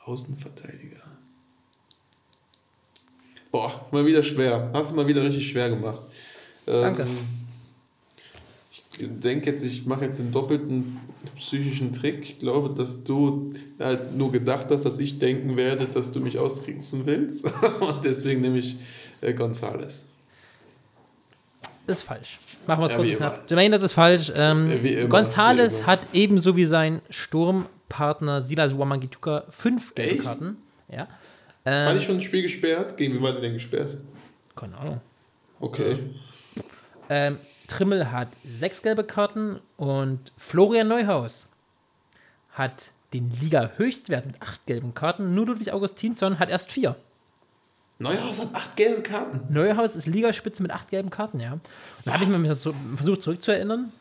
[0.06, 1.09] Außenverteidiger.
[3.52, 4.70] Boah, mal wieder schwer.
[4.74, 6.00] Hast du mal wieder richtig schwer gemacht.
[6.68, 7.08] Ähm, Danke.
[8.72, 10.98] Ich denke jetzt, ich mache jetzt einen doppelten
[11.38, 12.20] psychischen Trick.
[12.24, 16.38] Ich glaube, dass du halt nur gedacht hast, dass ich denken werde, dass du mich
[16.38, 17.46] austricksen willst.
[17.80, 18.78] Und deswegen nehme ich
[19.22, 20.06] äh, Gonzales.
[21.88, 22.40] Ist falsch.
[22.68, 23.34] Machen wir es Ja, kurz und knapp.
[23.34, 23.44] immer.
[23.50, 24.32] Jermaine, das ist falsch.
[24.36, 30.22] Ähm, Gonzales hat ebenso wie sein Sturmpartner Silas Wamangituka fünf gelbe?
[30.24, 30.58] Karten.
[30.92, 31.08] Ja.
[31.70, 32.98] War Ähm, ich schon ein Spiel gesperrt?
[32.98, 33.98] Gegen wen war der denn gesperrt?
[34.56, 35.02] keine Ahnung.
[35.62, 36.00] Okay.
[37.10, 41.48] Ähm, Trimmel hat sechs gelbe Karten und Florian Neuhaus
[42.52, 45.34] hat den Liga-Höchstwert mit acht gelben Karten.
[45.34, 46.96] Nur Ludwig Augustinsson hat erst vier.
[48.00, 49.42] Neuhaus hat acht gelbe Karten.
[49.54, 51.54] Neuhaus ist Ligaspitze mit acht gelben Karten, ja.
[51.54, 51.62] Und
[52.06, 52.56] da habe ich mir
[52.96, 53.92] versucht zurückzuerinnern.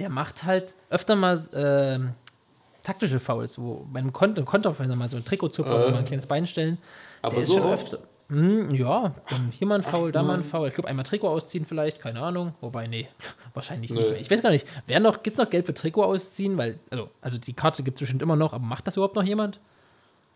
[0.00, 2.10] Der macht halt öfter mal ähm,
[2.82, 5.86] taktische Fouls, wo bei einem Konter, Konterfender mal so ein Trikotzupfer, Äh.
[5.86, 6.78] wo man ein kleines Bein stellen.
[7.22, 7.94] Aber Der ist so schon oft?
[7.94, 7.98] öfter.
[8.28, 10.44] Hm, ja, dann hier mal ein Foul, da mal ein.
[10.44, 10.68] Foul.
[10.68, 12.54] Ich glaube, einmal Trikot ausziehen vielleicht, keine Ahnung.
[12.60, 13.08] Wobei, nee,
[13.54, 14.20] wahrscheinlich nicht mehr.
[14.20, 16.56] Ich weiß gar nicht, wer noch, gibt es noch Geld für Trikot ausziehen?
[16.56, 19.24] Weil, also, also die Karte gibt es bestimmt immer noch, aber macht das überhaupt noch
[19.24, 19.58] jemand?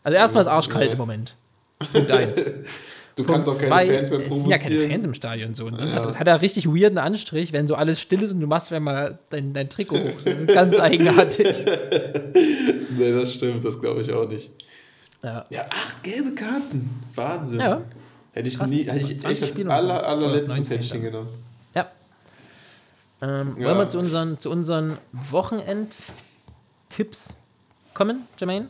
[0.02, 0.92] Also erstmal ist arschkalt Nee.
[0.92, 1.36] im Moment.
[1.92, 2.44] Punkt eins.
[3.16, 4.40] Du Punkt kannst auch keine zwei, Fans mehr es provozieren.
[4.40, 5.70] sind ja keine Fans im Stadion so.
[5.70, 5.96] Das, Ja.
[5.96, 8.72] hat, das hat ja richtig weirden Anstrich, wenn so alles still ist und du machst
[8.72, 10.20] einmal dein, dein Trikot hoch.
[10.24, 11.64] Das ist ganz eigenartig.
[12.98, 14.50] Nee, das stimmt, das glaube ich auch nicht.
[15.22, 15.46] Ja.
[15.48, 16.90] Ja, acht gelbe Karten.
[17.14, 17.60] Wahnsinn.
[17.60, 17.82] Ja.
[18.32, 20.90] Hätte ich Krass, nie, hätte ich 20 echt als aller, allerletztes Oder 19 hätte ich
[20.90, 21.12] den dann.
[21.12, 21.28] genommen.
[21.74, 21.86] ja.
[23.22, 23.68] Ähm, Ja.
[23.68, 27.36] Wollen wir zu unseren, zu unseren Wochenend-Tipps
[27.94, 28.66] kommen, Jermaine?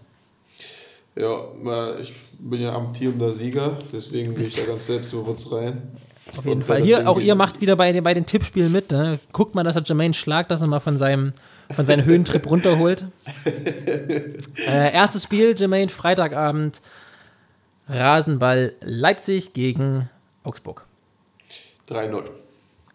[1.16, 5.82] Ja, ich bin ja amtierender Sieger, deswegen gehe ich da ganz selbstbewusst rein.
[6.36, 6.82] Auf jeden Fall.
[6.82, 8.90] Hier, auch ihr macht wieder bei, den- bei den Tippspielen mit.
[8.90, 9.20] Ne?
[9.32, 11.32] Guckt mal, dass er Jermaine schlagt, dass er mal von seinem,
[11.70, 13.04] von seinem Höhentrip runterholt.
[14.66, 16.80] äh, erstes Spiel, Jermaine, Freitagabend.
[17.88, 20.08] Rasenball Leipzig gegen
[20.42, 20.86] Augsburg.
[21.90, 22.22] 3-0.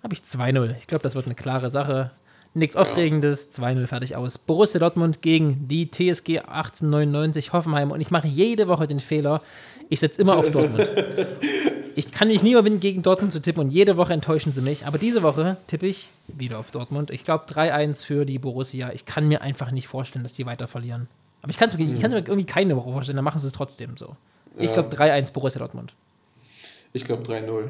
[0.03, 0.75] Habe ich 2-0.
[0.77, 2.11] Ich glaube, das wird eine klare Sache.
[2.53, 4.37] Nichts Aufregendes, 2-0 fertig aus.
[4.37, 7.91] Borussia Dortmund gegen die TSG 1899 Hoffenheim.
[7.91, 9.41] Und ich mache jede Woche den Fehler,
[9.89, 10.89] ich setze immer auf Dortmund.
[11.95, 14.85] Ich kann mich nie überwinden, gegen Dortmund zu tippen und jede Woche enttäuschen sie mich.
[14.85, 17.11] Aber diese Woche tippe ich wieder auf Dortmund.
[17.11, 18.93] Ich glaube 3-1 für die Borussia.
[18.93, 21.09] Ich kann mir einfach nicht vorstellen, dass die weiter verlieren.
[21.41, 23.97] Aber ich kann es mir, mir irgendwie keine Woche vorstellen, dann machen sie es trotzdem
[23.97, 24.15] so.
[24.55, 25.93] Ich glaube 3-1 Borussia Dortmund.
[26.93, 27.69] Ich glaube 3-0.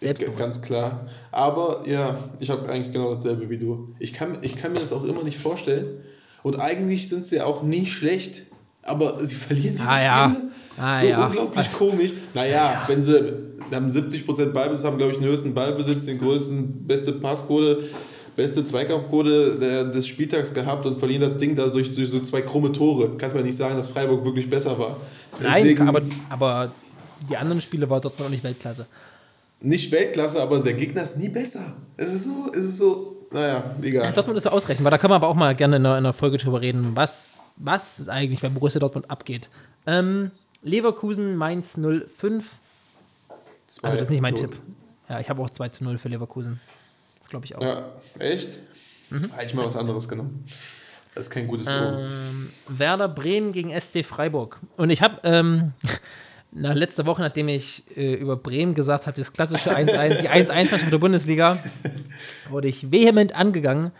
[0.00, 0.38] Selbstbewusst.
[0.38, 1.06] Ganz klar.
[1.30, 3.94] Aber ja, ich habe eigentlich genau dasselbe wie du.
[3.98, 6.00] Ich kann, ich kann mir das auch immer nicht vorstellen.
[6.42, 8.44] Und eigentlich sind sie ja auch nie schlecht.
[8.82, 10.30] Aber sie verlieren diese Ah, ja.
[10.30, 11.26] Spiele Ah, so ja.
[11.26, 12.12] unglaublich komisch.
[12.32, 13.32] Naja, wenn sie
[13.70, 17.84] haben 70% Ballbesitz, haben glaube ich den höchsten Ballbesitz, den größten, beste Passquote,
[18.36, 22.72] beste Zweikampfquote des Spieltags gehabt und verlieren das Ding da durch, durch so zwei krumme
[22.72, 23.10] Tore.
[23.18, 24.96] Kannst mir nicht sagen, dass Freiburg wirklich besser war.
[25.40, 26.72] Nein, Deswegen- aber, aber
[27.28, 28.86] die anderen Spiele war Dortmund auch nicht Weltklasse.
[29.60, 31.74] Nicht Weltklasse, aber der Gegner ist nie besser.
[31.96, 34.12] Es ist so, es ist so, naja, Ja, egal.
[34.12, 34.90] Dortmund ist so ausrechenbar.
[34.90, 37.44] Da können wir aber auch mal gerne in einer, in einer Folge drüber reden, was,
[37.56, 39.48] was eigentlich bei Borussia Dortmund abgeht.
[39.86, 40.30] Ähm,
[40.62, 42.44] Leverkusen, Mainz 05.
[43.82, 44.58] Also, das ist nicht mein Tipp.
[45.08, 46.60] Ja, ich habe auch 2 zu 0 für Leverkusen.
[47.18, 47.62] Das glaube ich auch.
[47.62, 48.60] Ja, echt?
[49.10, 49.16] Mhm.
[49.32, 50.44] Hätte ich mal was anderes genommen.
[51.14, 51.66] Das ist kein gutes.
[51.68, 54.60] Ähm, Werder Bremen gegen SC Freiburg.
[54.76, 55.72] Und ich habe ähm,
[56.52, 60.90] na, letzte Woche, nachdem ich äh, über Bremen gesagt habe, das klassische 1-1, die 1-1
[60.90, 61.58] der Bundesliga,
[62.50, 63.92] wurde ich vehement angegangen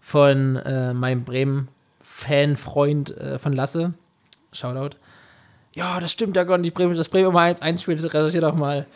[0.00, 3.94] von äh, meinem Bremen-Fan-Freund äh, von Lasse.
[4.52, 4.96] Shoutout.
[5.72, 6.74] Ja, das stimmt ja gar nicht.
[6.74, 8.86] Bremen, das Bremen immer 1-1 spielt, das recherchiert doch mal.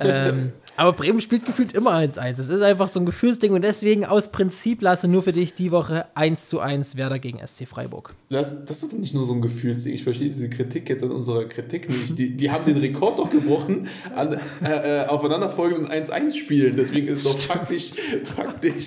[0.00, 2.38] ähm, aber Bremen spielt gefühlt immer 1-1.
[2.40, 5.72] Es ist einfach so ein Gefühlsding und deswegen aus Prinzip lasse nur für dich die
[5.72, 8.14] Woche 1 zu 1 Werder gegen SC Freiburg.
[8.30, 9.92] Das, das ist doch nicht nur so ein Gefühlsding.
[9.92, 12.16] Ich verstehe diese Kritik jetzt an unserer Kritik nicht.
[12.16, 16.76] Die, die haben den Rekord doch gebrochen an äh, äh, aufeinanderfolgenden 1-1-Spielen.
[16.76, 17.90] Deswegen ist es doch faktisch,
[18.36, 18.86] faktisch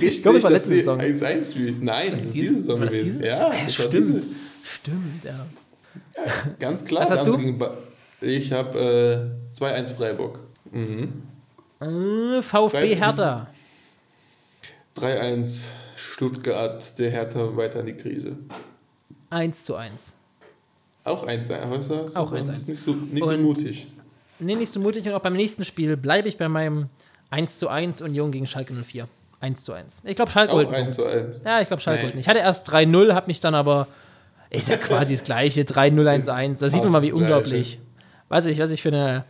[0.00, 1.00] richtig, glaube, das war dass letzte Saison.
[1.00, 1.78] 1-1 spielen.
[1.82, 3.18] Nein, das ist diese Saison war das gewesen.
[3.18, 3.26] diese?
[3.26, 3.92] Ja, Ja, stimmt.
[3.94, 4.22] diese.
[4.62, 5.46] Stimmt, ja.
[6.60, 7.02] Ganz klar.
[7.10, 7.36] Was hast du?
[8.20, 10.45] Ich habe äh, 2-1 Freiburg.
[10.76, 11.22] Mhm.
[12.38, 12.94] Äh, VfB.
[12.94, 13.46] Hertha.
[14.96, 15.64] 3-1
[15.96, 18.36] Stuttgart, der Hertha weiter in die Krise.
[19.30, 20.14] 1 zu 1.
[21.04, 22.20] Auch 1 was hast du?
[22.20, 22.54] Auch 1-1.
[22.56, 23.86] Ist nicht so, nicht so Und- mutig.
[24.38, 25.06] Nee, nicht so mutig.
[25.06, 26.88] Und auch beim nächsten Spiel bleibe ich bei meinem
[27.30, 29.08] 1 zu 1 Union gegen Schalke 04.
[29.40, 30.02] 1 zu 1.
[30.04, 31.10] Ich glaube, Schalke holt Auch einen 1 Punkt.
[31.12, 31.42] zu 1.
[31.44, 32.24] Ja, ich glaube, Schalke holt nicht.
[32.24, 33.86] Ich hatte erst 3-0, habe mich dann aber.
[34.50, 35.62] Ist ja quasi das gleiche.
[35.64, 36.60] 3-0, 1-1.
[36.60, 37.78] Da sieht man mal, wie unglaublich.
[38.28, 39.24] was ich, was ich für eine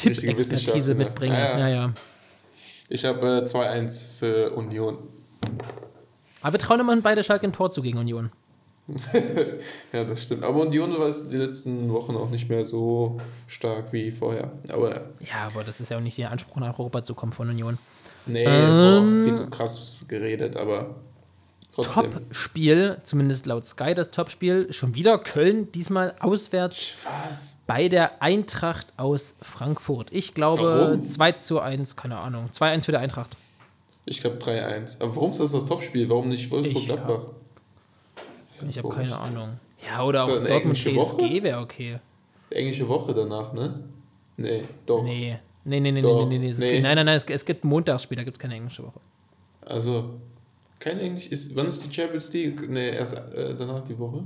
[0.00, 0.94] Tippexpertise Wissenschaft, ne?
[0.94, 1.38] mitbringe.
[1.38, 1.68] Ja, Ja, ja.
[1.86, 1.94] ja.
[2.88, 5.02] Ich habe äh, 2-1 für Union.
[6.40, 8.30] Aber wir trauen immer beide Schalke ein Tor zu gegen Union.
[9.92, 10.44] Ja, das stimmt.
[10.44, 14.52] Aber Union war es die letzten Wochen auch nicht mehr so stark wie vorher.
[14.70, 17.48] Aber Ja, aber das ist ja auch nicht der Anspruch, nach Europa zu kommen von
[17.50, 17.76] Union.
[18.24, 18.48] nee, es
[18.78, 19.20] war Ähm.
[19.20, 20.94] auch viel zu krass geredet, aber
[21.72, 22.12] trotzdem.
[22.12, 24.72] Top-Spiel, zumindest laut Sky das Top-Spiel.
[24.72, 26.92] Schon wieder Köln, diesmal auswärts
[27.28, 27.57] Was?
[27.68, 30.08] Bei der Eintracht aus Frankfurt.
[30.10, 31.06] Ich glaube Warum?
[31.06, 32.48] 2 zu 1, keine Ahnung.
[32.50, 33.36] 2-1 für die Eintracht.
[34.06, 35.00] Ich glaube 3-1.
[35.02, 36.08] Aber warum ist das das Topspiel?
[36.08, 37.20] Warum nicht Ich, Wolfsburg-Gladbach?
[38.66, 39.08] Ich habe komisch.
[39.10, 39.60] keine Ahnung.
[39.86, 40.76] Ja, oder auch Dortmund?
[40.78, 41.98] TSG wäre okay.
[42.50, 43.84] Englische Woche danach, ne?
[44.38, 45.02] Nee, doch.
[45.02, 45.38] Nee.
[45.64, 46.26] Nee, nee, nee, Doch.
[46.26, 46.50] nee, nee, nee.
[46.52, 46.70] Es Nee.
[46.72, 49.00] Gibt, nein, nein, nein, es, es gibt Montagsspiel, da gibt es keine englische Woche.
[49.66, 50.14] Also,
[50.78, 51.26] kein Englisch.
[51.26, 52.70] Ist, wann ist die Champions League?
[52.70, 54.24] Nee, erst äh, danach die Woche.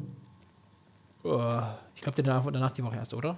[1.25, 1.41] Oh,
[1.95, 3.37] ich glaube, danach, danach die Woche erst, oder?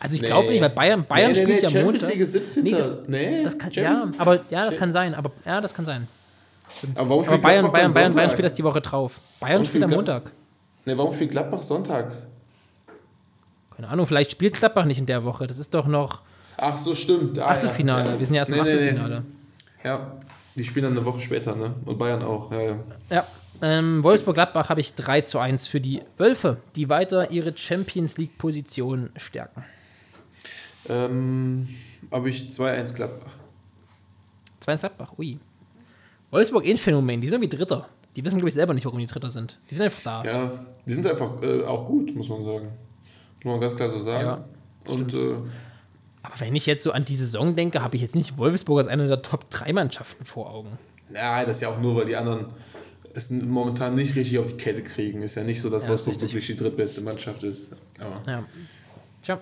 [0.00, 0.26] Also ich Nee.
[0.28, 2.10] glaube nicht, weil Bayern, Bayern nee, nee, spielt ja Champions Montag.
[2.10, 2.64] League ist 17.
[2.64, 5.14] Nee, das- nee, Das kann, ja, aber ja, das kann sein.
[5.14, 6.08] Aber ja, das kann sein.
[6.94, 9.12] Aber warum Aber spielt Bayern, Gladbach Bayern, Bayern, Bayern spielt das die Woche drauf.
[9.40, 10.32] Bayern Warum spielt am Montag.
[10.84, 12.26] Nee, warum spielt Gladbach sonntags?
[13.74, 15.46] Keine Ahnung, vielleicht spielt Gladbach nicht in der Woche.
[15.46, 16.22] Das ist doch noch
[16.58, 17.38] Ach so, stimmt.
[17.38, 18.04] Ah, Achtelfinale.
[18.06, 18.18] Ja, ja.
[18.18, 18.60] Wir sind ja erst im.
[18.60, 19.22] Achtelfinale.
[19.84, 20.12] Ja,
[20.54, 21.74] die spielen dann eine Woche später, ne?
[21.84, 22.50] Und Bayern auch.
[22.50, 22.74] Ja, ja.
[23.10, 23.24] Ja.
[23.62, 29.10] Ähm, Wolfsburg-Gladbach habe ich 3 zu 1 für die Wölfe, die weiter ihre Champions League-Position
[29.16, 29.64] stärken.
[30.88, 31.68] Ähm,
[32.12, 33.32] habe ich 2-1 Gladbach.
[34.64, 35.38] 2-1 Gladbach, ui.
[36.30, 37.88] Wolfsburg eh ein Phänomen, die sind irgendwie Dritter.
[38.14, 39.58] Die wissen, glaube ich, selber nicht, warum die Dritter sind.
[39.70, 40.24] Die sind einfach da.
[40.24, 42.68] Ja, die sind einfach äh, auch gut, muss man sagen.
[43.42, 44.26] Muss man ganz klar so sagen.
[44.26, 45.34] Ja, Und äh,
[46.22, 48.88] Aber wenn ich jetzt so an die Saison denke, habe ich jetzt nicht Wolfsburg als
[48.88, 50.78] eine der Top-3-Mannschaften vor Augen.
[51.12, 52.46] ja, das ist ja auch nur, weil die anderen
[53.16, 55.22] es momentan nicht richtig auf die Kette kriegen.
[55.22, 56.30] Ist ja nicht so, dass Ja, Wolfsburg richtig.
[56.32, 57.70] wirklich die drittbeste Mannschaft ist.
[58.00, 58.44] Aber Ja.
[59.22, 59.40] Tja.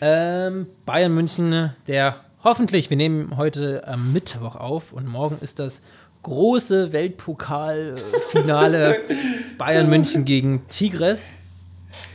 [0.00, 5.82] Ähm, Bayern München, der hoffentlich, wir nehmen heute am Mittwoch auf und morgen ist das
[6.22, 8.98] große Weltpokalfinale
[9.58, 11.34] Bayern München gegen Tigres.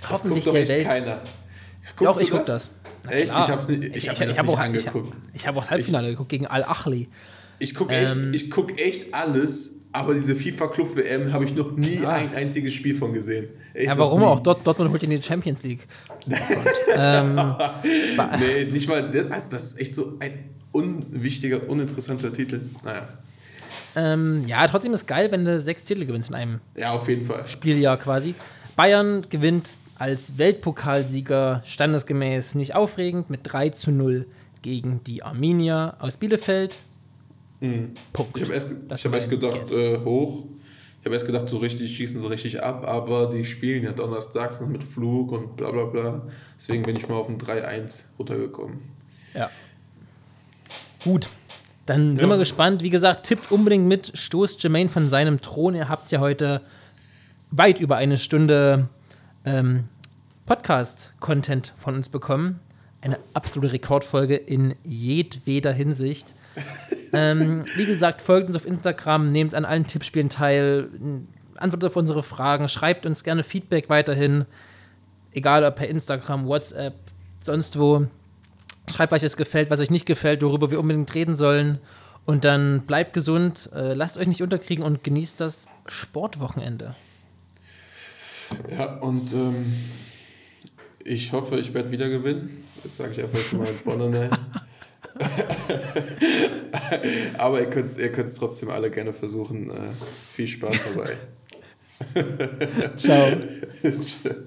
[0.01, 0.87] das Hoffentlich guckt doch der Welt.
[0.87, 1.15] keiner.
[1.17, 2.69] Doch, Guckst du ich guck das.
[3.05, 3.27] Na Echt?
[3.31, 3.43] klar.
[3.45, 5.13] Ich hab's nicht, ich, hab mir das hab auch, angeguckt.
[5.33, 7.07] Ich, ich habe auch das Halbfinale geguckt gegen Al-Achli.
[7.59, 11.55] Ich gucke echt, Ähm, ich guck echt alles, aber diese FIFA Club WM habe ich
[11.55, 12.13] noch nie Klar.
[12.13, 13.49] ein einziges Spiel von gesehen.
[13.73, 14.25] Echt Ja, warum nie.
[14.27, 14.39] auch?
[14.39, 15.87] Dort, Dortmund holt in die Champions League.
[16.95, 17.39] ähm,
[18.39, 19.09] Nee, nicht mal.
[19.11, 22.61] Das, also das ist echt so ein unwichtiger, uninteressanter Titel.
[22.83, 23.07] Naja.
[23.95, 27.25] ähm, ja, trotzdem ist geil, wenn du sechs Titel gewinnst in einem Ja, auf jeden
[27.25, 27.45] Fall.
[27.47, 28.35] Spieljahr quasi.
[28.75, 34.25] Bayern gewinnt als Weltpokalsieger standesgemäß nicht aufregend mit 3 zu 0
[34.61, 36.79] gegen die Arminia aus Bielefeld.
[38.13, 38.37] Punkt.
[38.37, 40.45] Ich habe erst, ich hab erst gedacht, äh, hoch.
[41.01, 44.59] Ich habe erst gedacht, so richtig schießen sie richtig ab, aber die spielen ja donnerstags
[44.59, 46.27] noch mit Flug und bla bla bla.
[46.57, 48.79] Deswegen bin ich mal auf ein 3-1 runtergekommen.
[49.33, 49.49] Ja.
[51.03, 51.29] Gut.
[51.85, 52.33] Dann sind Ja.
[52.35, 52.83] wir gespannt.
[52.83, 55.73] Wie gesagt, tippt unbedingt mit, stoßt Jermaine von seinem Thron.
[55.75, 56.61] Ihr habt ja heute
[57.51, 58.89] weit über eine Stunde
[59.45, 59.85] ähm,
[60.45, 62.59] Podcast-Content von uns bekommen.
[63.01, 66.35] Eine absolute Rekordfolge in jedweder Hinsicht.
[67.13, 70.89] Ähm, wie gesagt, folgt uns auf Instagram, nehmt an allen Tippspielen teil,
[71.55, 74.45] antwortet auf unsere Fragen, schreibt uns gerne Feedback weiterhin.
[75.31, 76.95] Egal ob per Instagram, WhatsApp,
[77.41, 78.07] sonst wo.
[78.89, 81.79] Schreibt, was euch gefällt, was euch nicht gefällt, worüber wir unbedingt reden sollen.
[82.25, 86.95] Und dann bleibt gesund, äh, lasst euch nicht unterkriegen und genießt das Sportwochenende.
[88.75, 89.73] Ja, und ähm,
[91.03, 92.63] ich hoffe, ich werde wieder gewinnen.
[92.83, 94.29] Das sage ich einfach schon mal vorne.
[97.37, 99.69] Aber ihr könnt es ihr könnt's trotzdem alle gerne versuchen.
[99.69, 99.93] Äh,
[100.33, 101.15] viel Spaß dabei.
[102.97, 103.31] Ciao.